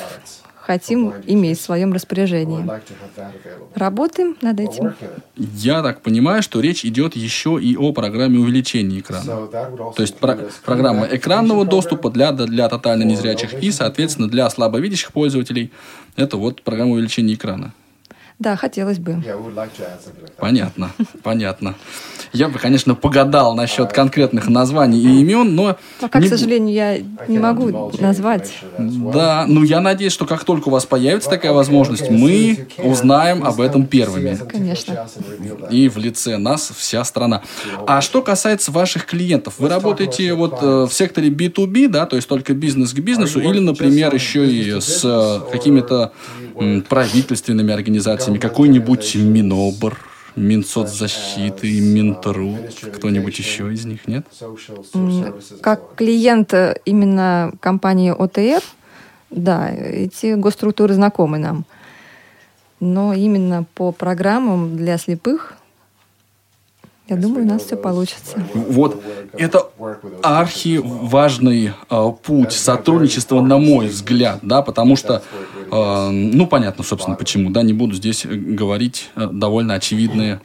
хотим 0.56 1.14
иметь 1.26 1.60
в 1.60 1.62
своем 1.62 1.92
распоряжении. 1.92 2.66
Работаем 3.76 4.38
над 4.42 4.60
этим. 4.60 4.94
Я 5.36 5.82
так 5.82 6.02
понимаю, 6.02 6.42
что 6.42 6.62
речь 6.62 6.86
идет 6.86 7.16
еще 7.16 7.60
и 7.62 7.76
о 7.76 7.92
программе 7.92 8.40
увеличения 8.40 9.00
экрана. 9.00 9.48
То 9.48 10.02
есть 10.02 10.16
про- 10.18 10.38
программа 10.64 11.08
экранного 11.12 11.66
доступа 11.66 12.10
для, 12.12 12.32
для 12.32 12.70
тотально 12.70 13.04
незрячих 13.04 13.62
и, 13.62 13.72
соответственно, 13.72 14.30
для 14.30 14.50
слабовидящих 14.50 15.12
пользователей 15.12 15.72
это 16.16 16.38
вот 16.38 16.62
программа 16.62 16.92
увеличения 16.94 17.34
экрана. 17.34 17.74
Да, 18.44 18.58
хотелось 18.58 19.00
бы. 19.00 19.24
Понятно, 20.38 20.92
понятно. 21.24 21.76
Я 22.34 22.50
бы, 22.50 22.60
конечно, 22.60 22.94
погадал 22.94 23.56
насчет 23.56 23.94
конкретных 23.94 24.50
названий 24.50 25.00
и 25.00 25.22
имен, 25.22 25.56
но... 25.56 25.78
Пока, 26.02 26.20
не 26.20 26.28
к 26.28 26.30
сожалению, 26.30 26.74
я 26.74 26.98
не 27.30 27.40
могу 27.40 27.92
назвать. 28.00 28.52
Да, 28.78 29.46
ну 29.48 29.64
я 29.64 29.80
надеюсь, 29.80 30.12
что 30.12 30.26
как 30.26 30.44
только 30.44 30.68
у 30.68 30.72
вас 30.72 30.86
появится 30.86 31.30
такая 31.30 31.54
возможность, 31.54 32.10
мы 32.10 32.68
узнаем 32.80 33.46
об 33.46 33.62
этом 33.62 33.86
первыми. 33.86 34.38
Конечно. 34.50 35.08
И 35.72 35.88
в 35.88 35.98
лице 35.98 36.38
нас 36.38 36.74
вся 36.76 37.06
страна. 37.06 37.44
А 37.88 38.02
что 38.02 38.22
касается 38.22 38.72
ваших 38.72 39.06
клиентов, 39.06 39.56
вы 39.60 39.70
работаете 39.70 40.34
вот 40.34 40.58
э, 40.62 40.86
в 40.90 40.92
секторе 40.92 41.30
B2B, 41.30 41.88
да, 41.88 42.06
то 42.06 42.18
есть 42.18 42.28
только 42.28 42.54
бизнес 42.54 42.92
к 42.92 43.00
бизнесу, 43.00 43.40
или, 43.40 43.60
например, 43.60 44.14
еще 44.14 44.46
и 44.46 44.82
с 44.82 45.02
э, 45.06 45.52
какими-то 45.52 46.12
правительственными 46.90 47.74
организациями, 47.74 48.33
какой-нибудь 48.40 49.16
Минобр, 49.16 49.98
Минсоцзащиты, 50.36 51.80
Минтруд, 51.80 52.74
кто-нибудь 52.96 53.38
еще 53.38 53.72
из 53.72 53.86
них, 53.86 54.08
нет? 54.08 54.26
Как 55.62 55.96
клиент 55.96 56.54
э, 56.54 56.76
именно 56.86 57.52
компании 57.60 58.12
ОТР, 58.12 58.64
да, 59.30 59.70
эти 59.70 60.34
госструктуры 60.34 60.94
знакомы 60.94 61.38
нам. 61.38 61.66
Но 62.80 63.14
именно 63.14 63.66
по 63.76 63.92
программам 63.92 64.76
для 64.76 64.98
слепых, 64.98 65.56
я 67.10 67.18
думаю, 67.18 67.46
у 67.46 67.48
нас 67.50 67.64
все 67.64 67.76
получится. 67.76 68.42
Вот 68.54 69.04
это 69.34 69.70
архиважный 70.22 71.74
э, 71.90 72.12
путь 72.24 72.54
сотрудничества, 72.54 73.42
на 73.42 73.58
мой 73.58 73.88
взгляд, 73.88 74.40
да, 74.42 74.62
потому 74.62 74.96
что, 74.96 75.22
ну, 76.12 76.48
понятно, 76.48 76.84
собственно, 76.84 77.16
почему, 77.16 77.50
да, 77.50 77.64
не 77.64 77.74
буду 77.74 77.96
здесь 77.96 78.26
э, 78.26 78.30
говорить 78.36 79.10
э, 79.16 79.28
довольно 79.32 79.74
очевидные 79.76 80.42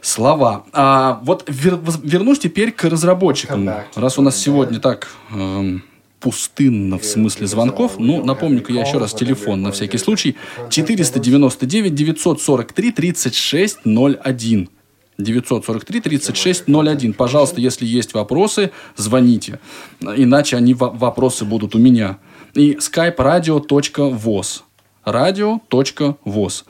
слова. 0.00 0.64
А 0.72 1.20
вот 1.22 1.48
вер- 1.48 1.80
вернусь 2.02 2.38
теперь 2.38 2.72
к 2.72 2.84
разработчикам. 2.84 3.64
Раз 3.94 4.18
у 4.18 4.22
нас 4.22 4.36
сегодня 4.36 4.78
так 4.80 5.08
эм, 5.32 5.82
пустынно 6.20 6.98
в 6.98 7.04
смысле 7.04 7.46
звонков, 7.46 7.98
ну, 7.98 8.24
напомню-ка 8.24 8.72
я 8.72 8.82
еще 8.82 8.98
раз 8.98 9.12
телефон 9.14 9.62
на 9.62 9.72
всякий 9.72 9.98
случай. 9.98 10.36
499 10.70 11.94
943 11.94 12.92
3601. 12.92 14.68
943 15.16 16.00
3601. 16.00 17.12
Пожалуйста, 17.14 17.60
если 17.60 17.86
есть 17.86 18.14
вопросы, 18.14 18.72
звоните. 18.96 19.60
Иначе 20.00 20.56
они 20.56 20.74
во- 20.74 20.90
вопросы 20.90 21.44
будут 21.44 21.74
у 21.74 21.78
меня. 21.78 22.18
И 22.54 22.74
skype 22.74 23.16
radio.voz. 23.16 24.62
Radio.voz. 25.04 26.64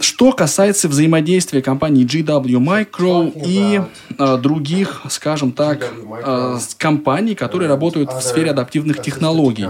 Что 0.00 0.32
касается 0.32 0.88
взаимодействия 0.88 1.62
компаний 1.62 2.04
GW 2.04 2.58
Micro 2.58 3.32
и 3.32 3.80
а, 4.18 4.38
других, 4.38 5.02
скажем 5.08 5.52
так, 5.52 5.92
а, 6.24 6.58
компаний, 6.78 7.36
которые 7.36 7.68
работают 7.68 8.12
в 8.12 8.20
сфере 8.22 8.50
адаптивных 8.50 9.00
технологий, 9.02 9.68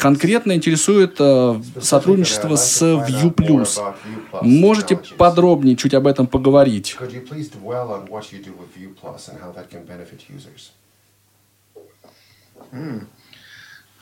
конкретно 0.00 0.54
интересует 0.54 1.16
а, 1.20 1.62
сотрудничество 1.80 2.56
с 2.56 2.82
View+. 2.82 3.94
Можете 4.42 4.96
подробнее 4.96 5.76
чуть 5.76 5.94
об 5.94 6.08
этом 6.08 6.26
поговорить? 6.26 6.96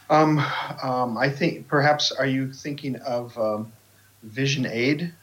Um, 0.09 0.39
um, 0.81 1.17
I 1.17 1.29
think 1.29 1.67
perhaps 1.67 2.11
are 2.11 2.25
you 2.25 2.51
thinking 2.51 2.95
of 2.97 3.37
um, 3.37 3.71
Vision 4.23 4.65
Aid? 4.65 5.13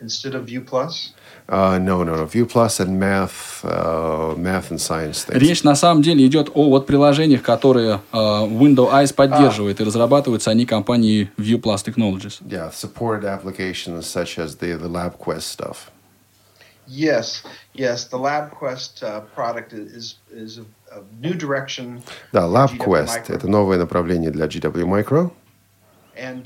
instead 0.00 0.34
of 0.34 0.44
View 0.44 0.60
Plus? 0.60 1.12
Uh, 1.48 1.78
no, 1.78 2.04
no, 2.04 2.16
no. 2.16 2.24
View 2.26 2.46
Plus 2.46 2.80
and 2.80 2.98
math, 2.98 3.64
uh, 3.64 4.34
math 4.36 4.70
and 4.70 4.80
science 4.80 5.24
things. 5.24 5.40
Речь 5.40 5.62
на 5.62 5.74
самом 5.74 6.02
деле 6.02 6.26
идет 6.26 6.50
о 6.54 6.70
вот 6.70 6.86
приложениях, 6.86 7.42
которые 7.42 8.00
э, 8.12 8.16
Windows 8.16 8.92
Eyes 8.92 9.12
поддерживает, 9.12 9.80
и 9.80 9.84
разрабатываются 9.84 10.50
они 10.50 10.66
компанией 10.66 11.30
View 11.38 11.60
Plus 11.60 11.82
Technologies. 11.82 12.40
Yeah, 12.46 12.70
supported 12.70 13.24
applications 13.24 14.06
such 14.06 14.38
as 14.38 14.56
the, 14.56 14.76
the 14.76 14.88
LabQuest 14.88 15.42
stuff. 15.42 15.90
Yes, 16.86 17.42
yes. 17.72 18.04
The 18.04 18.18
LabQuest 18.18 19.02
uh, 19.02 19.20
product 19.34 19.72
is 19.72 20.16
is 20.30 20.60
Да, 22.31 22.47
LabQuest– 22.47 23.25
это 23.27 23.47
новое 23.47 23.77
направление 23.77 24.31
для 24.31 24.45
GW 24.45 24.85
Micro. 24.85 25.31
Uh, 26.15 26.43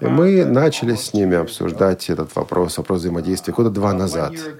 И 0.00 0.04
мы 0.06 0.40
uh, 0.40 0.44
начали 0.44 0.94
с 0.94 1.14
ними 1.14 1.36
обсуждать 1.36 2.10
этот 2.10 2.34
вопрос, 2.36 2.76
вопрос 2.76 3.00
взаимодействия 3.00 3.54
года 3.54 3.70
два 3.70 3.92
Uh, 3.92 3.98
назад. 3.98 4.32
uh, 4.34 4.58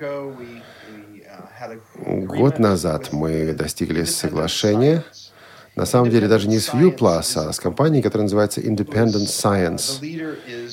Год 2.27 2.59
назад 2.59 3.13
мы 3.13 3.53
достигли 3.53 4.05
соглашения. 4.05 5.05
На 5.79 5.87
самом 5.87 6.11
деле 6.11 6.27
даже 6.27 6.49
не 6.49 6.59
с 6.59 6.71
ViewPlus, 6.71 7.37
а 7.37 7.53
с 7.53 7.61
компанией, 7.61 8.03
которая 8.03 8.25
называется 8.25 8.61
Independent 8.61 9.29
Science. 9.29 10.05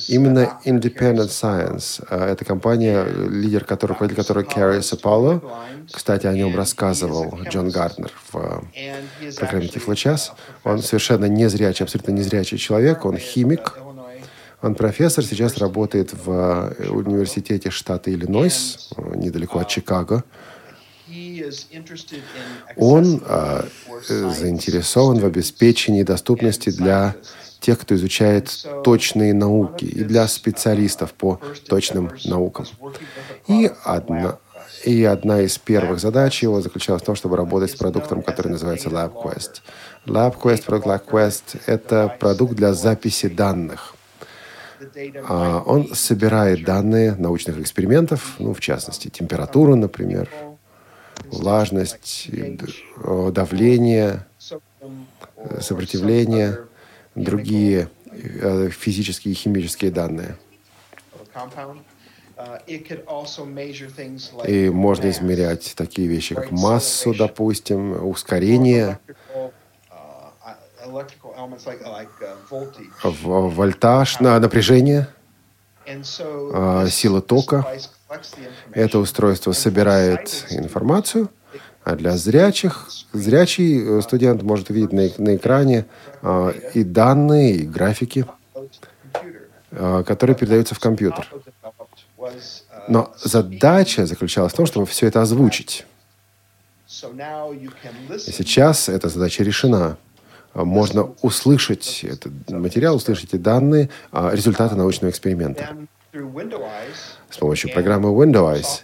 Именно. 0.07 0.59
Independent 0.65 1.29
Carrie 1.29 1.29
Science. 1.29 2.03
а, 2.09 2.31
Это 2.31 2.43
компания, 2.43 3.05
лидер 3.29 3.65
которой, 3.65 3.91
руководитель 3.91 4.23
которой 4.23 4.45
Карри 4.45 4.81
Сапало. 4.81 5.43
Кстати, 5.91 6.25
о 6.25 6.33
нем 6.33 6.55
рассказывал 6.55 7.37
Джон 7.47 7.69
Гарднер 7.69 8.11
в 8.31 8.63
is 9.21 9.37
программе 9.37 9.67
Тифлочас. 9.67 10.31
a 10.63 10.71
Он 10.71 10.81
совершенно 10.81 11.25
незрячий, 11.25 11.83
абсолютно 11.83 12.11
незрячий 12.11 12.57
человек. 12.57 13.05
Он 13.05 13.17
химик. 13.17 13.77
Он 14.63 14.73
профессор, 14.73 15.23
сейчас 15.23 15.59
работает 15.59 16.13
в 16.13 16.73
э, 16.79 16.89
университете 16.89 17.69
штата 17.69 18.11
Иллинойс, 18.11 18.89
э, 18.97 19.17
недалеко 19.17 19.59
от 19.59 19.67
Чикаго. 19.67 20.23
He 21.07 21.34
is 21.34 21.34
interested 21.34 21.34
in 21.34 21.34
Он 22.77 23.17
accessibility 23.17 23.69
э, 24.09 24.31
заинтересован 24.31 25.19
в 25.19 25.25
обеспечении 25.25 26.03
доступности 26.03 26.69
для 26.69 27.15
тех, 27.59 27.79
кто 27.79 27.95
изучает 27.95 28.67
точные 28.83 29.33
науки, 29.33 29.85
и 29.85 30.03
для 30.03 30.27
специалистов 30.27 31.13
по 31.13 31.39
точным 31.67 32.11
наукам. 32.25 32.65
И 33.47 33.71
одна, 33.83 34.37
и 34.83 35.03
одна 35.03 35.41
из 35.41 35.57
первых 35.57 35.99
задач 35.99 36.43
его 36.43 36.61
заключалась 36.61 37.01
в 37.01 37.05
том, 37.05 37.15
чтобы 37.15 37.37
работать 37.37 37.71
с 37.71 37.75
продуктом, 37.75 38.21
который 38.21 38.49
называется 38.49 38.89
LabQuest. 38.89 39.61
LabQuest, 40.05 40.65
продукт 40.65 40.87
LabQuest— 40.87 41.61
это 41.65 42.15
продукт 42.19 42.53
для 42.53 42.73
записи 42.73 43.27
данных. 43.27 43.95
А, 45.27 45.63
Он 45.65 45.95
собирает 45.95 46.63
данные 46.63 47.15
научных 47.15 47.59
экспериментов, 47.59 48.35
ну, 48.39 48.53
в 48.53 48.59
частности, 48.59 49.07
температуру, 49.07 49.75
например, 49.75 50.29
влажность, 51.31 52.27
э, 52.31 53.31
давление, 53.31 54.25
э, 55.37 55.61
сопротивление, 55.61 56.59
другие 57.15 57.89
э, 58.11 58.69
физические 58.69 59.33
и 59.33 59.35
химические 59.35 59.91
данные. 59.91 60.37
И 64.47 64.69
можно 64.69 65.09
измерять 65.09 65.73
такие 65.75 66.07
вещи, 66.07 66.35
как 66.35 66.51
массу, 66.51 67.13
допустим, 67.17 68.07
ускорение, 68.07 68.99
в- 73.03 73.49
вольтаж, 73.55 74.19
на 74.19 74.39
напряжение. 74.39 75.07
А, 76.53 76.87
сила 76.89 77.21
тока. 77.21 77.65
Это 78.71 78.99
устройство 78.99 79.51
собирает 79.51 80.45
информацию, 80.49 81.29
а 81.83 81.95
для 81.95 82.17
зрячих, 82.17 82.89
зрячий 83.13 83.99
э, 83.99 84.01
студент 84.01 84.41
может 84.41 84.69
увидеть 84.69 84.91
на, 84.91 85.09
на 85.23 85.35
экране 85.35 85.85
а, 86.21 86.49
и 86.73 86.83
данные, 86.83 87.55
и 87.57 87.67
графики, 87.67 88.25
а, 89.71 90.03
которые 90.03 90.35
передаются 90.35 90.73
в 90.75 90.79
компьютер. 90.79 91.31
Но 92.87 93.13
задача 93.17 94.05
заключалась 94.05 94.53
в 94.53 94.55
том, 94.55 94.65
чтобы 94.65 94.85
все 94.85 95.07
это 95.07 95.21
озвучить. 95.21 95.85
И 96.87 98.31
сейчас 98.31 98.89
эта 98.89 99.09
задача 99.09 99.43
решена. 99.43 99.97
А, 100.55 100.63
Можно 100.63 101.09
услышать 101.21 102.03
этот 102.03 102.49
материал, 102.49 102.95
услышать 102.95 103.25
эти 103.25 103.35
данные, 103.35 103.89
а, 104.11 104.31
результаты 104.33 104.75
научного 104.75 105.11
эксперимента 105.11 105.75
с 107.29 107.37
помощью 107.37 107.73
программы 107.73 108.09
Windows 108.09 108.83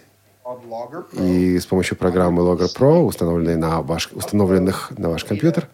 и 1.18 1.58
с 1.58 1.64
помощью 1.64 1.96
программы 1.96 2.42
Logger 2.42 2.68
Pro, 2.76 3.04
установленной 3.04 3.56
на 3.56 3.80
ваш, 3.80 4.10
установленных 4.12 4.92
на 4.98 5.08
ваш 5.08 5.24
компьютер, 5.24 5.68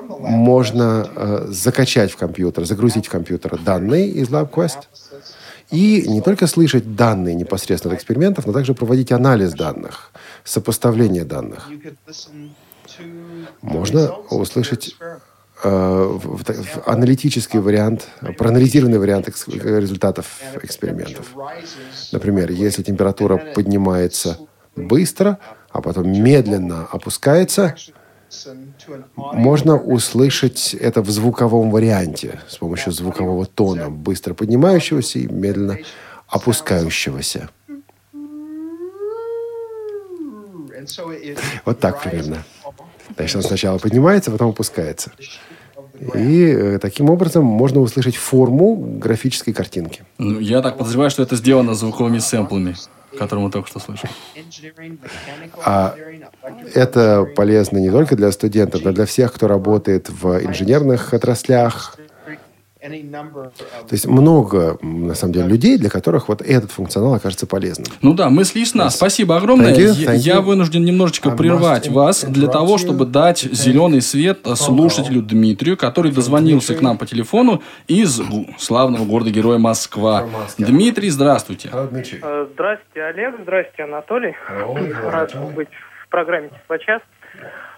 можно 0.00 1.08
э, 1.14 1.46
закачать 1.48 2.12
в 2.12 2.16
компьютер, 2.16 2.64
загрузить 2.64 3.06
в 3.06 3.10
компьютер 3.10 3.58
данные 3.58 4.08
из 4.08 4.28
LabQuest 4.28 4.84
и 5.70 6.04
не 6.06 6.20
только 6.20 6.46
слышать 6.46 6.94
данные 6.94 7.34
непосредственно 7.34 7.94
от 7.94 7.98
экспериментов, 7.98 8.46
но 8.46 8.52
также 8.52 8.74
проводить 8.74 9.10
анализ 9.10 9.52
данных, 9.52 10.12
сопоставление 10.44 11.24
данных. 11.24 11.68
Можно 13.62 14.12
услышать 14.30 14.96
э, 15.62 16.18
аналитический 16.86 17.58
вариант, 17.58 18.08
проанализированный 18.38 18.98
вариант 18.98 19.28
результатов 19.28 20.40
экспериментов. 20.62 21.32
Например, 22.12 22.50
если 22.50 22.82
температура 22.82 23.36
поднимается 23.54 24.38
быстро, 24.76 25.38
а 25.70 25.80
потом 25.80 26.10
медленно 26.10 26.86
опускается, 26.86 27.76
можно 29.16 29.76
услышать 29.76 30.74
это 30.74 31.02
в 31.02 31.10
звуковом 31.10 31.70
варианте 31.70 32.40
с 32.48 32.56
помощью 32.56 32.92
звукового 32.92 33.46
тона, 33.46 33.90
быстро 33.90 34.34
поднимающегося 34.34 35.20
и 35.20 35.26
медленно 35.26 35.78
опускающегося. 36.28 37.50
Вот 41.64 41.80
так 41.80 42.02
примерно. 42.02 42.44
Значит, 43.16 43.36
он 43.36 43.42
сначала 43.42 43.78
поднимается, 43.78 44.30
потом 44.30 44.50
опускается. 44.50 45.12
И 46.14 46.44
э, 46.44 46.78
таким 46.80 47.08
образом 47.08 47.44
можно 47.44 47.80
услышать 47.80 48.16
форму 48.16 48.74
графической 48.76 49.54
картинки. 49.54 50.02
Ну, 50.18 50.40
я 50.40 50.60
так 50.60 50.76
подозреваю, 50.76 51.10
что 51.10 51.22
это 51.22 51.36
сделано 51.36 51.74
звуковыми 51.74 52.18
сэмплами, 52.18 52.74
которые 53.16 53.46
мы 53.46 53.50
только 53.50 53.68
что 53.68 53.78
слышали. 53.78 54.12
А 55.64 55.94
это 56.74 57.26
полезно 57.36 57.78
не 57.78 57.90
только 57.90 58.16
для 58.16 58.32
студентов, 58.32 58.82
но 58.84 58.92
для 58.92 59.06
всех, 59.06 59.32
кто 59.32 59.46
работает 59.46 60.10
в 60.10 60.44
инженерных 60.44 61.14
отраслях. 61.14 61.96
То 62.84 63.92
есть 63.92 64.06
много, 64.06 64.78
на 64.82 65.14
самом 65.14 65.32
деле, 65.32 65.46
людей, 65.48 65.78
для 65.78 65.88
которых 65.88 66.28
вот 66.28 66.42
этот 66.42 66.70
функционал 66.70 67.14
окажется 67.14 67.46
полезным. 67.46 67.86
Ну 68.02 68.12
да, 68.12 68.28
мысли 68.28 68.60
ясна. 68.60 68.90
Спасибо 68.90 69.36
огромное. 69.36 69.72
Thank 69.72 69.78
you, 69.78 69.92
Я- 69.94 70.12
thank 70.12 70.16
Я 70.18 70.34
you. 70.36 70.40
вынужден 70.42 70.84
немножечко 70.84 71.30
I 71.30 71.36
прервать 71.36 71.88
вас 71.88 72.24
для 72.24 72.48
того, 72.48 72.76
чтобы 72.76 73.06
дать 73.06 73.40
зеленый 73.40 74.02
свет 74.02 74.40
слушателю 74.56 75.22
Дмитрию, 75.22 75.76
который 75.76 76.12
дозвонился 76.12 76.74
к 76.74 76.82
нам 76.82 76.98
по 76.98 77.06
телефону 77.06 77.62
из 77.88 78.20
славного 78.58 79.04
города-героя 79.04 79.58
Москва. 79.58 80.26
Дмитрий, 80.58 81.08
здравствуйте. 81.10 81.70
Э, 81.72 82.46
Здрасте, 82.52 83.02
Олег. 83.02 83.34
Здрасте, 83.42 83.82
Анатолий. 83.84 84.34
Рад 85.10 85.34
быть 85.54 85.68
в 86.06 86.08
программе 86.10 86.48
«Тифлочас». 86.50 87.00
Э, 87.00 87.04
э, 87.04 87.13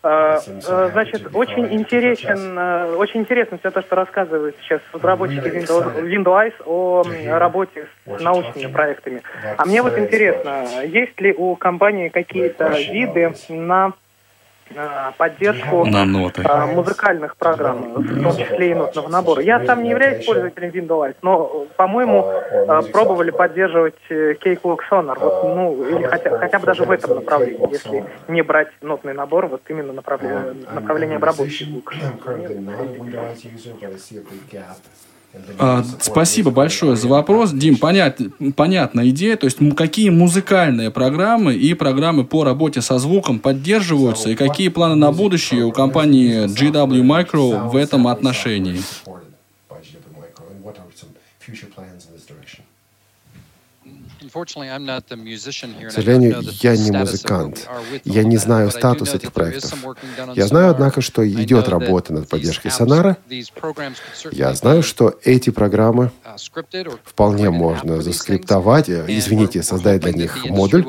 Значит, 0.07 1.29
очень 1.35 1.73
интересен, 1.75 2.59
э, 2.59 2.95
очень 2.95 3.21
интересно 3.21 3.59
все 3.59 3.71
то, 3.71 3.83
что 3.83 3.97
рассказывают 3.97 4.57
сейчас 4.63 4.81
разработчики 4.93 5.47
Windows, 5.47 6.55
о 6.65 7.03
работе 7.39 7.87
с 8.07 8.21
научными 8.21 8.71
проектами. 8.71 9.23
А 9.57 9.65
мне 9.65 9.83
вот 9.83 9.99
интересно, 9.99 10.65
есть 10.85 11.21
ли 11.21 11.33
у 11.33 11.57
компании 11.57 12.09
какие-то 12.09 12.69
виды 12.69 13.35
на 13.49 13.89
э, 13.89 14.06
поддержку 15.17 15.85
На 15.87 16.05
ноты. 16.05 16.43
э, 16.43 16.67
музыкальных 16.67 17.37
программ, 17.37 17.95
в 17.95 18.23
том 18.23 18.37
числе 18.37 18.71
и 18.71 18.75
нотного 18.75 19.09
набора. 19.09 19.43
Я 19.43 19.65
сам 19.65 19.83
не 19.83 19.91
являюсь 19.91 20.25
пользователем 20.25 20.71
Windows, 20.71 21.15
но, 21.23 21.67
по-моему, 21.77 22.25
э, 22.25 22.83
пробовали 22.93 23.31
поддерживать 23.31 23.95
э, 24.09 24.35
Cakewalk 24.35 24.79
Sonar, 24.91 25.19
вот, 25.19 25.45
ну, 25.45 25.85
или 25.85 26.05
хотя, 26.05 26.37
хотя 26.39 26.59
бы 26.59 26.67
даже 26.67 26.85
в 26.85 26.91
этом 26.91 27.17
направлении, 27.17 27.69
если 27.71 28.05
не 28.29 28.43
брать 28.43 28.69
нотный 28.83 29.15
набор, 29.15 29.47
вот 29.47 29.63
именно 29.69 29.93
направление, 29.93 30.55
направление 30.73 31.17
обработки 31.17 31.65
звука. 31.65 31.95
А, 35.59 35.85
Спасибо 36.01 36.51
большое 36.51 36.97
за 36.97 37.09
вопрос. 37.09 37.53
Дим, 37.53 37.77
понят, 37.77 38.21
понятная 38.57 39.09
идея. 39.09 39.37
То 39.37 39.47
есть 39.47 39.59
какие 39.77 40.11
музыкальные 40.11 40.91
программы 40.91 41.55
и 41.55 41.75
программы 41.75 42.25
по 42.25 42.45
работе 42.45 42.83
со 42.83 42.99
звуком 42.99 43.39
поддерживаются, 43.39 44.31
и 44.31 44.35
какие 44.35 44.69
планы 44.69 44.95
на 44.95 45.13
будущее 45.13 45.65
у 45.65 45.73
компании 45.73 46.47
GW 46.47 47.03
Micro 47.03 47.69
в 47.69 47.77
этом 47.77 48.07
отношении? 48.09 48.81
К 54.45 55.91
сожалению, 55.91 56.41
я 56.63 56.77
не 56.77 56.91
музыкант. 56.91 57.69
Я 58.05 58.23
не 58.23 58.37
знаю 58.37 58.71
статус 58.71 59.15
этих 59.15 59.33
проектов. 59.33 59.75
Я 60.35 60.47
знаю, 60.47 60.71
однако, 60.71 61.01
что 61.01 61.27
идет 61.27 61.69
работа 61.69 62.13
над 62.13 62.29
поддержкой 62.29 62.71
Сонара. 62.71 63.17
Я 64.33 64.55
знаю, 64.55 64.83
что 64.83 65.19
эти 65.25 65.51
программы 65.51 66.11
вполне 67.05 67.51
можно 67.51 68.03
заскриптовать, 68.03 68.91
извините, 68.91 69.63
создать 69.63 70.03
для 70.03 70.13
них 70.13 70.45
модуль. 70.47 70.85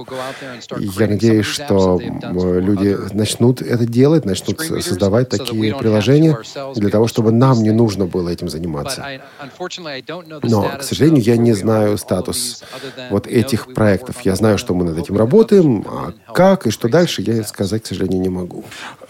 Я 0.78 1.08
надеюсь, 1.08 1.46
что 1.46 2.00
люди 2.02 2.98
начнут 3.14 3.62
это 3.62 3.86
делать, 3.86 4.26
начнут 4.26 4.60
создавать 4.60 5.30
такие 5.30 5.76
приложения 5.76 6.38
для 6.76 6.90
того, 6.90 7.08
чтобы 7.08 7.32
нам 7.32 7.64
не 7.64 7.72
нужно 7.72 8.06
было 8.06 8.30
этим 8.30 8.50
заниматься. 8.50 9.22
Но, 10.44 10.78
к 10.80 10.84
сожалению, 10.84 11.22
я 11.24 11.38
не 11.38 11.54
знаю 11.54 11.98
статус 11.98 12.64
вот 13.10 13.28
этих 13.40 13.74
проектов. 13.74 14.22
Я 14.22 14.36
знаю, 14.36 14.58
что 14.58 14.74
мы 14.74 14.86
над 14.86 14.98
этим 14.98 15.18
работаем, 15.18 15.86
а 15.88 16.14
как 16.34 16.68
и 16.68 16.72
что 16.72 16.90
дальше, 16.90 17.22
я 17.22 17.44
сказать, 17.44 17.84
к 17.84 17.86
сожалению, 17.86 18.22
не 18.22 18.30
могу. 18.30 18.64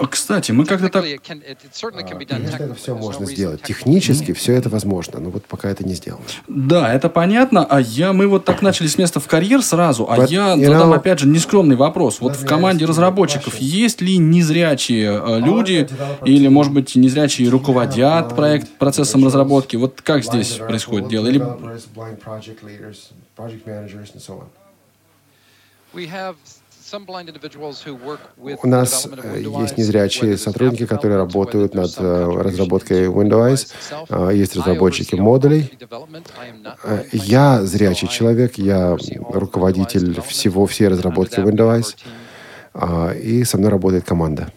Кстати, 0.09 0.51
мы 0.51 0.65
как-то 0.65 0.89
так... 0.89 1.03
Конечно, 1.03 2.63
это 2.63 2.75
все 2.75 2.95
можно 2.95 3.25
сделать. 3.25 3.61
Технически 3.61 4.33
все 4.33 4.53
это 4.53 4.69
возможно, 4.69 5.19
но 5.19 5.29
вот 5.29 5.45
пока 5.45 5.69
это 5.69 5.85
не 5.85 5.93
сделано. 5.93 6.23
Да, 6.47 6.93
это 6.93 7.09
понятно. 7.09 7.65
А 7.65 7.79
я, 7.79 8.13
мы 8.13 8.27
вот 8.27 8.45
так 8.45 8.61
начали 8.61 8.87
с 8.87 8.97
места 8.97 9.19
в 9.19 9.27
карьер 9.27 9.61
сразу, 9.61 10.07
а 10.09 10.17
But, 10.17 10.27
я 10.29 10.57
задам, 10.57 10.91
know, 10.91 10.95
опять 10.95 11.19
же, 11.19 11.27
нескромный 11.27 11.75
вопрос. 11.75 12.19
Вот 12.19 12.35
в 12.35 12.45
команде 12.45 12.85
разработчиков 12.85 13.55
есть 13.57 14.01
ли 14.01 14.17
незрячие 14.17 15.21
э, 15.23 15.39
люди 15.39 15.87
или, 16.25 16.47
может 16.47 16.73
быть, 16.73 16.95
незрячие 16.95 17.49
руководят 17.49 18.35
проект, 18.35 18.69
процессом 18.77 19.25
разработки? 19.25 19.75
Вот 19.75 20.01
как 20.01 20.23
здесь 20.23 20.53
происходит 20.53 21.09
дело? 21.09 21.27
Или 21.27 21.41
у 28.63 28.67
нас 28.67 29.07
э, 29.11 29.41
есть 29.41 29.77
незрячие 29.77 30.37
сотрудники, 30.37 30.85
которые 30.85 31.17
работают 31.17 31.73
над 31.73 31.93
э, 31.97 32.25
разработкой 32.39 33.07
Windows. 33.07 33.67
А, 34.09 34.29
есть 34.29 34.55
разработчики 34.55 35.15
модулей. 35.15 35.77
Э, 36.83 37.03
я 37.11 37.65
зрячий 37.65 38.07
человек, 38.07 38.57
я 38.57 38.97
руководитель 39.29 40.21
всего, 40.21 40.65
всей 40.65 40.87
разработки 40.87 41.39
Windows. 41.39 41.95
А, 42.73 43.11
и 43.11 43.43
со 43.43 43.57
мной 43.57 43.69
работает 43.69 44.05
команда. 44.05 44.51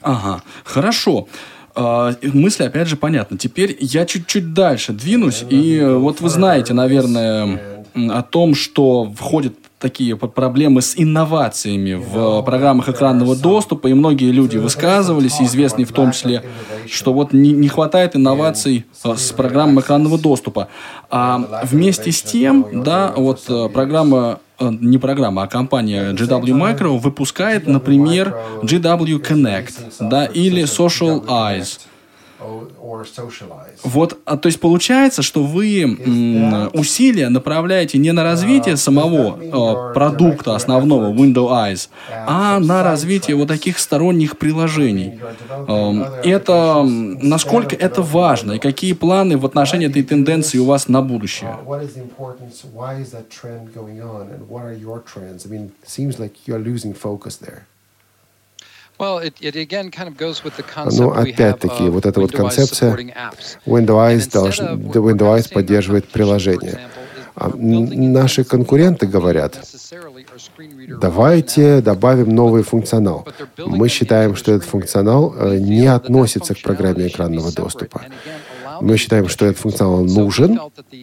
Ага, 0.00 0.42
хорошо. 0.64 1.28
А, 1.76 2.14
мысли, 2.22 2.64
опять 2.64 2.88
же, 2.88 2.96
понятны. 2.96 3.38
Теперь 3.38 3.76
я 3.78 4.04
чуть-чуть 4.04 4.52
дальше 4.52 4.92
двинусь. 4.92 5.44
И 5.48 5.80
вот 5.80 6.20
вы 6.20 6.28
знаете, 6.28 6.74
наверное, 6.74 7.77
о 8.10 8.22
том, 8.22 8.54
что 8.54 9.12
входит 9.16 9.54
такие 9.78 10.16
проблемы 10.16 10.82
с 10.82 10.94
инновациями 10.96 11.94
в 11.94 12.42
программах 12.42 12.88
экранного 12.88 13.36
доступа, 13.36 13.86
и 13.88 13.94
многие 13.94 14.32
люди 14.32 14.56
высказывались, 14.56 15.40
известные 15.40 15.86
в 15.86 15.92
том 15.92 16.12
числе, 16.12 16.42
что 16.90 17.12
вот 17.12 17.32
не, 17.32 17.52
не 17.52 17.68
хватает 17.68 18.16
инноваций 18.16 18.86
э, 19.04 19.14
с 19.16 19.32
программой 19.32 19.82
экранного 19.82 20.18
доступа. 20.18 20.68
А 21.10 21.62
вместе 21.64 22.10
с 22.10 22.22
тем, 22.22 22.66
да, 22.82 23.12
вот 23.16 23.44
э, 23.48 23.68
программа 23.68 24.40
э, 24.58 24.70
не 24.80 24.98
программа, 24.98 25.44
а 25.44 25.46
компания 25.46 26.12
GW 26.12 26.46
Micro 26.46 26.98
выпускает, 26.98 27.66
например, 27.66 28.36
GW 28.62 29.22
Connect, 29.22 29.74
да, 30.00 30.24
или 30.26 30.64
Social 30.64 31.24
Eyes. 31.26 31.78
Вот, 33.82 34.18
а, 34.24 34.36
то 34.36 34.46
есть 34.46 34.60
получается, 34.60 35.22
что 35.22 35.42
вы 35.42 35.82
м, 35.82 36.70
усилия 36.72 37.28
направляете 37.28 37.98
не 37.98 38.12
на 38.12 38.22
развитие 38.22 38.76
самого 38.76 39.38
э, 39.42 39.94
продукта 39.94 40.54
основного 40.54 41.12
Windows 41.12 41.50
Eyes, 41.50 41.88
а 42.26 42.58
на 42.60 42.82
развитие 42.82 43.36
вот 43.36 43.48
таких 43.48 43.78
сторонних 43.78 44.38
приложений. 44.38 45.20
Э, 45.68 46.20
это 46.24 46.82
насколько 46.84 47.74
это 47.74 48.02
важно 48.02 48.52
и 48.52 48.58
какие 48.58 48.92
планы 48.92 49.36
в 49.36 49.44
отношении 49.44 49.88
этой 49.88 50.02
тенденции 50.02 50.58
у 50.58 50.64
вас 50.64 50.88
на 50.88 51.02
будущее? 51.02 51.56
Но 60.92 61.12
опять-таки, 61.12 61.88
вот 61.88 62.04
эта 62.06 62.20
вот 62.20 62.32
концепция 62.32 62.96
Windows, 63.64 64.32
должен, 64.32 64.80
Windows 64.90 65.52
поддерживает 65.52 66.08
приложение. 66.08 66.80
А 67.40 67.50
наши 67.54 68.42
конкуренты 68.42 69.06
говорят, 69.06 69.60
давайте 71.00 71.80
добавим 71.80 72.34
новый 72.34 72.64
функционал. 72.64 73.28
Мы 73.58 73.88
считаем, 73.88 74.34
что 74.34 74.52
этот 74.52 74.68
функционал 74.68 75.34
э, 75.36 75.58
не 75.58 75.86
относится 75.86 76.56
к 76.56 76.62
программе 76.62 77.06
экранного 77.06 77.52
доступа. 77.52 78.02
Мы 78.80 78.96
считаем, 78.96 79.28
что 79.28 79.46
этот 79.46 79.58
функционал 79.58 80.04
нужен, 80.04 80.58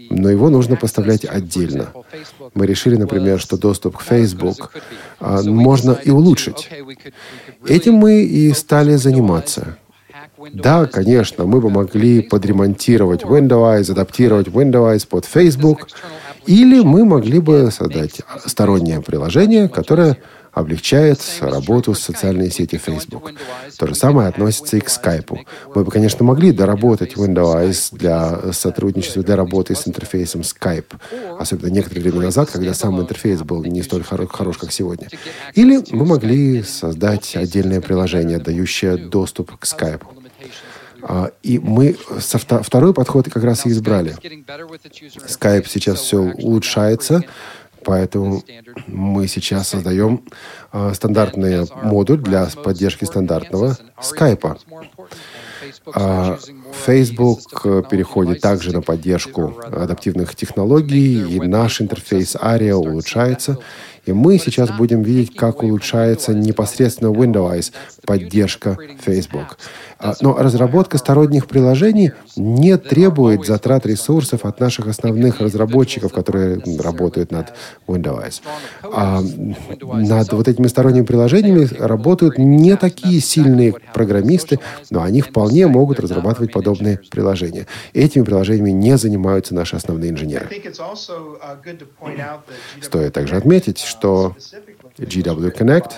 но 0.09 0.29
его 0.29 0.49
нужно 0.49 0.75
поставлять 0.75 1.25
отдельно. 1.25 1.91
Мы 2.53 2.67
решили, 2.67 2.95
например, 2.95 3.39
что 3.39 3.57
доступ 3.57 3.97
к 3.97 4.01
Facebook 4.01 4.71
а, 5.19 5.41
можно 5.43 5.91
и 5.91 6.09
улучшить. 6.09 6.69
Этим 7.67 7.95
мы 7.95 8.23
и 8.23 8.53
стали 8.53 8.95
заниматься. 8.95 9.77
Да, 10.53 10.85
конечно, 10.85 11.45
мы 11.45 11.61
бы 11.61 11.69
могли 11.69 12.21
подремонтировать 12.21 13.23
Windows, 13.23 13.91
адаптировать 13.91 14.47
Windows 14.47 15.07
под 15.07 15.25
Facebook, 15.25 15.87
или 16.45 16.81
мы 16.81 17.05
могли 17.05 17.39
бы 17.39 17.69
создать 17.71 18.21
стороннее 18.45 19.01
приложение, 19.01 19.67
которое 19.69 20.17
облегчает 20.55 21.19
работу 21.41 21.93
с 21.93 21.99
социальной 21.99 22.49
сетью 22.49 22.79
Facebook. 22.79 23.33
То 23.77 23.87
же 23.87 23.93
самое 23.93 24.29
относится 24.29 24.77
и 24.77 24.79
к 24.79 24.87
Skype. 24.87 25.37
Мы 25.75 25.83
бы, 25.83 25.91
конечно, 25.91 26.23
могли 26.23 26.51
доработать 26.51 27.13
Windows 27.15 27.89
для 27.91 28.53
сотрудничества, 28.53 29.21
для 29.21 29.35
работы 29.35 29.75
с 29.75 29.87
интерфейсом 29.87 30.41
Skype, 30.41 30.95
особенно 31.37 31.67
некоторое 31.67 32.01
время 32.01 32.21
назад, 32.21 32.49
когда 32.49 32.73
сам 32.73 32.99
интерфейс 33.01 33.41
был 33.41 33.63
не 33.65 33.83
столь 33.83 34.03
хорош, 34.03 34.57
как 34.57 34.71
сегодня. 34.71 35.09
Или 35.53 35.83
мы 35.91 36.05
могли 36.05 36.63
создать 36.63 37.35
отдельное 37.35 37.81
приложение, 37.81 38.39
дающее 38.39 38.95
доступ 38.95 39.57
к 39.57 39.65
Skype. 39.65 40.03
А, 41.07 41.31
и 41.43 41.59
мы 41.59 41.95
со 42.19 42.39
второй 42.39 42.93
подход 42.93 43.29
как 43.29 43.43
раз 43.43 43.65
и 43.65 43.69
избрали. 43.69 44.15
Skype 45.27 45.67
сейчас 45.67 45.99
все 45.99 46.17
улучшается, 46.17 47.23
Поэтому 47.85 48.43
мы 48.87 49.27
сейчас 49.27 49.69
создаем 49.69 50.23
э, 50.73 50.91
стандартный 50.93 51.67
модуль 51.83 52.17
для 52.17 52.47
поддержки 52.63 53.05
стандартного 53.05 53.77
скайпа. 54.01 54.57
А 55.93 56.37
Facebook 56.85 57.63
переходит 57.89 58.41
также 58.41 58.71
на 58.71 58.81
поддержку 58.81 59.59
адаптивных 59.63 60.35
технологий, 60.35 61.35
и 61.35 61.39
наш 61.39 61.81
интерфейс 61.81 62.35
ARIA 62.35 62.73
улучшается. 62.73 63.59
И 64.05 64.13
мы 64.13 64.37
сейчас 64.37 64.71
будем 64.71 65.01
видеть, 65.01 65.35
как 65.35 65.63
улучшается 65.63 66.33
непосредственно 66.33 67.09
Windows 67.09 67.71
поддержка 68.05 68.77
Facebook. 68.99 69.57
А, 69.97 70.13
но 70.21 70.35
разработка 70.37 70.97
сторонних 70.97 71.47
приложений 71.47 72.11
не 72.35 72.77
требует 72.77 73.45
затрат 73.45 73.85
ресурсов 73.85 74.45
от 74.45 74.59
наших 74.59 74.87
основных 74.87 75.39
разработчиков, 75.39 76.13
которые 76.13 76.61
работают 76.79 77.31
над 77.31 77.53
Windows. 77.87 78.41
А 78.83 79.21
над 79.21 80.33
вот 80.33 80.47
этими 80.47 80.67
сторонними 80.67 81.05
приложениями 81.05 81.67
работают 81.79 82.37
не 82.37 82.75
такие 82.75 83.19
сильные 83.21 83.73
программисты, 83.93 84.59
но 84.89 85.01
они 85.01 85.21
вполне 85.21 85.67
могут 85.67 85.99
разрабатывать 85.99 86.51
подобные 86.51 86.99
приложения. 87.09 87.67
Этими 87.93 88.23
приложениями 88.23 88.71
не 88.71 88.97
занимаются 88.97 89.55
наши 89.55 89.75
основные 89.75 90.11
инженеры. 90.11 90.49
Стоит 92.81 93.13
также 93.13 93.35
отметить, 93.35 93.79
что 93.95 94.35
GW 94.97 95.57
Connect 95.57 95.91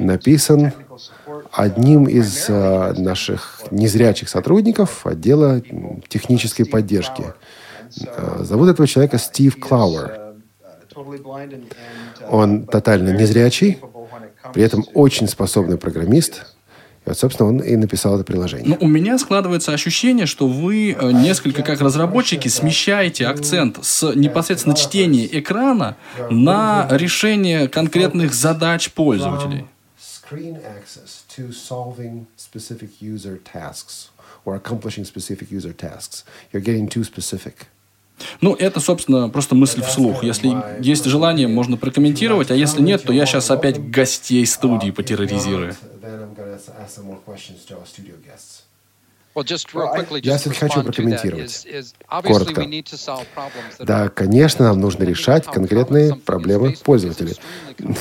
написан 0.00 0.72
одним 1.52 2.04
из 2.04 2.48
uh, 2.48 2.98
наших 2.98 3.62
незрячих 3.70 4.28
сотрудников 4.28 5.06
отдела 5.06 5.60
технической 6.08 6.66
поддержки. 6.66 7.24
Uh, 8.00 8.42
зовут 8.42 8.70
этого 8.70 8.86
человека 8.88 9.18
Стив 9.18 9.58
Клауэр. 9.58 10.34
Он 12.28 12.66
тотально 12.66 13.10
незрячий, 13.10 13.78
при 14.52 14.62
этом 14.62 14.84
очень 14.94 15.28
способный 15.28 15.78
программист, 15.78 16.53
и 17.04 17.08
вот, 17.08 17.18
собственно, 17.18 17.50
он 17.50 17.58
и 17.58 17.76
написал 17.76 18.14
это 18.14 18.24
приложение. 18.24 18.66
Ну, 18.66 18.76
у 18.80 18.88
меня 18.88 19.18
складывается 19.18 19.72
ощущение, 19.74 20.24
что 20.24 20.48
вы 20.48 20.92
э, 20.92 21.12
несколько 21.12 21.62
как 21.62 21.82
разработчики 21.82 22.48
смещаете 22.48 23.26
акцент 23.26 23.84
с 23.84 24.14
непосредственно 24.14 24.74
чтения 24.74 25.26
экрана 25.38 25.96
на 26.30 26.88
решение 26.90 27.68
конкретных 27.68 28.32
задач 28.32 28.90
пользователей. 28.90 29.66
or 34.46 34.54
accomplishing 34.54 35.04
specific 35.04 35.50
user 35.50 35.72
tasks. 35.72 36.22
You're 36.52 36.60
getting 36.60 36.86
too 36.86 37.02
specific. 37.02 37.68
Ну, 38.40 38.54
это, 38.54 38.80
собственно, 38.80 39.28
просто 39.28 39.54
мысль 39.54 39.82
вслух. 39.82 40.22
Если 40.22 40.56
есть 40.80 41.04
желание, 41.04 41.48
можно 41.48 41.76
прокомментировать, 41.76 42.50
а 42.50 42.54
если 42.54 42.80
нет, 42.80 43.02
то 43.02 43.12
я 43.12 43.26
сейчас 43.26 43.50
опять 43.50 43.90
гостей 43.90 44.46
студии 44.46 44.90
потерроризирую. 44.90 45.74
Я 50.22 50.36
все-таки 50.38 50.60
хочу 50.60 50.82
прокомментировать. 50.84 51.66
Коротко. 52.08 52.64
Да, 53.80 54.08
конечно, 54.08 54.66
нам 54.66 54.80
нужно 54.80 55.02
решать 55.02 55.44
конкретные 55.46 56.14
проблемы 56.14 56.76
пользователей. 56.84 57.34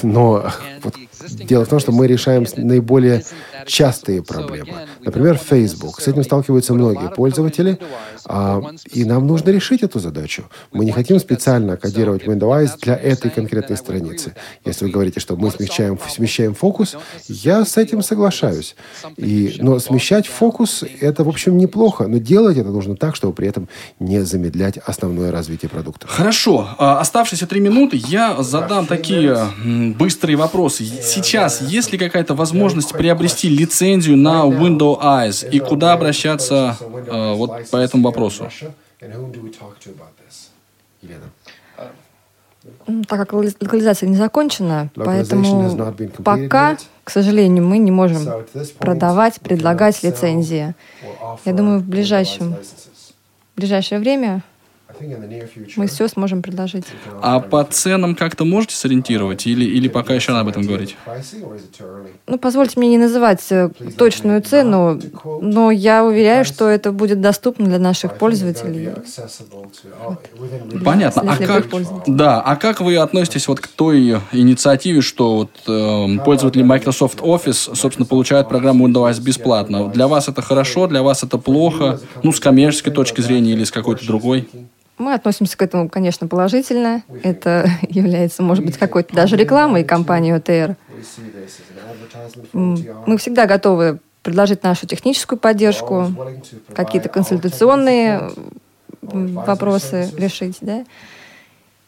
Но 0.01 0.45
вот 0.83 0.95
дело 1.19 1.65
в 1.65 1.69
том, 1.69 1.79
что 1.79 1.91
мы 1.91 2.07
решаем 2.07 2.45
наиболее 2.57 3.23
частые 3.65 4.21
проблемы. 4.21 4.87
Например, 5.01 5.37
Facebook. 5.37 6.01
С 6.01 6.07
этим 6.07 6.23
сталкиваются 6.23 6.73
многие 6.73 7.09
пользователи, 7.09 7.77
а, 8.25 8.61
и 8.91 9.05
нам 9.05 9.27
нужно 9.27 9.49
решить 9.49 9.83
эту 9.83 9.99
задачу. 9.99 10.43
Мы 10.71 10.85
не 10.85 10.91
хотим 10.91 11.19
специально 11.19 11.77
кодировать 11.77 12.23
Windows 12.23 12.71
для 12.81 12.95
этой 12.95 13.31
конкретной 13.31 13.77
страницы. 13.77 14.35
Если 14.65 14.85
вы 14.85 14.91
говорите, 14.91 15.19
что 15.19 15.35
мы 15.35 15.51
смещаем, 15.51 15.99
смещаем 16.09 16.53
фокус, 16.53 16.95
я 17.27 17.65
с 17.65 17.77
этим 17.77 18.01
соглашаюсь. 18.01 18.75
И, 19.17 19.57
но 19.59 19.79
смещать 19.79 20.27
фокус— 20.27 20.83
это 21.01 21.23
в 21.23 21.29
общем, 21.29 21.57
неплохо, 21.57 22.07
но 22.07 22.17
делать 22.17 22.57
это 22.57 22.69
нужно 22.69 22.95
так, 22.95 23.15
чтобы 23.15 23.33
при 23.33 23.47
этом 23.47 23.69
не 23.99 24.19
замедлять 24.21 24.77
основное 24.77 25.31
развитие 25.31 25.69
продукта. 25.69 26.07
Хорошо. 26.07 26.69
А, 26.77 26.99
оставшиеся 26.99 27.47
три 27.47 27.59
минуты 27.59 28.01
я 28.07 28.41
задам 28.41 28.87
такие 28.87 29.37
быстрые 29.63 30.35
вопросы. 30.35 30.83
Сейчас 30.85 31.61
есть 31.61 31.91
ли 31.91 31.97
какая-то 31.97 32.35
возможность 32.35 32.91
приобрести 32.91 33.49
лицензию 33.49 34.17
на 34.17 34.43
Windows 34.43 35.01
Eyes 35.01 35.49
и 35.49 35.59
куда 35.59 35.93
обращаться 35.93 36.77
а, 37.09 37.33
вот 37.33 37.69
по 37.69 37.77
этому 37.77 38.03
вопросу? 38.03 38.49
Так 43.07 43.19
как 43.19 43.33
локализация 43.33 44.07
не 44.07 44.15
закончена, 44.15 44.89
поэтому 44.95 45.93
пока, 46.23 46.77
к 47.03 47.09
сожалению, 47.09 47.65
мы 47.65 47.77
не 47.77 47.91
можем 47.91 48.25
продавать, 48.79 49.41
предлагать 49.41 50.01
лицензии. 50.03 50.73
Я 51.43 51.53
думаю, 51.53 51.79
в 51.79 51.85
ближайшем, 51.85 52.53
в 52.53 53.57
ближайшее 53.57 53.99
время 53.99 54.43
мы 55.75 55.87
все 55.87 56.07
сможем 56.07 56.41
предложить. 56.41 56.85
А 57.21 57.39
по 57.39 57.63
ценам 57.63 58.15
как-то 58.15 58.45
можете 58.45 58.75
сориентировать 58.75 59.47
или, 59.47 59.65
или 59.65 59.87
пока 59.87 60.13
еще 60.13 60.33
об 60.33 60.47
этом 60.47 60.63
говорить? 60.63 60.95
Ну, 62.27 62.37
позвольте 62.37 62.79
мне 62.79 62.89
не 62.89 62.97
называть 62.97 63.45
э, 63.51 63.69
точную 63.97 64.41
цену, 64.41 64.99
но 65.41 65.71
я 65.71 66.03
уверяю, 66.03 66.45
что 66.45 66.69
это 66.69 66.91
будет 66.91 67.21
доступно 67.21 67.65
для 67.65 67.79
наших 67.79 68.17
пользователей. 68.17 68.89
Понятно. 70.83 71.23
А 71.33 71.37
как, 71.37 71.67
да, 72.07 72.41
а 72.41 72.55
как 72.55 72.81
вы 72.81 72.97
относитесь 72.97 73.47
вот 73.47 73.59
к 73.59 73.67
той 73.67 74.19
инициативе, 74.31 75.01
что 75.01 75.35
вот, 75.35 75.49
э, 75.67 76.23
пользователи 76.23 76.63
Microsoft 76.63 77.19
Office, 77.19 77.75
собственно, 77.75 78.05
получают 78.05 78.49
программу 78.49 78.87
Windows 78.87 79.21
бесплатно? 79.21 79.89
Для 79.89 80.07
вас 80.07 80.27
это 80.29 80.41
хорошо, 80.41 80.87
для 80.87 81.03
вас 81.03 81.23
это 81.23 81.37
плохо? 81.37 81.99
Ну, 82.23 82.31
с 82.31 82.39
коммерческой 82.39 82.93
точки 82.93 83.21
зрения 83.21 83.53
или 83.53 83.63
с 83.63 83.71
какой-то 83.71 84.05
другой? 84.05 84.47
Мы 84.97 85.13
относимся 85.13 85.57
к 85.57 85.61
этому, 85.61 85.89
конечно, 85.89 86.27
положительно. 86.27 87.03
Это 87.23 87.69
является, 87.89 88.43
может 88.43 88.63
быть, 88.65 88.77
какой-то 88.77 89.15
даже 89.15 89.35
рекламой 89.35 89.83
компании 89.83 90.33
ОТР. 90.33 90.75
Мы 92.53 93.17
всегда 93.17 93.45
готовы 93.45 93.99
предложить 94.21 94.63
нашу 94.63 94.87
техническую 94.87 95.37
поддержку, 95.37 96.13
какие-то 96.73 97.09
консультационные 97.09 98.31
вопросы 99.01 100.11
решить, 100.17 100.57
да, 100.61 100.85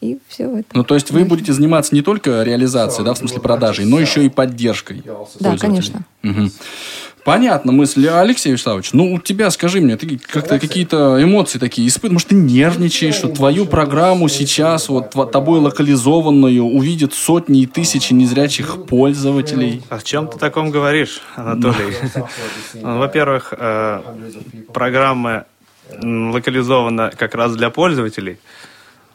и 0.02 0.18
все 0.28 0.58
это. 0.58 0.68
Ну, 0.74 0.84
то 0.84 0.94
есть 0.94 1.10
вы 1.10 1.24
будете 1.24 1.52
заниматься 1.52 1.94
не 1.94 2.02
только 2.02 2.42
реализацией, 2.42 3.04
да, 3.04 3.14
в 3.14 3.18
смысле 3.18 3.40
продажей, 3.40 3.86
но 3.86 3.98
еще 3.98 4.24
и 4.24 4.28
поддержкой. 4.28 5.02
Да, 5.40 5.56
конечно. 5.56 6.04
Угу. 6.22 6.50
Понятно 7.26 7.72
мысль, 7.72 8.06
Алексей 8.06 8.52
Вячеславович. 8.52 8.92
Ну, 8.92 9.12
у 9.12 9.18
тебя, 9.18 9.50
скажи 9.50 9.80
мне, 9.80 9.96
ты 9.96 10.16
как-то 10.16 10.60
какие-то 10.60 11.20
эмоции 11.20 11.58
такие 11.58 11.88
испытываешь? 11.88 12.12
Может, 12.12 12.28
ты 12.28 12.34
нервничаешь, 12.36 13.16
что 13.16 13.26
твою 13.26 13.66
программу 13.66 14.28
сейчас, 14.28 14.88
вот 14.88 15.10
тобой 15.32 15.58
локализованную, 15.58 16.62
увидят 16.62 17.14
сотни 17.14 17.62
и 17.62 17.66
тысячи 17.66 18.12
незрячих 18.12 18.86
пользователей? 18.86 19.82
О 19.88 19.98
чем 19.98 20.28
ты 20.28 20.38
таком 20.38 20.70
говоришь, 20.70 21.20
Анатолий? 21.34 21.96
Ну, 22.74 22.98
во-первых, 22.98 23.52
э, 23.58 24.02
программа 24.72 25.46
локализована 26.00 27.10
как 27.10 27.34
раз 27.34 27.56
для 27.56 27.70
пользователей. 27.70 28.38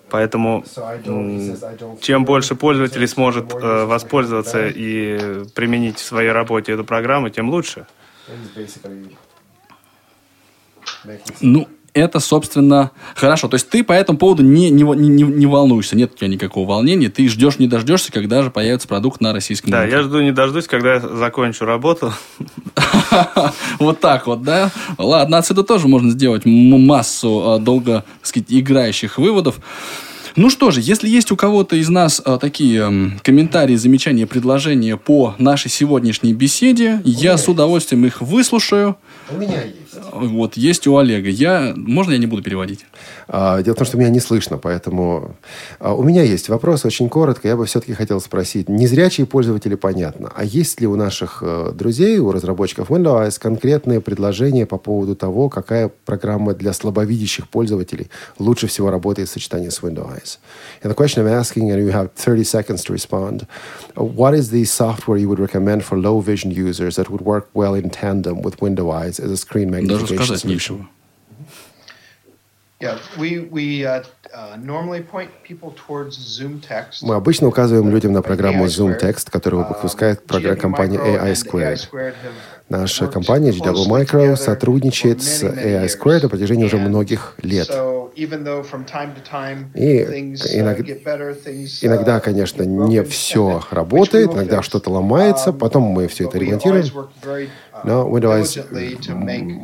Поэтому 0.10 0.66
чем 2.02 2.26
больше 2.26 2.56
пользователей 2.56 3.08
сможет 3.08 3.54
э, 3.54 3.86
воспользоваться 3.86 4.68
и 4.68 5.46
применить 5.56 6.00
в 6.00 6.04
своей 6.04 6.32
работе 6.32 6.74
эту 6.74 6.84
программу, 6.84 7.30
тем 7.30 7.50
лучше. 7.50 7.86
Ну, 11.42 11.68
это, 11.94 12.20
собственно, 12.20 12.92
хорошо. 13.16 13.48
То 13.48 13.56
есть 13.56 13.70
ты 13.70 13.84
по 13.84 13.92
этому 13.92 14.18
поводу 14.18 14.44
не, 14.44 14.70
не, 14.70 14.84
не, 14.84 15.24
не 15.24 15.46
волнуешься, 15.46 15.98
нет 15.98 16.14
у 16.14 16.18
тебя 16.18 16.28
никакого 16.28 16.68
волнения, 16.68 17.10
ты 17.10 17.28
ждешь, 17.28 17.60
не 17.60 17.68
дождешься, 17.68 18.12
когда 18.12 18.44
же 18.44 18.52
появится 18.52 18.88
продукт 18.88 19.20
на 19.20 19.34
российском 19.34 19.72
Да, 19.72 19.84
я 19.84 20.02
жду, 20.02 20.22
не 20.22 20.32
дождусь, 20.32 20.68
когда 20.68 20.96
я 20.96 21.00
закончу 21.00 21.66
работу. 21.66 22.14
Вот 23.80 24.00
так 24.00 24.28
вот, 24.28 24.44
да? 24.44 24.72
Ладно, 24.98 25.38
отсюда 25.38 25.64
тоже 25.64 25.88
можно 25.88 26.12
сделать 26.12 26.44
массу 26.46 27.52
а, 27.52 27.60
долго, 27.60 28.06
так 28.20 28.28
сказать, 28.28 28.48
играющих 28.50 29.18
выводов. 29.18 29.60
Ну 30.36 30.50
что 30.50 30.72
же, 30.72 30.80
если 30.82 31.10
есть 31.10 31.32
у 31.32 31.36
кого-то 31.36 31.76
из 31.76 31.90
нас 31.90 32.22
а, 32.24 32.38
такие 32.38 32.82
м, 32.82 33.20
комментарии, 33.24 33.76
замечания, 33.76 34.26
предложения 34.26 34.98
по 34.98 35.36
нашей 35.38 35.70
сегодняшней 35.70 36.34
беседе, 36.34 37.02
я 37.04 37.38
с 37.38 37.48
удовольствием 37.48 38.06
их 38.06 38.22
выслушаю. 38.22 38.98
У 39.30 39.38
меня 39.38 39.62
есть. 39.64 39.78
Вот, 40.14 40.58
есть 40.58 40.88
у 40.88 40.98
Олега. 40.98 41.30
Я... 41.30 41.74
Можно 41.76 42.14
я 42.14 42.18
не 42.18 42.28
буду 42.28 42.44
переводить? 42.44 42.86
А, 43.34 43.62
дело 43.62 43.76
в 43.76 43.78
том, 43.78 43.88
что 43.88 43.98
меня 43.98 44.10
не 44.10 44.20
слышно, 44.20 44.58
поэтому... 44.58 45.36
А, 45.80 45.94
у 45.96 46.04
меня 46.04 46.22
есть 46.22 46.50
вопрос, 46.50 46.84
очень 46.84 47.08
коротко. 47.08 47.48
Я 47.48 47.56
бы 47.56 47.66
все-таки 47.66 47.94
хотел 47.94 48.20
спросить. 48.20 48.68
Незрячие 48.68 49.26
пользователи, 49.26 49.76
понятно. 49.76 50.30
А 50.36 50.44
есть 50.44 50.82
ли 50.82 50.88
у 50.88 50.98
наших 50.98 51.42
э, 51.42 51.72
друзей, 51.74 52.18
у 52.18 52.34
разработчиков 52.34 52.90
Windows 52.90 53.40
конкретные 53.40 54.02
предложения 54.02 54.66
по 54.66 54.78
поводу 54.78 55.16
того, 55.16 55.48
какая 55.48 55.90
программа 56.04 56.54
для 56.54 56.74
слабовидящих 56.74 57.48
пользователей 57.48 58.10
лучше 58.38 58.68
всего 58.68 58.92
работает 58.92 59.30
в 59.30 59.32
сочетании 59.32 59.70
с 59.70 59.80
Windows? 59.80 60.40
And 60.84 60.92
the 60.92 60.96
question 60.96 61.26
I'm 61.26 61.32
asking, 61.32 61.72
and 61.72 61.80
you 61.80 61.94
have 61.94 62.10
30 62.18 62.44
seconds 62.44 62.84
to 62.84 62.92
respond, 62.92 63.48
what 63.96 64.34
is 64.34 64.50
the 64.50 64.66
software 64.66 65.18
you 65.18 65.30
would 65.30 65.40
recommend 65.40 65.86
for 65.86 65.98
low 65.98 66.20
vision 66.20 66.52
users 66.52 66.98
that 66.98 67.10
would 67.10 67.22
work 67.22 67.48
well 67.54 67.76
in 67.76 67.90
tandem 67.92 68.42
with 68.42 68.62
Windows 68.62 69.22
as 69.22 69.32
a 69.32 69.38
screen 69.38 69.72
magnification 69.72 70.18
Даже 70.18 70.26
сказать 70.26 70.44
нечего. 70.44 70.86
Yeah, 70.86 70.88
we, 70.88 70.90
we 70.90 70.90
uh, 70.90 70.90
uh, 70.90 70.90
normally 70.90 70.90
point 70.90 71.40
people 71.86 72.00
towards 72.02 72.20
Zoom 72.20 72.68
Text. 72.68 72.71
Мы 77.04 77.16
обычно 77.16 77.48
указываем 77.48 77.90
людям 77.90 78.14
на 78.14 78.22
программу 78.22 78.66
Zoom 78.66 79.00
Text, 79.00 79.30
которую 79.30 79.68
выпускает 79.68 80.26
программа 80.26 80.58
компания 80.58 80.98
AI 80.98 81.34
Squared. 81.34 82.14
Наша 82.70 83.08
компания 83.08 83.52
GW 83.52 83.86
Micro 83.88 84.36
сотрудничает 84.38 85.22
с 85.22 85.44
AI 85.44 85.86
Squared 85.88 86.24
на 86.24 86.30
протяжении 86.30 86.64
уже 86.66 86.78
многих 86.78 87.36
лет. 87.42 87.70
И 89.76 89.98
иногда, 90.54 90.94
иногда, 91.82 92.20
конечно, 92.20 92.64
не 92.64 93.04
все 93.04 93.62
работает, 93.72 94.34
иногда 94.34 94.62
что-то 94.62 94.90
ломается, 94.90 95.52
потом 95.54 95.84
мы 95.84 96.08
все 96.08 96.28
это 96.28 96.38
ремонтируем. 96.38 96.86
Но 97.84 98.08
Windows, 98.08 98.64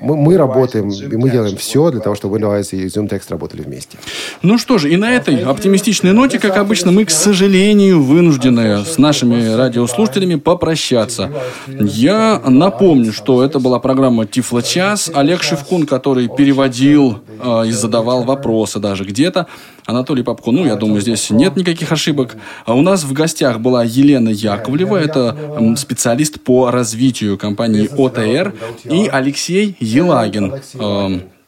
мы, 0.01 0.17
мы 0.17 0.37
работаем, 0.37 0.89
и 0.89 1.17
мы 1.17 1.29
делаем 1.29 1.55
все 1.57 1.91
для 1.91 2.01
того, 2.01 2.15
чтобы 2.15 2.37
Windows 2.37 2.69
и 2.71 2.85
ZoomText 2.85 3.25
работали 3.29 3.61
вместе. 3.61 3.97
Ну 4.41 4.57
что 4.57 4.77
же, 4.77 4.91
и 4.91 4.97
на 4.97 5.11
этой 5.11 5.43
оптимистичной 5.43 6.13
ноте, 6.13 6.39
как 6.39 6.57
обычно, 6.57 6.91
мы, 6.91 7.05
к 7.05 7.11
сожалению, 7.11 8.01
вынуждены 8.01 8.83
с 8.85 8.97
нашими 8.97 9.55
радиослушателями 9.55 10.35
попрощаться. 10.35 11.31
Я 11.67 12.41
напомню, 12.45 13.13
что 13.13 13.43
это 13.43 13.59
была 13.59 13.79
программа 13.79 14.25
Тифло 14.25 14.61
час. 14.61 15.11
Олег 15.13 15.43
Шевкун, 15.43 15.85
который 15.85 16.27
переводил 16.27 17.19
э, 17.39 17.67
и 17.67 17.71
задавал 17.71 18.23
вопросы 18.23 18.79
даже 18.79 19.03
где-то. 19.03 19.47
Анатолий 19.87 20.21
Попко, 20.21 20.51
ну, 20.51 20.65
я 20.65 20.75
думаю, 20.75 20.99
здесь 20.99 21.29
нет 21.29 21.55
никаких 21.55 21.93
ошибок. 21.93 22.35
А 22.65 22.73
у 22.73 22.81
нас 22.81 23.05
в 23.05 23.13
гостях 23.13 23.61
была 23.61 23.85
Елена 23.85 24.27
Яковлева, 24.27 24.97
это 24.97 25.37
специалист 25.77 26.41
по 26.41 26.71
развитию 26.71 27.37
компании 27.37 27.89
ОТР, 28.07 28.53
и 28.85 29.07
Алексей 29.11 29.75
Елагин, 29.79 30.53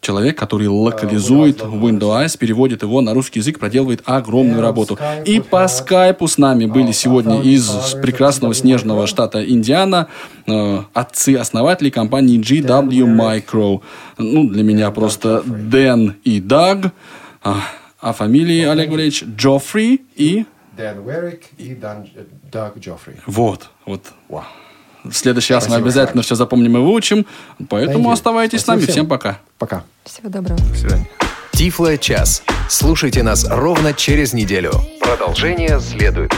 человек, 0.01 0.37
который 0.37 0.67
локализует 0.67 1.61
Windows, 1.61 2.37
переводит 2.37 2.83
его 2.83 3.01
на 3.01 3.13
русский 3.13 3.39
язык, 3.39 3.59
проделывает 3.59 4.01
огромную 4.05 4.61
работу. 4.61 4.97
И 5.25 5.39
по 5.39 5.67
скайпу 5.67 6.27
с 6.27 6.37
нами 6.37 6.65
были 6.65 6.91
сегодня 6.91 7.41
из 7.41 7.69
прекрасного 8.01 8.53
снежного 8.53 9.07
штата 9.07 9.43
Индиана 9.47 10.07
э, 10.47 10.79
отцы-основатели 10.93 11.89
компании 11.89 12.39
GW 12.39 12.89
Micro. 13.05 13.81
Ну, 14.17 14.49
для 14.49 14.63
меня 14.63 14.91
просто 14.91 15.43
Дэн 15.45 16.15
и 16.23 16.39
Даг. 16.39 16.93
А, 17.41 17.57
а 17.99 18.13
фамилии, 18.13 18.63
Олег 18.63 18.89
Валерьевич, 18.89 19.23
Джоффри 19.23 20.01
и... 20.15 20.45
Дэн 20.77 21.05
Верик 21.05 21.43
и 21.57 21.75
Даг 21.75 22.77
Джоффри. 22.77 23.15
Вот, 23.25 23.69
вот. 23.85 24.05
Wow. 24.29 24.43
В 25.11 25.17
следующий 25.17 25.53
раз 25.53 25.67
мы 25.67 25.75
обязательно 25.75 26.23
все 26.23 26.35
запомним 26.35 26.77
и 26.77 26.79
выучим. 26.79 27.25
Поэтому 27.69 28.11
оставайтесь 28.11 28.61
с 28.61 28.67
нами. 28.67 28.85
Всем 28.85 29.07
пока. 29.07 29.39
Пока. 29.57 29.83
Всего 30.05 30.29
доброго. 30.29 30.59
До 30.59 30.77
свидания. 30.77 31.09
Тифло 31.51 31.97
час. 31.97 32.43
Слушайте 32.69 33.23
нас 33.23 33.45
ровно 33.49 33.93
через 33.93 34.33
неделю. 34.33 34.71
Продолжение 35.01 35.79
следует. 35.81 36.33